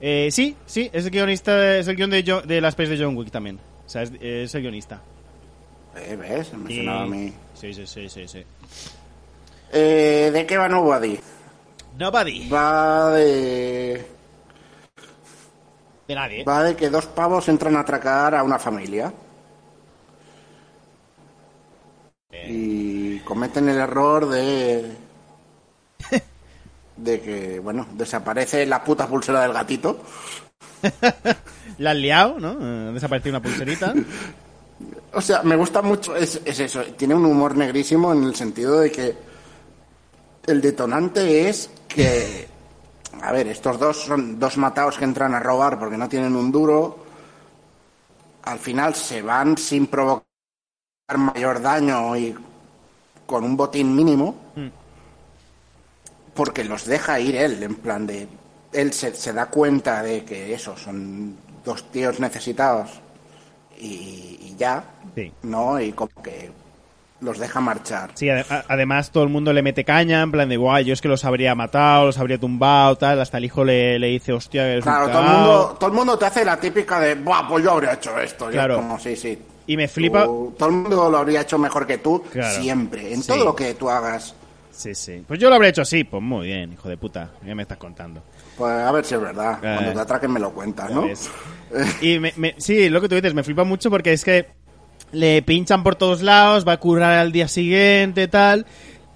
Eh, 0.02 0.30
sí, 0.32 0.56
sí, 0.66 0.90
es 0.94 1.06
el 1.06 1.12
guionista, 1.12 1.78
es 1.78 1.88
el 1.88 1.96
guion 1.96 2.10
de, 2.10 2.24
Jo- 2.26 2.42
de 2.42 2.62
las 2.62 2.76
pelis 2.76 2.98
de 2.98 3.04
John 3.06 3.16
Wick 3.18 3.32
también. 3.32 3.60
O 3.86 3.90
sea, 3.90 4.02
es, 4.04 4.12
es 4.22 4.54
el 4.56 4.62
guionista. 4.62 5.02
Eh, 5.96 6.16
¿Ves? 6.16 6.54
Me 6.54 6.76
sonaba 6.76 7.04
a 7.04 7.08
mí. 7.08 7.34
Sí, 7.54 7.74
sí, 7.74 7.86
sí, 7.88 8.08
sí, 8.10 8.28
sí. 8.28 8.44
Eh, 9.72 10.30
¿De 10.34 10.46
qué 10.46 10.58
va 10.58 10.68
Nobody? 10.70 11.20
Nobody. 11.98 12.48
Va 12.50 13.12
de... 13.12 14.06
De 16.08 16.16
nadie. 16.16 16.44
Va 16.44 16.64
de 16.64 16.76
que 16.76 16.90
dos 16.90 17.06
pavos 17.08 17.48
entran 17.50 17.76
a 17.76 17.82
atracar 17.82 18.34
a 18.36 18.44
una 18.44 18.58
familia. 18.58 19.14
Y 22.48 23.20
cometen 23.20 23.70
el 23.70 23.78
error 23.78 24.28
de... 24.30 24.96
De 26.98 27.22
que, 27.22 27.60
bueno, 27.60 27.88
desaparece 27.94 28.66
la 28.66 28.84
puta 28.84 29.08
pulsera 29.08 29.42
del 29.42 29.54
gatito. 29.54 30.02
La 31.78 31.92
han 31.92 32.02
liado, 32.02 32.40
¿no? 32.40 32.52
Eh, 32.60 32.90
Ha 32.90 32.92
desaparecido 32.92 33.38
una 33.38 33.42
pulserita. 33.42 33.94
O 35.12 35.22
sea, 35.22 35.42
me 35.44 35.56
gusta 35.56 35.82
mucho, 35.82 36.16
es, 36.16 36.40
es 36.46 36.60
eso, 36.60 36.82
tiene 36.96 37.16
un 37.16 37.26
humor 37.26 37.58
negrísimo 37.58 38.14
en 38.14 38.24
el 38.24 38.36
sentido 38.36 38.80
de 38.80 38.92
que 38.92 39.18
el 40.46 40.62
detonante 40.62 41.50
es 41.50 41.70
que, 41.88 42.48
a 43.22 43.32
ver, 43.32 43.48
estos 43.48 43.80
dos 43.80 43.98
son 44.04 44.40
dos 44.40 44.58
matados 44.58 44.98
que 44.98 45.06
entran 45.06 45.34
a 45.34 45.40
robar 45.40 45.80
porque 45.80 45.98
no 45.98 46.08
tienen 46.08 46.36
un 46.36 46.52
duro, 46.52 47.04
al 48.44 48.60
final 48.60 48.96
se 48.96 49.22
van 49.22 49.58
sin 49.58 49.88
provocar 49.88 50.29
mayor 51.18 51.62
daño 51.62 52.16
y 52.16 52.36
con 53.26 53.44
un 53.44 53.58
botín 53.58 53.96
mínimo, 53.96 54.36
porque 56.34 56.64
los 56.64 56.86
deja 56.86 57.20
ir 57.20 57.36
él, 57.36 57.62
en 57.64 57.76
plan 57.76 58.08
de, 58.08 58.28
él 58.72 58.94
se, 58.94 59.14
se 59.16 59.34
da 59.34 59.48
cuenta 59.48 60.02
de 60.04 60.24
que 60.24 60.54
eso, 60.54 60.76
son 60.78 61.36
dos 61.66 61.92
tíos 61.92 62.20
necesitados 62.20 62.90
y, 63.80 64.38
y 64.42 64.56
ya, 64.58 64.84
Sí. 65.16 65.32
¿no? 65.44 65.80
Y 65.82 65.92
como 65.92 66.12
que 66.24 66.52
los 67.22 67.38
deja 67.38 67.60
marchar. 67.60 68.12
Sí, 68.14 68.28
ade- 68.28 68.46
a- 68.50 68.64
además 68.70 69.12
todo 69.12 69.24
el 69.24 69.30
mundo 69.30 69.52
le 69.52 69.62
mete 69.62 69.84
caña, 69.84 70.22
en 70.22 70.32
plan 70.32 70.48
de, 70.48 70.56
guay, 70.56 70.86
yo 70.86 70.94
es 70.94 71.02
que 71.02 71.10
los 71.10 71.26
habría 71.26 71.54
matado, 71.56 72.06
los 72.06 72.18
habría 72.18 72.38
tumbado, 72.40 72.96
tal. 72.98 73.20
Hasta 73.20 73.38
el 73.40 73.46
hijo 73.46 73.66
le, 73.66 74.00
le 74.00 74.08
dice, 74.08 74.32
hostia, 74.32 74.66
eres 74.72 74.86
un 74.86 74.92
Claro, 74.92 75.10
todo 75.10 75.20
el, 75.20 75.26
cagao". 75.26 75.40
mundo, 75.42 75.78
todo 75.80 75.90
el 75.90 75.96
mundo 75.96 76.18
te 76.18 76.26
hace 76.26 76.46
la 76.46 76.58
típica 76.58 77.00
de, 77.02 77.16
Buah, 77.16 77.48
pues 77.50 77.64
yo 77.66 77.72
habría 77.72 77.94
hecho 77.94 78.18
esto. 78.20 78.46
Y 78.46 78.50
es 78.50 78.54
Claro. 78.54 78.76
como, 78.78 78.98
sí, 79.00 79.16
sí. 79.18 79.38
Y 79.70 79.78
me 79.78 79.88
flipa... 79.88 80.26
Tú- 80.26 80.56
todo 80.58 80.70
el 80.70 80.76
mundo 80.76 81.10
lo 81.12 81.18
habría 81.20 81.42
hecho 81.42 81.58
mejor 81.60 81.86
que 81.86 82.00
tú, 82.00 82.24
Claro. 82.32 82.60
siempre. 82.62 83.14
En 83.14 83.22
Sí. 83.22 83.28
todo 83.28 83.46
lo 83.46 83.56
que 83.56 83.76
tú 83.76 83.90
hagas. 83.90 84.34
Sí, 84.72 84.96
sí. 84.96 85.24
Pues 85.28 85.40
yo 85.40 85.48
lo 85.50 85.56
habría 85.56 85.70
hecho 85.70 85.82
así. 85.84 86.04
Pues 86.04 86.24
muy 86.24 86.48
bien, 86.48 86.74
hijo 86.74 86.90
de 86.90 86.98
puta. 86.98 87.30
¿Qué 87.46 87.54
me 87.54 87.62
estás 87.64 87.78
contando? 87.78 88.24
Pues 88.58 88.72
a 88.72 88.92
ver 88.92 89.06
si 89.06 89.14
es 89.16 89.22
verdad. 89.22 89.54
Eh. 89.64 89.74
Cuando 89.76 89.94
te 89.94 90.00
atraquen 90.00 90.32
me 90.32 90.40
lo 90.40 90.52
cuentas, 90.52 90.90
¿no? 90.92 91.06
Y 92.02 92.18
me, 92.20 92.34
me- 92.36 92.56
sí, 92.58 92.90
lo 92.90 93.00
que 93.00 93.10
tú 93.10 93.16
dices, 93.16 93.34
me 93.36 93.44
flipa 93.44 93.64
mucho 93.64 93.90
porque 93.92 94.14
es 94.14 94.24
que 94.24 94.48
le 95.12 95.42
pinchan 95.44 95.84
por 95.84 95.96
todos 95.96 96.22
lados, 96.22 96.68
va 96.68 96.74
a 96.74 96.78
currar 96.80 97.14
al 97.20 97.32
día 97.32 97.48
siguiente, 97.48 98.28
tal, 98.28 98.66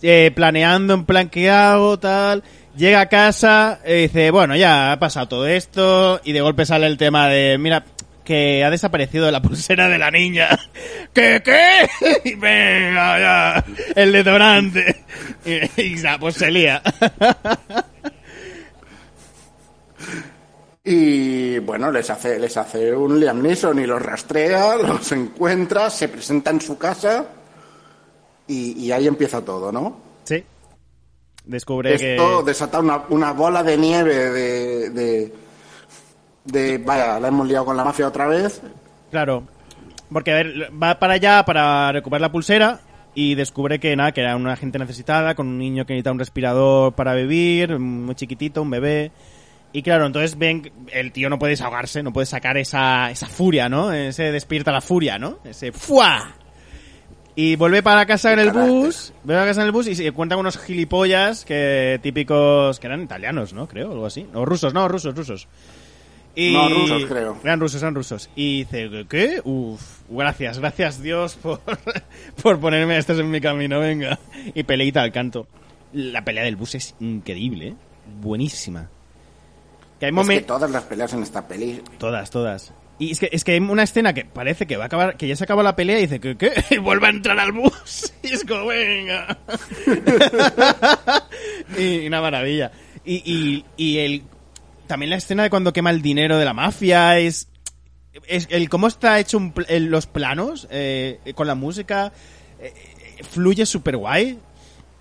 eh, 0.01 0.31
planeando 0.35 0.93
en 0.93 1.05
plan 1.05 1.29
qué 1.29 1.49
hago, 1.49 1.97
tal. 1.97 2.43
Llega 2.75 3.01
a 3.01 3.09
casa, 3.09 3.79
eh, 3.85 4.03
dice, 4.03 4.31
bueno, 4.31 4.55
ya 4.55 4.91
ha 4.91 4.99
pasado 4.99 5.27
todo 5.27 5.47
esto, 5.47 6.19
y 6.23 6.31
de 6.33 6.41
golpe 6.41 6.65
sale 6.65 6.87
el 6.87 6.97
tema 6.97 7.27
de, 7.27 7.57
mira, 7.59 7.85
que 8.23 8.63
ha 8.63 8.69
desaparecido 8.69 9.29
la 9.31 9.41
pulsera 9.41 9.89
de 9.89 9.97
la 9.97 10.11
niña. 10.11 10.49
¿Qué, 11.13 11.41
qué? 11.43 12.35
Venga, 12.37 13.19
ya, 13.19 13.65
el 13.95 14.11
detonante. 14.11 15.03
Y, 15.45 15.81
y 15.81 15.97
ya, 15.97 16.17
pues 16.17 16.35
se 16.35 16.49
lía. 16.49 16.81
Y 20.85 21.59
bueno, 21.59 21.91
les 21.91 22.09
hace, 22.09 22.39
les 22.39 22.55
hace 22.57 22.93
un 22.93 23.19
Liam 23.19 23.41
Neeson 23.41 23.79
y 23.79 23.85
los 23.85 24.01
rastrea, 24.01 24.75
los 24.75 25.11
encuentra, 25.13 25.89
se 25.89 26.09
presenta 26.09 26.51
en 26.51 26.59
su 26.59 26.77
casa 26.77 27.25
y, 28.47 28.85
y 28.85 28.91
ahí 28.91 29.07
empieza 29.07 29.43
todo, 29.43 29.71
¿no? 29.71 29.97
Sí. 30.25 30.43
Descubre 31.45 31.93
Esto 31.93 32.39
que... 32.39 32.45
desata 32.45 32.79
una, 32.79 33.03
una 33.09 33.31
bola 33.31 33.63
de 33.63 33.77
nieve 33.77 34.15
de, 34.15 34.89
de, 34.89 35.33
de, 36.45 36.77
Vaya, 36.77 37.19
la 37.19 37.27
hemos 37.27 37.47
liado 37.47 37.65
con 37.65 37.77
la 37.77 37.83
mafia 37.83 38.07
otra 38.07 38.27
vez. 38.27 38.61
Claro, 39.11 39.43
porque 40.11 40.31
a 40.31 40.35
ver, 40.35 40.71
va 40.81 40.99
para 40.99 41.13
allá 41.13 41.43
para 41.45 41.91
recuperar 41.91 42.21
la 42.21 42.31
pulsera 42.31 42.79
y 43.15 43.35
descubre 43.35 43.79
que 43.79 43.95
nada, 43.95 44.11
que 44.11 44.21
era 44.21 44.35
una 44.35 44.55
gente 44.55 44.79
necesitada, 44.79 45.35
con 45.35 45.47
un 45.47 45.57
niño 45.57 45.85
que 45.85 45.93
necesita 45.93 46.11
un 46.11 46.19
respirador 46.19 46.93
para 46.93 47.13
vivir, 47.13 47.77
muy 47.79 48.15
chiquitito, 48.15 48.61
un 48.61 48.69
bebé. 48.69 49.11
Y 49.71 49.81
claro, 49.81 50.05
entonces 50.05 50.37
ven, 50.37 50.61
que 50.61 50.71
el 50.91 51.11
tío 51.11 51.29
no 51.29 51.39
puede 51.39 51.51
desahogarse, 51.51 52.03
no 52.03 52.13
puede 52.13 52.27
sacar 52.27 52.57
esa, 52.57 53.09
esa 53.09 53.27
furia, 53.27 53.69
¿no? 53.69 53.91
Ese 53.91 54.31
despierta 54.31 54.71
la 54.71 54.81
furia, 54.81 55.17
¿no? 55.17 55.39
Ese 55.43 55.71
¡fua! 55.71 56.35
Y 57.35 57.55
vuelve 57.55 57.81
para 57.81 58.05
casa 58.05 58.31
en 58.33 58.39
el 58.39 58.51
bus, 58.51 59.11
vuelve 59.23 59.41
a 59.41 59.45
casa 59.47 59.61
en 59.61 59.67
el 59.67 59.71
bus 59.71 59.87
y 59.87 59.95
se 59.95 60.05
encuentra 60.05 60.35
con 60.35 60.41
unos 60.43 60.59
gilipollas 60.59 61.45
que 61.45 61.99
típicos, 62.03 62.79
que 62.79 62.85
eran 62.85 63.01
italianos, 63.01 63.53
¿no? 63.53 63.67
Creo, 63.67 63.91
algo 63.91 64.05
así. 64.05 64.27
O 64.35 64.45
rusos, 64.45 64.75
no, 64.75 64.87
rusos, 64.87 65.15
rusos. 65.15 65.47
Y... 66.35 66.53
No, 66.53 66.69
rusos, 66.69 67.05
creo. 67.05 67.37
Eran 67.43 67.59
rusos, 67.59 67.81
eran 67.81 67.95
rusos. 67.95 68.29
Y 68.35 68.59
dice, 68.59 69.05
¿qué? 69.09 69.41
Uf, 69.43 69.81
gracias, 70.09 70.59
gracias 70.59 71.01
Dios 71.01 71.35
por, 71.35 71.61
por 72.41 72.59
ponerme 72.59 72.97
estos 72.97 73.19
en 73.19 73.29
mi 73.29 73.39
camino, 73.39 73.79
venga. 73.79 74.19
Y 74.53 74.63
peleita 74.63 75.01
al 75.01 75.11
canto. 75.11 75.47
La 75.93 76.23
pelea 76.23 76.43
del 76.43 76.55
bus 76.55 76.75
es 76.75 76.95
increíble, 76.99 77.67
¿eh? 77.67 77.75
Buenísima. 78.21 78.89
Que 79.99 80.07
hay 80.07 80.11
Es 80.19 80.27
que 80.27 80.41
todas 80.41 80.69
las 80.69 80.83
peleas 80.83 81.13
en 81.13 81.23
esta 81.23 81.47
peli 81.47 81.81
Todas, 81.97 82.29
todas. 82.29 82.73
Y 82.99 83.11
es 83.11 83.19
que, 83.19 83.29
es 83.31 83.43
que 83.43 83.53
hay 83.53 83.59
una 83.59 83.83
escena 83.83 84.13
que 84.13 84.25
parece 84.25 84.67
que 84.67 84.77
va 84.77 84.83
a 84.83 84.87
acabar, 84.87 85.17
que 85.17 85.27
ya 85.27 85.35
se 85.35 85.43
acaba 85.43 85.63
la 85.63 85.75
pelea 85.75 85.99
y 85.99 86.07
dice 86.07 86.19
¿qué? 86.19 86.51
Y 86.69 86.77
vuelve 86.77 87.07
a 87.07 87.09
entrar 87.09 87.39
al 87.39 87.51
bus. 87.51 88.13
Y 88.23 88.33
es 88.33 88.43
como, 88.45 88.67
venga. 88.67 89.37
y, 91.77 92.07
una 92.07 92.21
maravilla. 92.21 92.71
Y, 93.05 93.15
y, 93.15 93.65
y 93.75 93.97
el, 93.99 94.23
también 94.93 95.09
la 95.09 95.15
escena 95.15 95.41
de 95.41 95.49
cuando 95.49 95.73
quema 95.73 95.89
el 95.89 96.03
dinero 96.03 96.37
de 96.37 96.45
la 96.45 96.53
mafia 96.53 97.17
es, 97.17 97.47
es 98.27 98.47
el 98.51 98.69
cómo 98.69 98.85
está 98.87 99.19
hecho 99.19 99.37
un 99.39 99.51
el- 99.67 99.85
los 99.85 100.05
planos, 100.05 100.67
eh, 100.69 101.19
con 101.33 101.47
la 101.47 101.55
música, 101.55 102.13
eh, 102.59 102.71
eh, 103.17 103.23
fluye 103.23 103.65
súper 103.65 103.97
guay. 103.97 104.37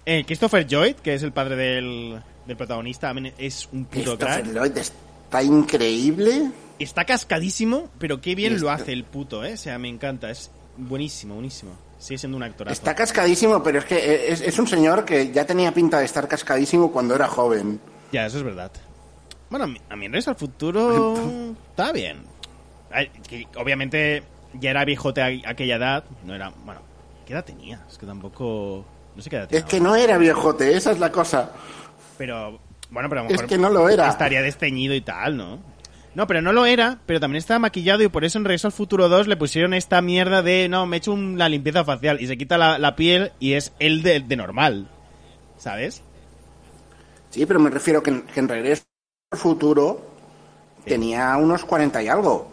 Eh, 0.07 0.25
Christopher 0.27 0.67
Lloyd, 0.67 0.95
que 0.97 1.13
es 1.13 1.23
el 1.23 1.33
padre 1.33 1.57
del, 1.57 2.19
del 2.47 2.57
protagonista, 2.57 3.09
también 3.09 3.35
es 3.37 3.69
un 3.71 3.85
puto 3.85 4.17
Christopher 4.17 4.43
crack. 4.45 4.55
Lloyd 4.55 4.79
está 4.79 5.43
increíble. 5.43 6.51
Está 6.79 7.05
cascadísimo, 7.05 7.91
pero 7.99 8.23
qué 8.23 8.35
bien 8.35 8.59
lo 8.61 8.71
hace 8.71 8.95
el 8.95 9.05
puto, 9.05 9.45
¿eh? 9.45 9.53
O 9.53 9.57
sea, 9.59 9.79
me 9.79 9.91
encanta. 9.91 10.31
Es 10.31 10.51
buenísimo, 10.79 11.35
buenísimo. 11.35 11.73
Sigue 11.99 12.17
siendo 12.17 12.39
un 12.39 12.45
actorazo. 12.45 12.73
Está 12.73 12.95
cascadísimo, 12.95 13.63
pero 13.63 13.79
es 13.81 13.85
que 13.85 14.33
es, 14.33 14.41
es 14.41 14.59
un 14.59 14.67
señor 14.67 15.05
que 15.05 15.31
ya 15.33 15.45
tenía 15.45 15.71
pinta 15.75 15.99
de 15.99 16.07
estar 16.07 16.27
cascadísimo 16.27 16.91
cuando 16.91 17.15
era 17.15 17.29
joven. 17.29 17.79
Ya, 18.11 18.25
eso 18.25 18.39
es 18.39 18.45
verdad. 18.45 18.73
Bueno, 19.53 19.67
a 19.91 19.97
mí, 19.97 20.07
al 20.07 20.35
Futuro 20.35 21.15
está 21.71 21.93
bien. 21.93 22.23
Obviamente 23.59 24.23
ya 24.59 24.71
era 24.71 24.83
viejote 24.87 25.21
a 25.21 25.51
aquella 25.51 25.77
edad. 25.77 26.05
No 26.25 26.35
era... 26.35 26.51
Bueno, 26.65 26.81
¿qué 27.27 27.35
edad 27.35 27.45
tenía? 27.45 27.85
Es 27.87 27.99
que 27.99 28.07
tampoco... 28.07 28.83
No 29.15 29.21
sé 29.21 29.29
qué 29.29 29.37
edad 29.37 29.49
tenía. 29.49 29.61
Es 29.61 29.67
que 29.71 29.79
no 29.79 29.95
era 29.95 30.17
viejote, 30.17 30.75
esa 30.75 30.93
es 30.93 30.99
la 30.99 31.13
cosa. 31.13 31.51
Pero, 32.17 32.61
bueno, 32.89 33.11
pero 33.11 33.21
a 33.21 33.25
lo 33.25 33.29
Es 33.29 33.35
mejor 33.35 33.47
que 33.47 33.59
no 33.59 33.69
lo 33.69 33.91
era. 33.91 34.09
estaría 34.09 34.41
desteñido 34.41 34.95
y 34.95 35.03
tal, 35.03 35.37
¿no? 35.37 35.59
No, 36.15 36.27
pero 36.27 36.41
no 36.41 36.55
lo 36.55 36.65
era, 36.65 37.01
pero 37.05 37.21
también 37.21 37.41
estaba 37.41 37.59
maquillado 37.59 38.03
y 38.03 38.09
por 38.09 38.25
eso 38.25 38.39
en 38.39 38.47
Regreso 38.47 38.69
al 38.69 38.73
Futuro 38.73 39.11
2 39.11 39.29
le 39.29 39.37
pusieron 39.37 39.75
esta 39.75 40.01
mierda 40.01 40.41
de, 40.41 40.71
no, 40.71 40.87
me 40.87 40.97
he 40.97 40.99
hecho 40.99 41.13
una 41.13 41.51
limpieza 41.51 41.85
facial 41.85 42.23
y 42.23 42.27
se 42.27 42.39
quita 42.39 42.57
la, 42.57 42.79
la 42.79 42.97
piel 42.97 43.33
y 43.39 43.53
es 43.53 43.75
el 43.81 44.03
de, 44.03 44.21
de 44.21 44.37
normal, 44.37 44.89
¿sabes? 45.59 46.03
Sí, 47.29 47.45
pero 47.45 47.61
me 47.61 47.69
refiero 47.69 48.03
que 48.03 48.11
en, 48.11 48.23
que 48.23 48.41
en 48.41 48.49
Regreso 48.49 48.85
Futuro 49.33 50.01
tenía 50.85 51.37
unos 51.37 51.65
40 51.65 52.03
y 52.03 52.09
algo. 52.09 52.51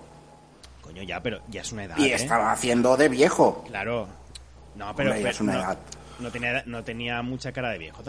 Coño, 0.82 1.04
ya, 1.04 1.22
pero 1.22 1.40
ya 1.50 1.62
es 1.62 1.72
una 1.72 1.86
edad, 1.86 1.98
Y 1.98 2.06
¿eh? 2.06 2.16
estaba 2.16 2.52
haciendo 2.52 2.98
de 2.98 3.10
viejo. 3.10 3.64
Claro. 3.68 4.08
No, 4.76 4.96
pero, 4.96 5.10
Hombre, 5.12 5.22
pero 5.24 5.30
es 5.30 5.42
una 5.42 5.54
no, 5.54 5.60
edad. 5.60 5.78
no 6.20 6.32
tenía, 6.32 6.64
no 6.66 6.84
tenía 6.84 7.22
mucha 7.22 7.52
cara 7.52 7.70
de 7.70 7.78
viejo. 7.78 8.02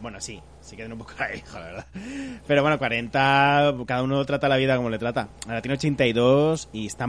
Bueno, 0.00 0.20
sí, 0.20 0.40
sí 0.60 0.70
que 0.70 0.82
tiene 0.82 0.94
un 0.94 0.98
poco 1.00 1.12
cara 1.16 1.30
de 1.30 1.34
viejo, 1.36 1.58
la 1.58 1.64
verdad. 1.64 1.86
Pero 2.46 2.62
bueno, 2.62 2.78
40, 2.78 3.74
cada 3.86 4.02
uno 4.02 4.24
trata 4.24 4.48
la 4.48 4.56
vida 4.56 4.76
como 4.76 4.90
le 4.90 4.98
trata. 4.98 5.28
Ahora 5.46 5.60
tiene 5.62 5.74
82 5.74 6.68
y 6.72 6.86
está, 6.86 7.08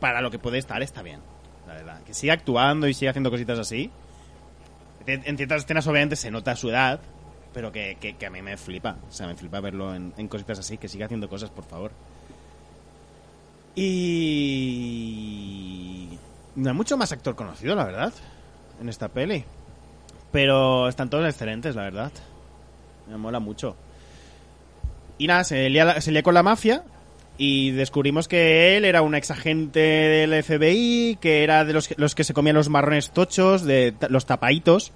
para 0.00 0.20
lo 0.20 0.30
que 0.30 0.38
puede 0.38 0.58
estar, 0.58 0.82
está 0.82 1.02
bien. 1.02 1.20
La 1.66 1.74
verdad. 1.74 2.02
Que 2.02 2.14
siga 2.14 2.34
actuando 2.34 2.86
y 2.88 2.94
siga 2.94 3.10
haciendo 3.10 3.30
cositas 3.30 3.58
así. 3.58 3.90
En 5.06 5.36
ciertas 5.38 5.62
escenas 5.64 5.86
obviamente 5.86 6.16
se 6.16 6.30
nota 6.30 6.54
su 6.54 6.68
edad, 6.68 7.00
pero 7.52 7.70
que, 7.72 7.96
que- 8.00 8.16
que 8.16 8.26
a 8.26 8.30
mí 8.30 8.42
me 8.42 8.56
flipa. 8.56 8.96
O 9.08 9.12
sea, 9.12 9.26
me 9.26 9.34
flipa 9.36 9.60
verlo 9.60 9.94
en, 9.94 10.12
en 10.16 10.28
cositas 10.28 10.58
así. 10.58 10.78
Que 10.78 10.88
siga 10.88 11.06
haciendo 11.06 11.28
cosas, 11.28 11.50
por 11.50 11.64
favor. 11.64 11.90
Y... 14.48 16.18
No 16.56 16.70
hay 16.70 16.76
mucho 16.76 16.96
más 16.96 17.12
actor 17.12 17.34
conocido, 17.36 17.74
la 17.76 17.84
verdad, 17.84 18.12
en 18.80 18.88
esta 18.88 19.08
peli. 19.08 19.44
Pero 20.32 20.88
están 20.88 21.08
todos 21.10 21.28
excelentes, 21.28 21.74
la 21.76 21.82
verdad. 21.82 22.10
Me 23.08 23.16
mola 23.16 23.38
mucho. 23.38 23.76
Y 25.18 25.26
nada, 25.26 25.44
se 25.44 25.68
lía, 25.70 25.84
la- 25.84 26.00
se 26.00 26.10
lía 26.12 26.22
con 26.22 26.34
la 26.34 26.42
mafia 26.42 26.82
y 27.38 27.70
descubrimos 27.70 28.26
que 28.28 28.76
él 28.76 28.84
era 28.84 29.02
un 29.02 29.14
ex 29.14 29.30
agente 29.30 29.78
del 29.80 30.42
FBI, 30.42 31.18
que 31.20 31.44
era 31.44 31.64
de 31.64 31.72
los, 31.72 31.86
que- 31.88 31.94
los 31.96 32.14
que 32.14 32.24
se 32.24 32.34
comían 32.34 32.56
los 32.56 32.68
marrones 32.68 33.10
tochos, 33.12 33.62
de 33.64 33.94
los 34.10 34.26
tapaitos. 34.26 34.92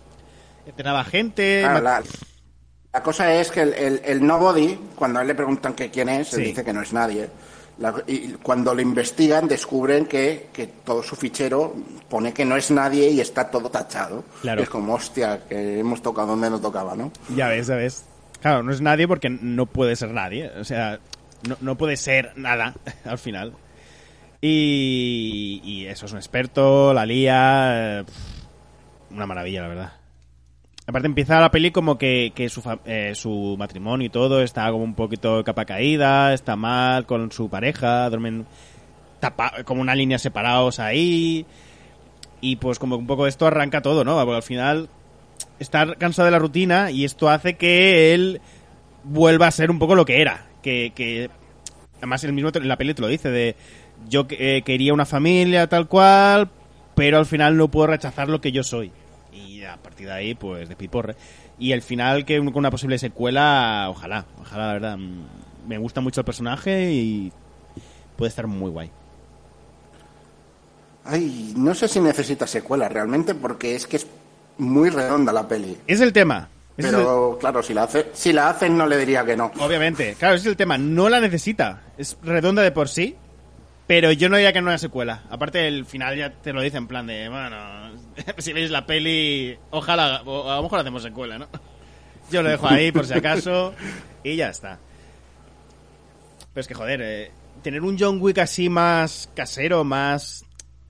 Entrenaba 0.67 1.05
gente. 1.05 1.63
La, 1.63 2.03
la 2.93 3.03
cosa 3.03 3.33
es 3.35 3.51
que 3.51 3.63
el, 3.63 3.75
el, 3.75 4.01
el 4.05 4.27
nobody, 4.27 4.79
cuando 4.95 5.19
a 5.19 5.23
él 5.23 5.29
le 5.29 5.35
preguntan 5.35 5.75
que 5.75 5.91
quién 5.91 6.09
es, 6.09 6.29
Sí. 6.29 6.37
él 6.37 6.45
dice 6.45 6.65
que 6.65 6.73
no 6.73 6.83
es 6.83 6.93
nadie. 6.93 7.29
La- 7.79 7.95
y 8.07 8.33
cuando 8.43 8.75
lo 8.75 8.83
investigan, 8.83 9.49
descubren 9.49 10.05
que, 10.07 10.49
que 10.53 10.67
todo 10.67 11.03
su 11.03 11.17
fichero 11.17 11.75
pone 12.09 12.33
que 12.35 12.45
no 12.45 12.57
es 12.57 12.71
nadie 12.71 13.09
y 13.11 13.21
está 13.21 13.51
todo 13.51 13.71
tachado. 13.71 14.25
Claro. 14.43 14.61
Y 14.61 14.65
es 14.65 14.69
como, 14.71 14.95
hostia, 14.95 15.41
que 15.49 15.81
hemos 15.81 16.03
tocado 16.03 16.29
donde 16.29 16.51
no 16.51 16.61
tocaba, 16.61 16.95
¿no? 16.95 17.11
Ya 17.35 17.49
ves, 17.49 17.67
ya 17.69 17.77
ves. 17.77 18.05
Claro, 18.43 18.63
no 18.63 18.73
es 18.73 18.81
nadie 18.81 19.09
porque 19.09 19.31
no 19.31 19.67
puede 19.67 19.97
ser 19.97 20.11
nadie. 20.11 20.51
O 20.61 20.65
sea, 20.65 21.01
no, 21.49 21.57
no 21.61 21.79
puede 21.79 21.97
ser 21.97 22.33
nada 22.37 22.75
al 23.05 23.19
final. 23.19 23.55
Y, 24.41 25.61
y 25.65 25.87
eso 25.87 26.07
es 26.07 26.13
un 26.13 26.19
experto, 26.19 26.93
la 26.93 27.07
lía. 27.07 28.01
eh, 28.01 28.05
Una 29.13 29.25
maravilla, 29.27 29.63
la 29.63 29.69
verdad. 29.69 29.93
Aparte 30.93 31.07
empieza 31.07 31.41
la 31.41 31.51
peli 31.51 31.71
como 31.71 31.97
que, 31.97 32.33
que 32.35 32.51
su, 32.51 32.63
eh, 32.85 33.13
su 33.15 33.57
matrimonio 33.59 34.09
y 34.09 34.11
todo 34.11 34.43
está 34.43 34.71
como 34.71 34.85
un 34.85 34.93
poquito 34.95 35.43
capa 35.43 35.65
caída, 35.65 36.35
está 36.35 36.55
mal 36.55 37.07
con 37.07 37.33
su 37.33 37.49
pareja, 37.49 38.11
duermen 38.11 38.45
como 39.65 39.81
una 39.81 39.95
línea 39.95 40.19
separados 40.19 40.81
ahí. 40.81 41.47
Y 42.43 42.57
pues 42.57 42.79
como 42.79 42.97
un 42.97 43.07
poco 43.07 43.27
esto 43.27 43.47
arranca 43.47 43.81
todo, 43.81 44.05
¿no? 44.05 44.17
Porque 44.17 44.37
al 44.37 44.43
final 44.43 44.91
está 45.59 45.95
cansado 45.95 46.27
de 46.27 46.33
la 46.33 46.39
rutina 46.39 46.91
y 46.91 47.07
esto 47.07 47.31
hace 47.31 47.55
que 47.55 48.13
él 48.13 48.43
vuelva 49.03 49.47
a 49.47 49.51
ser 49.51 49.71
un 49.71 49.79
poco 49.79 49.95
lo 49.95 50.05
que 50.05 50.21
era. 50.21 50.45
Que, 50.63 50.93
que 50.95 51.31
además 51.97 52.23
el 52.25 52.35
mismo 52.35 52.51
la 52.53 52.77
peli 52.77 52.93
te 52.93 53.01
lo 53.01 53.09
dice, 53.09 53.31
de 53.31 53.57
yo 54.11 54.27
eh, 54.29 54.61
quería 54.63 54.93
una 54.93 55.07
familia 55.07 55.69
tal 55.69 55.89
cual, 55.89 56.51
pero 56.95 57.17
al 57.17 57.25
final 57.25 57.57
no 57.57 57.69
puedo 57.69 57.87
rechazar 57.87 58.29
lo 58.29 58.43
que 58.43 58.53
yo 58.53 58.63
soy. 58.63 58.93
Y 59.33 59.65
a 59.65 59.77
partir 59.77 60.07
de 60.09 60.13
ahí, 60.13 60.35
pues 60.35 60.69
de 60.69 60.77
piporre. 60.77 61.17
Y 61.59 61.73
al 61.73 61.83
final 61.83 62.25
que 62.25 62.39
con 62.39 62.57
una 62.57 62.71
posible 62.71 62.99
secuela, 62.99 63.87
ojalá, 63.89 64.27
ojalá, 64.41 64.67
la 64.69 64.73
verdad. 64.75 64.97
mm, 64.99 65.25
Me 65.69 65.79
gusta 65.79 66.01
mucho 66.01 66.21
el 66.21 66.25
personaje 66.25 66.93
y 66.93 67.33
puede 68.17 68.29
estar 68.29 68.47
muy 68.47 68.71
guay. 68.71 68.91
Ay, 71.05 71.53
no 71.57 71.75
sé 71.75 71.89
si 71.89 72.01
necesita 72.01 72.47
secuela 72.47 72.89
realmente, 72.89 73.35
porque 73.35 73.75
es 73.75 73.87
que 73.87 73.97
es 73.97 74.07
muy 74.59 74.89
redonda 74.91 75.33
la 75.33 75.49
peli. 75.49 75.77
Es 75.87 76.01
el 76.01 76.13
tema. 76.13 76.49
El- 76.77 76.87
Pero 76.87 77.37
claro, 77.41 77.63
si 77.63 77.75
la, 77.75 77.83
hace, 77.85 78.07
si 78.15 78.33
la 78.33 78.49
hacen 78.51 78.77
no 78.77 78.87
le 78.87 78.97
diría 78.99 79.25
que 79.25 79.37
no. 79.37 79.51
Obviamente, 79.61 80.15
claro, 80.19 80.37
ese 80.37 80.43
es 80.49 80.51
el 80.53 80.57
tema. 80.57 80.79
No 80.79 81.09
la 81.09 81.21
necesita. 81.21 81.83
Es 81.99 82.17
redonda 82.23 82.63
de 82.63 82.71
por 82.73 82.89
sí, 82.89 83.17
pero 83.87 84.13
yo 84.13 84.29
no 84.29 84.37
diría 84.37 84.53
que 84.53 84.61
no 84.61 84.69
una 84.69 84.79
secuela. 84.79 85.23
Aparte, 85.31 85.67
el 85.67 85.85
final 85.85 86.17
ya 86.17 86.31
te 86.31 86.53
lo 86.53 86.63
dice 86.63 86.77
en 86.79 86.87
plan 86.87 87.07
de, 87.07 87.29
bueno, 87.29 87.57
si 88.39 88.53
veis 88.53 88.71
la 88.71 88.87
peli, 88.87 89.59
ojalá, 89.71 90.23
o 90.25 90.51
a 90.51 90.57
lo 90.57 90.63
mejor 90.63 90.81
hacemos 90.81 91.03
secuela, 91.03 91.39
¿no? 91.39 91.49
Yo 92.31 92.43
lo 92.43 92.49
dejo 92.49 92.69
ahí 92.69 92.93
por 92.93 93.07
si 93.07 93.15
acaso 93.15 93.75
y 94.25 94.37
ya 94.37 94.49
está. 94.49 94.79
Pero 96.53 96.61
es 96.61 96.69
que, 96.69 96.75
joder, 96.75 97.01
eh, 97.03 97.31
tener 97.63 97.83
un 97.83 97.99
John 97.99 98.19
Wick 98.21 98.39
así 98.39 98.69
más 98.69 99.31
casero, 99.35 99.85
más 99.85 100.45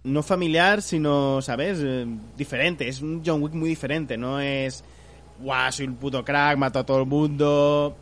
no 0.04 0.22
familiar, 0.22 0.82
sino, 0.82 1.40
¿sabes? 1.40 1.78
Eh, 1.82 2.06
diferente. 2.36 2.88
Es 2.88 3.00
un 3.00 3.22
John 3.24 3.42
Wick 3.42 3.54
muy 3.54 3.68
diferente. 3.68 4.16
No 4.16 4.40
es, 4.40 4.84
guau, 5.38 5.72
soy 5.72 5.86
un 5.86 5.96
puto 5.96 6.24
crack, 6.24 6.56
mato 6.58 6.80
a 6.80 6.86
todo 6.86 7.00
el 7.00 7.06
mundo. 7.06 7.96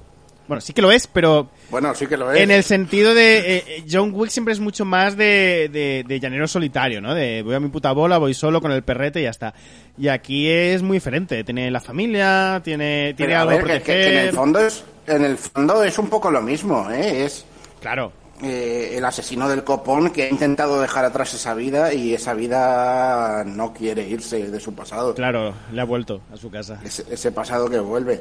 Bueno, 0.50 0.60
sí 0.60 0.72
que 0.72 0.82
lo 0.82 0.90
es, 0.90 1.06
pero 1.06 1.48
Bueno, 1.70 1.94
sí 1.94 2.08
que 2.08 2.16
lo 2.16 2.32
es. 2.32 2.40
en 2.40 2.50
el 2.50 2.64
sentido 2.64 3.14
de 3.14 3.38
eh, 3.58 3.64
eh, 3.68 3.84
John 3.88 4.10
Wick 4.12 4.30
siempre 4.30 4.52
es 4.52 4.58
mucho 4.58 4.84
más 4.84 5.16
de, 5.16 5.70
de, 5.72 6.04
de 6.04 6.18
llanero 6.18 6.48
solitario, 6.48 7.00
¿no? 7.00 7.14
De 7.14 7.42
voy 7.42 7.54
a 7.54 7.60
mi 7.60 7.68
puta 7.68 7.92
bola, 7.92 8.18
voy 8.18 8.34
solo 8.34 8.60
con 8.60 8.72
el 8.72 8.82
perrete 8.82 9.20
y 9.20 9.22
ya 9.22 9.30
está. 9.30 9.54
Y 9.96 10.08
aquí 10.08 10.50
es 10.50 10.82
muy 10.82 10.96
diferente. 10.96 11.44
Tiene 11.44 11.70
la 11.70 11.78
familia, 11.80 12.60
tiene, 12.64 13.14
tiene 13.16 13.34
Pero, 13.34 13.38
a 13.38 13.42
algo 13.42 13.64
ver, 13.64 13.64
que 13.64 13.72
que- 13.74 13.78
que- 13.84 13.92
proteger. 13.92 14.12
que 14.12 14.18
en 14.22 14.26
el 14.26 14.34
fondo 14.34 14.58
es 14.58 14.84
en 15.06 15.24
el 15.24 15.38
fondo 15.38 15.84
es 15.84 15.98
un 16.00 16.08
poco 16.08 16.30
lo 16.32 16.42
mismo, 16.42 16.90
¿eh? 16.90 17.24
Es 17.26 17.44
Claro, 17.80 18.10
eh, 18.42 18.94
el 18.96 19.04
asesino 19.04 19.48
del 19.48 19.62
copón 19.62 20.10
que 20.10 20.24
ha 20.24 20.28
intentado 20.30 20.80
dejar 20.80 21.04
atrás 21.04 21.32
esa 21.34 21.54
vida 21.54 21.94
y 21.94 22.12
esa 22.12 22.34
vida 22.34 23.44
no 23.46 23.72
quiere 23.72 24.08
irse 24.08 24.50
de 24.50 24.58
su 24.60 24.74
pasado. 24.74 25.14
claro, 25.14 25.54
le 25.72 25.80
ha 25.80 25.84
vuelto 25.84 26.20
a 26.32 26.36
su 26.36 26.50
casa. 26.50 26.80
Ese, 26.84 27.04
ese 27.08 27.30
pasado 27.32 27.68
que 27.70 27.78
vuelve. 27.78 28.20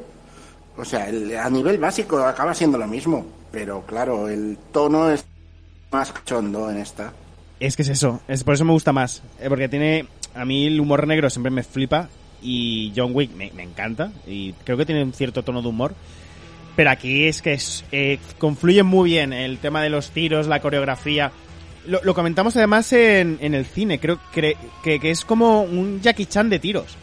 O 0.79 0.85
sea, 0.85 1.09
el- 1.09 1.35
a 1.37 1.49
nivel 1.49 1.77
básico 1.77 2.19
acaba 2.19 2.53
siendo 2.53 2.77
lo 2.77 2.87
mismo, 2.87 3.25
pero 3.51 3.85
claro, 3.85 4.27
el 4.29 4.57
tono 4.71 5.09
es 5.11 5.25
más 5.91 6.11
cachondo 6.11 6.69
en 6.71 6.77
esta. 6.77 7.11
Es 7.59 7.75
que 7.75 7.81
es 7.81 7.89
eso, 7.89 8.21
es 8.27 8.43
por 8.43 8.53
eso 8.53 8.63
me 8.65 8.71
gusta 8.71 8.93
más. 8.93 9.21
eh, 9.39 9.49
porque 9.49 9.67
tiene. 9.67 10.05
A 10.35 10.45
mí 10.45 10.67
el 10.67 10.79
humor 10.79 11.05
negro 11.07 11.29
siempre 11.29 11.51
me 11.51 11.63
flipa. 11.63 12.07
Y 12.41 12.93
John 12.95 13.11
Wick 13.13 13.31
me, 13.35 13.51
me 13.53 13.63
encanta. 13.63 14.11
Y 14.25 14.53
creo 14.63 14.77
que 14.77 14.85
tiene 14.85 15.03
un 15.03 15.11
cierto 15.11 15.43
tono 15.43 15.61
de 15.61 15.67
humor. 15.67 15.93
Pero 16.77 16.89
aquí 16.91 17.25
es 17.25 17.41
que 17.41 17.51
es, 17.53 17.83
eh, 17.91 18.17
confluye 18.37 18.83
muy 18.83 19.09
bien 19.09 19.33
el 19.33 19.57
tema 19.57 19.81
de 19.83 19.89
los 19.89 20.11
tiros, 20.11 20.47
la 20.47 20.61
coreografía. 20.61 21.33
Lo, 21.85 22.13
comentamos 22.13 22.55
además 22.55 22.93
en, 22.93 23.37
en 23.41 23.53
el 23.55 23.65
cine. 23.65 23.99
Creo 23.99 24.19
que, 24.33 24.55
que, 24.83 24.99
que 25.01 25.11
es 25.11 25.25
como 25.25 25.63
un 25.63 25.99
Jackie 26.01 26.27
Chan 26.27 26.49
de 26.49 26.59
tiros. 26.59 26.95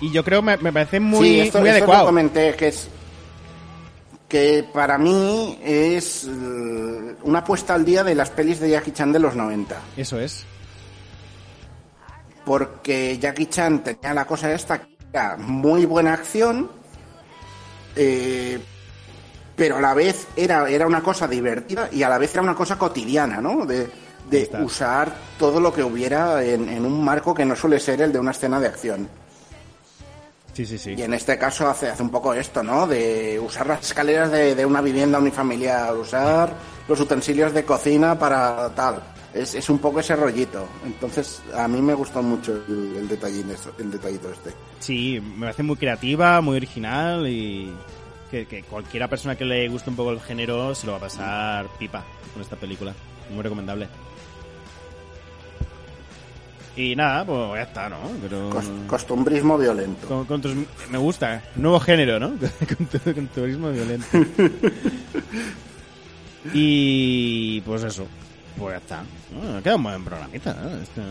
Y 0.00 0.12
yo 0.12 0.24
creo 0.24 0.42
me, 0.42 0.56
me 0.58 0.72
parece 0.72 1.00
muy, 1.00 1.26
sí, 1.28 1.40
esto, 1.40 1.58
muy 1.58 1.68
esto 1.68 1.80
lo 1.80 1.86
adecuado. 1.86 2.06
comenté 2.06 2.54
que 2.54 2.68
es 2.68 2.88
que 4.28 4.64
para 4.72 4.98
mí 4.98 5.58
es 5.62 6.24
eh, 6.24 7.16
una 7.22 7.42
puesta 7.42 7.74
al 7.74 7.84
día 7.84 8.04
de 8.04 8.14
las 8.14 8.30
pelis 8.30 8.60
de 8.60 8.70
Jackie 8.70 8.92
Chan 8.92 9.10
de 9.12 9.18
los 9.18 9.34
90. 9.34 9.74
Eso 9.96 10.20
es. 10.20 10.44
Porque 12.44 13.18
Jackie 13.18 13.46
Chan 13.46 13.82
tenía 13.82 14.14
la 14.14 14.26
cosa 14.26 14.52
esta, 14.52 14.80
que 14.82 14.96
era 15.12 15.36
muy 15.38 15.86
buena 15.86 16.12
acción, 16.12 16.70
eh, 17.96 18.58
pero 19.56 19.76
a 19.76 19.80
la 19.80 19.94
vez 19.94 20.26
era, 20.36 20.68
era 20.68 20.86
una 20.86 21.02
cosa 21.02 21.26
divertida 21.26 21.88
y 21.90 22.02
a 22.02 22.08
la 22.08 22.18
vez 22.18 22.32
era 22.32 22.42
una 22.42 22.54
cosa 22.54 22.76
cotidiana, 22.78 23.40
¿no? 23.40 23.64
De, 23.66 23.90
de 24.30 24.50
usar 24.62 25.12
todo 25.38 25.58
lo 25.58 25.72
que 25.72 25.82
hubiera 25.82 26.44
en, 26.44 26.68
en 26.68 26.84
un 26.84 27.02
marco 27.02 27.34
que 27.34 27.46
no 27.46 27.56
suele 27.56 27.80
ser 27.80 28.02
el 28.02 28.12
de 28.12 28.18
una 28.18 28.32
escena 28.32 28.60
de 28.60 28.66
acción. 28.66 29.08
Sí, 30.58 30.66
sí, 30.66 30.76
sí. 30.76 30.94
Y 30.98 31.02
en 31.02 31.14
este 31.14 31.38
caso 31.38 31.68
hace, 31.68 31.88
hace 31.88 32.02
un 32.02 32.10
poco 32.10 32.34
esto, 32.34 32.64
¿no? 32.64 32.84
De 32.88 33.38
usar 33.38 33.68
las 33.68 33.80
escaleras 33.80 34.32
de, 34.32 34.56
de 34.56 34.66
una 34.66 34.80
vivienda 34.80 35.20
unifamiliar, 35.20 35.94
usar 35.96 36.52
los 36.88 36.98
utensilios 36.98 37.52
de 37.54 37.64
cocina 37.64 38.18
para 38.18 38.68
tal. 38.74 39.00
Es, 39.32 39.54
es 39.54 39.70
un 39.70 39.78
poco 39.78 40.00
ese 40.00 40.16
rollito. 40.16 40.66
Entonces, 40.84 41.40
a 41.54 41.68
mí 41.68 41.80
me 41.80 41.94
gustó 41.94 42.24
mucho 42.24 42.60
el, 42.66 42.96
el, 42.96 43.06
detallín 43.08 43.48
eso- 43.52 43.70
el 43.78 43.88
detallito 43.92 44.32
este. 44.32 44.50
Sí, 44.80 45.20
me 45.36 45.42
parece 45.42 45.62
muy 45.62 45.76
creativa, 45.76 46.40
muy 46.40 46.56
original 46.56 47.28
y 47.28 47.72
que, 48.28 48.46
que 48.46 48.64
cualquiera 48.64 49.06
persona 49.06 49.36
que 49.36 49.44
le 49.44 49.68
guste 49.68 49.90
un 49.90 49.96
poco 49.96 50.10
el 50.10 50.20
género 50.20 50.74
se 50.74 50.86
lo 50.86 50.92
va 50.92 50.98
a 50.98 51.02
pasar 51.02 51.66
pipa 51.78 52.02
con 52.32 52.42
esta 52.42 52.56
película. 52.56 52.92
Muy 53.32 53.44
recomendable. 53.44 53.86
Y 56.78 56.94
nada, 56.94 57.24
pues 57.24 57.54
ya 57.56 57.62
está, 57.62 57.88
¿no? 57.88 57.96
Pero 58.22 58.50
Cos- 58.50 58.70
costumbrismo 58.86 59.58
violento. 59.58 60.06
con- 60.06 60.24
con 60.26 60.40
tus- 60.40 60.54
me 60.90 60.96
gusta, 60.98 61.42
nuevo 61.56 61.80
género, 61.80 62.20
¿no? 62.20 62.28
con, 62.78 62.86
tu- 62.86 63.14
con 63.14 63.26
turismo 63.26 63.70
violento. 63.70 64.06
y 66.54 67.60
pues 67.62 67.82
eso, 67.84 68.06
pues 68.56 68.74
ya 68.74 68.78
está. 68.78 69.02
Bueno, 69.34 69.62
queda 69.62 69.76
un 69.76 69.82
buen 69.82 70.04
programita, 70.04 70.54
¿no? 70.54 70.68
Esto- 70.80 71.02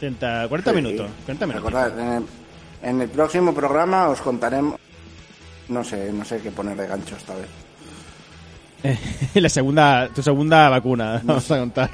30, 0.00 0.48
40 0.48 0.70
Sí. 0.70 0.76
minutos, 0.76 1.10
40 1.26 1.46
minutos. 1.46 1.72
Recordad, 1.72 1.98
en 2.00 2.12
el, 2.12 2.24
en 2.82 3.00
el 3.02 3.08
próximo 3.08 3.54
programa 3.54 4.08
os 4.08 4.20
contaremos. 4.20 4.80
No 5.68 5.82
sé, 5.84 6.12
no 6.12 6.24
sé 6.24 6.40
qué 6.40 6.50
poner 6.50 6.76
de 6.76 6.86
gancho 6.86 7.16
esta 7.16 7.34
vez. 7.34 7.48
la 9.34 9.48
segunda, 9.48 10.08
tu 10.14 10.22
segunda 10.22 10.68
vacuna, 10.68 11.20
vamos 11.24 11.50
a 11.50 11.58
contar. 11.58 11.90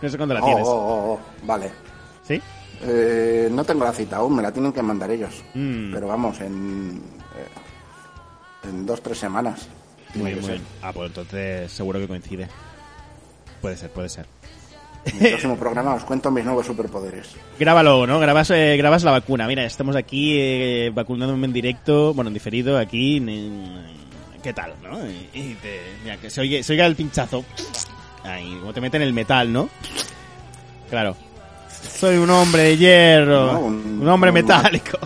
No 0.00 0.08
sé 0.08 0.16
cuándo 0.16 0.34
la 0.34 0.40
Oh, 0.42 0.46
tienes. 0.46 0.64
oh, 0.66 0.70
oh, 0.70 1.12
oh, 1.14 1.20
vale. 1.46 1.70
¿Sí? 2.26 2.40
Eh, 2.82 3.48
no 3.50 3.64
tengo 3.64 3.84
la 3.84 3.92
cita 3.92 4.16
aún, 4.16 4.36
me 4.36 4.42
la 4.42 4.52
tienen 4.52 4.72
que 4.72 4.82
mandar 4.82 5.10
ellos. 5.10 5.42
Mm. 5.54 5.92
Pero 5.92 6.08
vamos, 6.08 6.40
en, 6.40 7.00
eh, 7.36 8.68
en 8.68 8.86
dos, 8.86 9.00
tres 9.02 9.18
semanas. 9.18 9.68
Muy 10.14 10.32
bien, 10.32 10.44
muy. 10.46 10.60
Ah, 10.82 10.92
pues 10.92 11.08
entonces 11.08 11.70
seguro 11.72 11.98
que 11.98 12.08
coincide. 12.08 12.48
Puede 13.60 13.76
ser, 13.76 13.90
puede 13.90 14.08
ser. 14.08 14.26
En 15.06 15.22
el 15.22 15.28
próximo 15.32 15.56
programa 15.58 15.94
os 15.94 16.04
cuento 16.04 16.30
mis 16.30 16.44
nuevos 16.44 16.64
superpoderes. 16.66 17.28
Grábalo, 17.58 18.06
¿no? 18.06 18.18
Grabas, 18.20 18.50
eh, 18.50 18.76
grabas 18.78 19.02
la 19.04 19.10
vacuna. 19.10 19.46
Mira, 19.46 19.64
estamos 19.64 19.96
aquí 19.96 20.34
eh, 20.38 20.90
vacunándome 20.94 21.46
en 21.46 21.52
directo, 21.52 22.14
bueno, 22.14 22.28
en 22.28 22.34
diferido, 22.34 22.78
aquí. 22.78 23.18
en- 23.18 24.04
¿Qué 24.42 24.52
tal, 24.52 24.74
no? 24.82 24.98
Y, 25.06 25.28
y 25.34 25.54
te- 25.60 25.80
mira, 26.02 26.16
que 26.18 26.28
se, 26.30 26.40
oye, 26.42 26.62
se 26.62 26.72
oiga 26.72 26.86
el 26.86 26.96
pinchazo. 26.96 27.44
Ahí, 28.24 28.56
como 28.60 28.72
te 28.72 28.80
meten 28.80 29.02
el 29.02 29.12
metal, 29.12 29.52
¿no? 29.52 29.68
Claro. 30.90 31.16
Soy 31.88 32.16
un 32.16 32.30
hombre 32.30 32.62
de 32.62 32.76
hierro. 32.76 33.52
No, 33.52 33.58
un, 33.60 33.98
un- 34.02 34.08
hombre 34.08 34.32
metálico. 34.32 34.98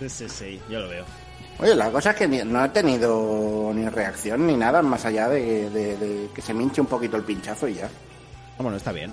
Sí, 0.00 0.08
sí, 0.08 0.28
sí, 0.28 0.60
yo 0.70 0.80
lo 0.80 0.88
veo. 0.88 1.04
Oye, 1.58 1.74
la 1.74 1.90
cosa 1.90 2.10
es 2.10 2.16
que 2.16 2.28
no 2.44 2.64
he 2.64 2.68
tenido 2.68 3.72
ni 3.74 3.88
reacción 3.88 4.46
ni 4.46 4.56
nada 4.56 4.80
más 4.80 5.04
allá 5.04 5.28
de, 5.28 5.68
de- 5.70 5.96
de 5.96 6.28
que 6.32 6.40
se 6.40 6.54
me 6.54 6.62
hinche 6.62 6.80
un 6.80 6.86
poquito 6.86 7.16
el 7.16 7.24
pinchazo 7.24 7.66
y 7.66 7.74
ya. 7.74 7.86
Ah, 7.86 8.62
Bueno, 8.62 8.76
está 8.76 8.92
bien. 8.92 9.12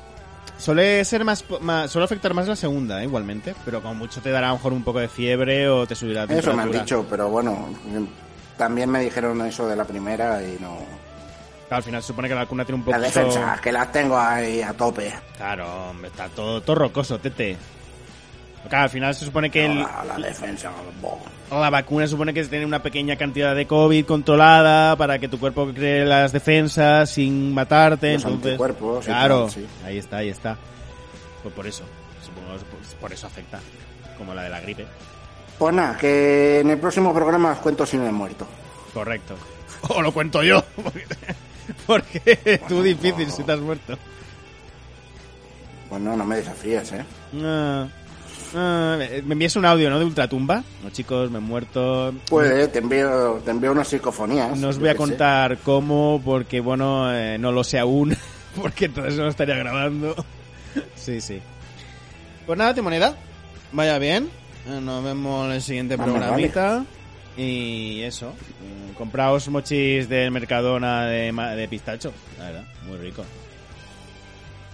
Suele 0.57 1.03
ser 1.03 1.25
más, 1.25 1.43
más- 1.61 1.89
suele 1.91 2.05
afectar 2.05 2.33
más 2.35 2.47
la 2.47 2.55
segunda, 2.55 3.01
¿eh? 3.01 3.05
igualmente, 3.05 3.55
pero 3.65 3.81
como 3.81 3.95
mucho 3.95 4.21
te 4.21 4.29
dará 4.29 4.47
a 4.47 4.49
lo 4.51 4.57
mejor 4.57 4.73
un 4.73 4.83
poco 4.83 4.99
de 4.99 5.09
fiebre 5.09 5.67
o 5.67 5.87
te 5.87 5.95
subirá 5.95 6.25
la 6.27 6.33
Eso 6.35 6.53
me 6.53 6.61
han 6.61 6.69
temperatura. 6.69 6.83
dicho, 6.83 7.05
pero 7.09 7.29
bueno, 7.29 7.67
también 8.57 8.89
me 8.91 8.99
dijeron 9.01 9.41
eso 9.45 9.67
de 9.67 9.75
la 9.75 9.83
primera 9.85 10.41
y 10.43 10.57
no. 10.61 10.77
Claro, 11.67 11.77
al 11.77 11.83
final 11.83 12.01
se 12.01 12.07
supone 12.07 12.27
que 12.27 12.35
la 12.35 12.41
vacuna 12.41 12.63
tiene 12.65 12.81
un 12.83 12.89
La 12.91 12.97
poquito... 12.97 13.19
defensa, 13.19 13.59
que 13.61 13.71
las 13.71 13.91
tengo 13.91 14.17
ahí 14.19 14.61
a 14.61 14.73
tope. 14.73 15.11
Claro, 15.37 15.89
hombre, 15.89 16.09
está 16.09 16.29
todo, 16.29 16.61
todo 16.61 16.75
rocoso, 16.75 17.17
tete. 17.19 17.57
Claro, 18.69 18.83
al 18.85 18.89
final 18.89 19.13
se 19.15 19.25
supone 19.25 19.49
que 19.49 19.65
el- 19.65 19.79
La, 19.79 20.03
la 20.17 20.27
defensa, 20.27 20.71
bo. 21.01 21.19
la 21.51 21.69
vacuna 21.69 22.07
supone 22.07 22.33
que 22.33 22.43
tiene 22.45 22.65
una 22.65 22.81
pequeña 22.81 23.15
cantidad 23.15 23.55
de 23.55 23.65
COVID 23.67 24.05
controlada 24.05 24.95
para 24.95 25.17
que 25.19 25.27
tu 25.27 25.39
cuerpo 25.39 25.67
cree 25.73 26.05
las 26.05 26.31
defensas 26.31 27.09
sin 27.09 27.53
matarte. 27.53 28.13
Los 28.13 28.25
entonces, 28.25 28.59
claro, 29.05 29.49
sí. 29.49 29.65
ahí 29.85 29.97
está, 29.99 30.17
ahí 30.17 30.29
está. 30.29 30.57
Pues 31.43 31.53
por 31.53 31.67
eso, 31.67 31.83
supongo 32.23 32.57
por 32.99 33.13
eso 33.13 33.27
afecta, 33.27 33.59
como 34.17 34.33
la 34.33 34.43
de 34.43 34.49
la 34.49 34.61
gripe. 34.61 34.85
Pues 35.59 35.73
nada, 35.73 35.95
que 35.97 36.59
en 36.61 36.69
el 36.71 36.77
próximo 36.79 37.13
programa 37.13 37.51
os 37.53 37.59
cuento 37.59 37.85
si 37.85 37.97
no 37.97 38.05
he 38.07 38.11
muerto. 38.11 38.45
Correcto. 38.93 39.35
O 39.87 40.01
lo 40.01 40.11
cuento 40.11 40.41
yo. 40.41 40.63
Porque, 41.87 42.61
tú 42.67 42.81
difícil 42.83 43.31
si 43.31 43.43
te 43.43 43.51
has 43.51 43.59
muerto. 43.59 43.97
Pues 45.89 46.01
no, 46.01 46.15
no 46.15 46.25
me 46.25 46.37
desafíes, 46.37 46.91
¿eh? 46.93 47.05
Ah, 48.57 48.97
me 48.97 49.33
envías 49.33 49.55
un 49.55 49.65
audio, 49.65 49.89
¿no? 49.89 49.99
De 49.99 50.05
Ultratumba. 50.05 50.63
No, 50.83 50.89
chicos, 50.89 51.29
me 51.29 51.37
he 51.37 51.41
muerto. 51.41 52.13
Pues 52.29 52.71
te 52.71 52.79
envío, 52.79 53.41
te 53.43 53.51
envío 53.51 53.71
unas 53.71 53.87
psicofonías. 53.87 54.57
No 54.57 54.69
os 54.69 54.79
voy 54.79 54.89
a 54.89 54.93
sé. 54.93 54.97
contar 54.97 55.57
cómo, 55.59 56.21
porque 56.23 56.59
bueno, 56.61 57.13
eh, 57.13 57.37
no 57.37 57.51
lo 57.51 57.63
sé 57.63 57.79
aún, 57.79 58.15
porque 58.61 58.85
entonces 58.85 59.15
no 59.17 59.27
estaría 59.27 59.55
grabando. 59.55 60.15
Sí, 60.95 61.21
sí. 61.21 61.39
Pues 62.45 62.57
nada, 62.57 62.73
Timoneda, 62.73 63.15
vaya 63.71 63.97
bien. 63.99 64.29
Eh, 64.67 64.79
Nos 64.81 65.03
vemos 65.03 65.45
en 65.47 65.51
el 65.53 65.61
siguiente 65.61 65.97
programita. 65.97 66.83
Y 67.37 68.01
eso, 68.03 68.29
mm, 68.31 68.93
compraos 68.93 69.49
mochis 69.49 70.07
del 70.07 70.31
Mercadona 70.31 71.05
de, 71.05 71.31
de 71.31 71.67
pistacho, 71.67 72.13
la 72.37 72.45
verdad, 72.45 72.63
muy 72.87 72.97
rico. 72.97 73.25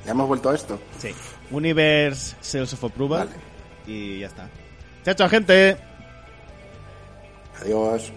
Ya 0.05 0.11
hemos 0.11 0.27
vuelto 0.27 0.49
a 0.49 0.55
esto. 0.55 0.79
Sí. 0.97 1.09
Universe 1.49 2.35
Sales 2.41 2.73
of 2.73 2.83
Approval. 2.83 3.27
Vale. 3.27 3.39
Y 3.87 4.19
ya 4.19 4.27
está. 4.27 4.49
Chao, 5.03 5.13
chao, 5.15 5.29
gente. 5.29 5.77
Adiós. 7.61 8.11